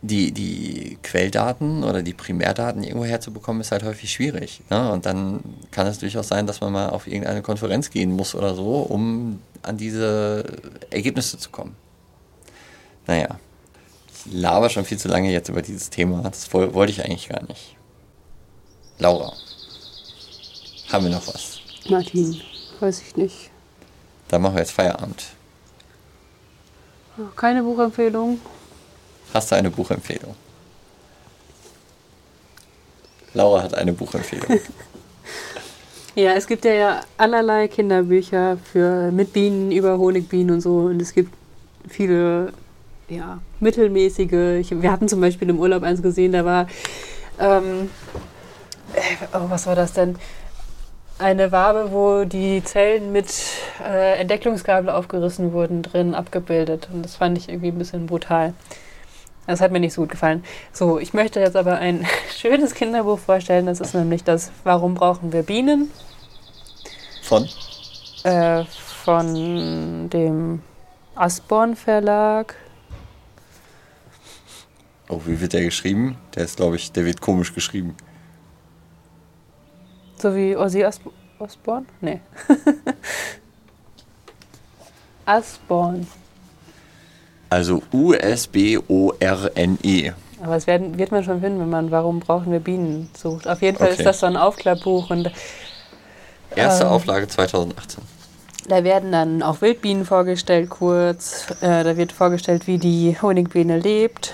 die, 0.02 0.32
die 0.32 0.98
Quelldaten 1.02 1.84
oder 1.84 2.04
die 2.04 2.14
Primärdaten 2.14 2.84
irgendwo 2.84 3.06
herzubekommen, 3.06 3.62
ist 3.62 3.72
halt 3.72 3.84
häufig 3.84 4.12
schwierig. 4.12 4.62
Ne? 4.70 4.92
Und 4.92 5.06
dann 5.06 5.44
kann 5.72 5.88
es 5.88 6.00
durchaus 6.00 6.28
sein, 6.28 6.46
dass 6.46 6.62
man 6.62 6.72
mal 6.72 6.90
auf 6.90 7.08
irgendeine 7.08 7.42
Konferenz 7.42 7.90
gehen 7.90 8.12
muss 8.12 8.36
oder 8.36 8.56
so, 8.56 8.82
um 8.82 9.42
an 9.64 9.78
diese 9.78 10.44
Ergebnisse 10.90 11.38
zu 11.40 11.50
kommen. 11.50 11.76
Naja, 13.08 13.40
ich 14.14 14.34
laber 14.34 14.70
schon 14.70 14.86
viel 14.86 15.00
zu 15.00 15.08
lange 15.08 15.32
jetzt 15.32 15.50
über 15.50 15.62
dieses 15.62 15.90
Thema. 15.90 16.22
Das 16.22 16.54
wollte 16.54 16.92
ich 16.92 17.04
eigentlich 17.04 17.30
gar 17.30 17.44
nicht. 17.44 17.76
Laura, 19.00 19.34
haben 20.92 21.06
wir 21.06 21.12
noch 21.12 21.28
was? 21.28 21.60
Martin, 21.90 22.40
weiß 22.80 23.02
ich 23.02 23.16
nicht. 23.16 23.52
Dann 24.28 24.42
machen 24.42 24.56
wir 24.56 24.62
jetzt 24.62 24.72
Feierabend. 24.72 25.24
Keine 27.36 27.64
Buchempfehlung. 27.64 28.40
Hast 29.34 29.52
du 29.52 29.56
eine 29.56 29.70
Buchempfehlung? 29.70 30.36
Laura 33.34 33.64
hat 33.64 33.74
eine 33.76 33.94
Buchempfehlung. 33.94 34.48
ja, 36.16 36.34
es 36.34 36.48
gibt 36.48 36.66
ja, 36.66 37.02
allerlei 37.18 37.68
Kinderbücher 37.68 38.58
für 38.72 39.12
mit 39.12 39.34
Bienen 39.34 39.72
über 39.72 39.98
Honigbienen 39.98 40.56
und 40.56 40.62
so. 40.62 40.78
Und 40.80 41.02
es 41.02 41.14
gibt 41.14 41.34
viele 41.88 42.52
ja, 43.10 43.40
mittelmäßige. 43.60 44.60
Ich, 44.60 44.82
wir 44.82 44.92
hatten 44.92 45.08
zum 45.08 45.22
Beispiel 45.22 45.50
im 45.50 45.60
Urlaub 45.60 45.84
eins 45.84 46.02
gesehen, 46.02 46.32
da 46.32 46.46
war, 46.46 46.68
ähm, 47.40 47.90
äh, 48.94 49.26
oh, 49.34 49.50
was 49.50 49.68
war 49.68 49.76
das 49.76 49.94
denn? 49.94 50.16
Eine 51.20 51.52
Wabe, 51.52 51.92
wo 51.92 52.26
die 52.26 52.64
Zellen 52.64 53.12
mit 53.12 53.34
äh, 53.84 54.20
Entdeckungsgabel 54.20 54.90
aufgerissen 54.90 55.52
wurden, 55.52 55.82
drin 55.82 56.14
abgebildet. 56.14 56.90
Und 56.94 57.04
das 57.04 57.16
fand 57.16 57.38
ich 57.38 57.50
irgendwie 57.50 57.70
ein 57.70 57.78
bisschen 57.78 58.06
brutal. 58.06 58.54
Das 59.48 59.62
hat 59.62 59.72
mir 59.72 59.80
nicht 59.80 59.94
so 59.94 60.02
gut 60.02 60.12
gefallen. 60.12 60.44
So, 60.74 61.00
ich 61.00 61.14
möchte 61.14 61.40
jetzt 61.40 61.56
aber 61.56 61.78
ein 61.78 62.06
schönes 62.38 62.74
Kinderbuch 62.74 63.18
vorstellen. 63.18 63.66
Das 63.66 63.80
ist 63.80 63.96
nämlich 63.96 64.24
das 64.24 64.52
Warum 64.64 64.94
brauchen 64.94 65.32
wir 65.32 65.44
Bienen? 65.44 65.90
Von? 67.24 67.48
Äh, 68.24 68.66
von 68.66 70.10
dem 70.10 70.62
Asborn 71.16 71.76
Verlag. 71.76 72.56
Oh, 75.10 75.22
wie 75.26 75.40
wird 75.40 75.54
der 75.54 75.64
geschrieben? 75.64 76.18
Der 76.36 76.44
ist, 76.44 76.58
glaube 76.58 76.76
ich, 76.76 76.92
der 76.92 77.06
wird 77.06 77.22
komisch 77.22 77.54
geschrieben. 77.54 77.96
So 80.18 80.36
wie 80.36 80.58
Ozzy 80.58 80.86
Osbourne? 81.40 81.86
Nee. 82.02 82.20
Asborn. 85.26 86.08
Also 87.50 87.82
U-S-B-O-R-N-E. 87.94 88.84
Aber 90.44 90.56
es 90.56 90.68
werden, 90.68 90.98
wird 90.98 91.12
man 91.12 91.24
schon 91.24 91.42
finden, 91.42 91.60
wenn 91.60 91.70
man 91.70 91.92
Warum 91.92 92.20
brauchen 92.20 92.52
wir 92.52 92.60
Bienen 92.60 93.10
sucht. 93.18 93.48
Auf 93.48 93.62
jeden 93.62 93.78
Fall 93.78 93.88
okay. 93.88 93.98
ist 93.98 94.06
das 94.06 94.20
so 94.20 94.26
ein 94.28 94.36
Aufklappbuch. 94.38 95.10
Und, 95.10 95.32
Erste 96.56 96.84
ähm, 96.86 96.90
Auflage 96.90 97.28
2018. 97.28 98.04
Da 98.68 98.84
werden 98.84 99.12
dann 99.12 99.42
auch 99.44 99.62
Wildbienen 99.62 100.06
vorgestellt, 100.06 100.70
kurz. 100.70 101.48
Äh, 101.62 101.84
da 101.84 101.98
wird 101.98 102.12
vorgestellt, 102.12 102.68
wie 102.68 102.78
die 102.78 103.18
Honigbiene 103.20 103.80
lebt, 103.80 104.34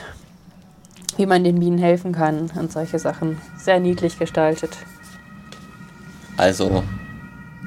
wie 1.18 1.26
man 1.26 1.44
den 1.44 1.60
Bienen 1.60 1.78
helfen 1.78 2.14
kann 2.14 2.50
und 2.56 2.72
solche 2.72 2.98
Sachen. 3.00 3.40
Sehr 3.58 3.80
niedlich 3.80 4.18
gestaltet. 4.18 4.76
Also 6.36 6.84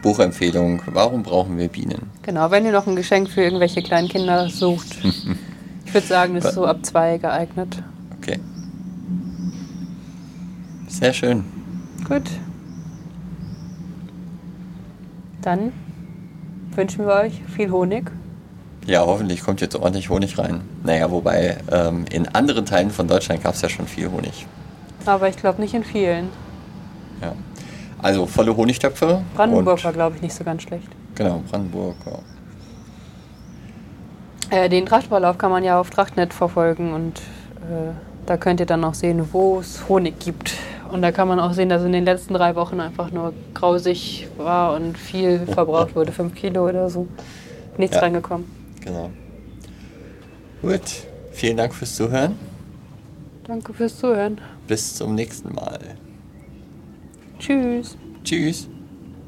Buchempfehlung, 0.03 0.83
warum 0.87 1.23
brauchen 1.23 1.59
wir 1.59 1.69
Bienen? 1.69 2.11
Genau, 2.23 2.51
wenn 2.51 2.65
ihr 2.65 2.73
noch 2.73 2.87
ein 2.87 2.97
Geschenk 2.97 3.31
für 3.31 3.43
irgendwelche 3.43 3.83
kleinen 3.83 4.09
Kinder 4.09 4.49
sucht. 4.49 4.99
ich 5.85 5.95
würde 5.95 6.07
sagen, 6.07 6.37
ist 6.37 6.53
so 6.53 6.67
ab 6.67 6.85
zwei 6.85 7.19
geeignet. 7.19 7.83
Okay. 8.19 8.39
Sehr 10.89 11.13
schön. 11.13 11.45
Gut. 12.09 12.23
Dann 15.43 15.73
wünschen 16.75 17.07
wir 17.07 17.15
euch 17.15 17.43
viel 17.55 17.71
Honig. 17.71 18.11
Ja, 18.87 19.05
hoffentlich 19.05 19.43
kommt 19.43 19.61
jetzt 19.61 19.75
ordentlich 19.75 20.11
Honig 20.11 20.39
rein. 20.39 20.61
Naja, 20.85 21.11
wobei 21.11 21.59
ähm, 21.73 22.05
in 22.11 22.29
anderen 22.29 22.67
Teilen 22.67 22.91
von 22.91 23.09
Deutschland 23.09 23.43
gab 23.43 23.55
es 23.55 23.63
ja 23.63 23.69
schon 23.69 23.87
viel 23.87 24.11
Honig. 24.11 24.47
Aber 25.05 25.29
ich 25.29 25.37
glaube 25.37 25.61
nicht 25.61 25.75
in 25.75 25.85
vielen. 25.85 26.29
Ja. 27.21 27.33
Also 28.03 28.27
volle 28.27 28.57
Honigtöpfe. 28.57 29.23
Brandenburg 29.35 29.83
war, 29.85 29.93
glaube 29.93 30.17
ich, 30.17 30.23
nicht 30.23 30.35
so 30.35 30.45
ganz 30.45 30.63
schlecht. 30.63 30.89
Genau, 31.15 31.43
Brandenburg, 31.51 31.97
ja. 32.07 32.19
Äh, 34.51 34.69
den 34.69 34.87
Trachtbaulauf 34.87 35.39
kann 35.39 35.51
man 35.51 35.65
ja 35.65 35.81
auf 35.81 35.91
Trachtnet 35.91 36.33
verfolgen 36.33 36.93
und 36.93 37.19
äh, 37.19 37.93
da 38.27 38.37
könnt 38.37 38.61
ihr 38.61 38.67
dann 38.67 38.85
auch 38.85 38.95
sehen, 38.95 39.29
wo 39.33 39.59
es 39.59 39.89
Honig 39.89 40.19
gibt. 40.21 40.55
Und 40.91 41.03
da 41.03 41.11
kann 41.11 41.27
man 41.27 41.41
auch 41.41 41.53
sehen, 41.53 41.69
dass 41.69 41.83
in 41.83 41.93
den 41.93 42.05
letzten 42.05 42.35
drei 42.35 42.55
Wochen 42.55 42.81
einfach 42.81 43.11
nur 43.11 43.33
grausig 43.55 44.29
war 44.37 44.75
und 44.75 44.97
viel 44.97 45.41
verbraucht 45.47 45.97
wurde. 45.97 46.13
Fünf 46.13 46.35
Kilo 46.35 46.69
oder 46.69 46.89
so. 46.91 47.09
Nichts 47.77 47.97
ja, 47.97 48.03
reingekommen. 48.03 48.47
Genau. 48.85 49.11
Gut. 50.63 50.83
Vielen 51.33 51.57
Dank 51.57 51.75
fürs 51.75 51.95
Zuhören. 51.97 52.39
Danke 53.45 53.75
fürs 53.75 53.99
Zuhören. 53.99 54.41
Bis 54.67 54.95
zum 54.95 55.15
nächsten 55.15 55.55
Mal. 55.55 55.97
Tschüss. 57.39 57.97
Tschüss. 58.25 58.69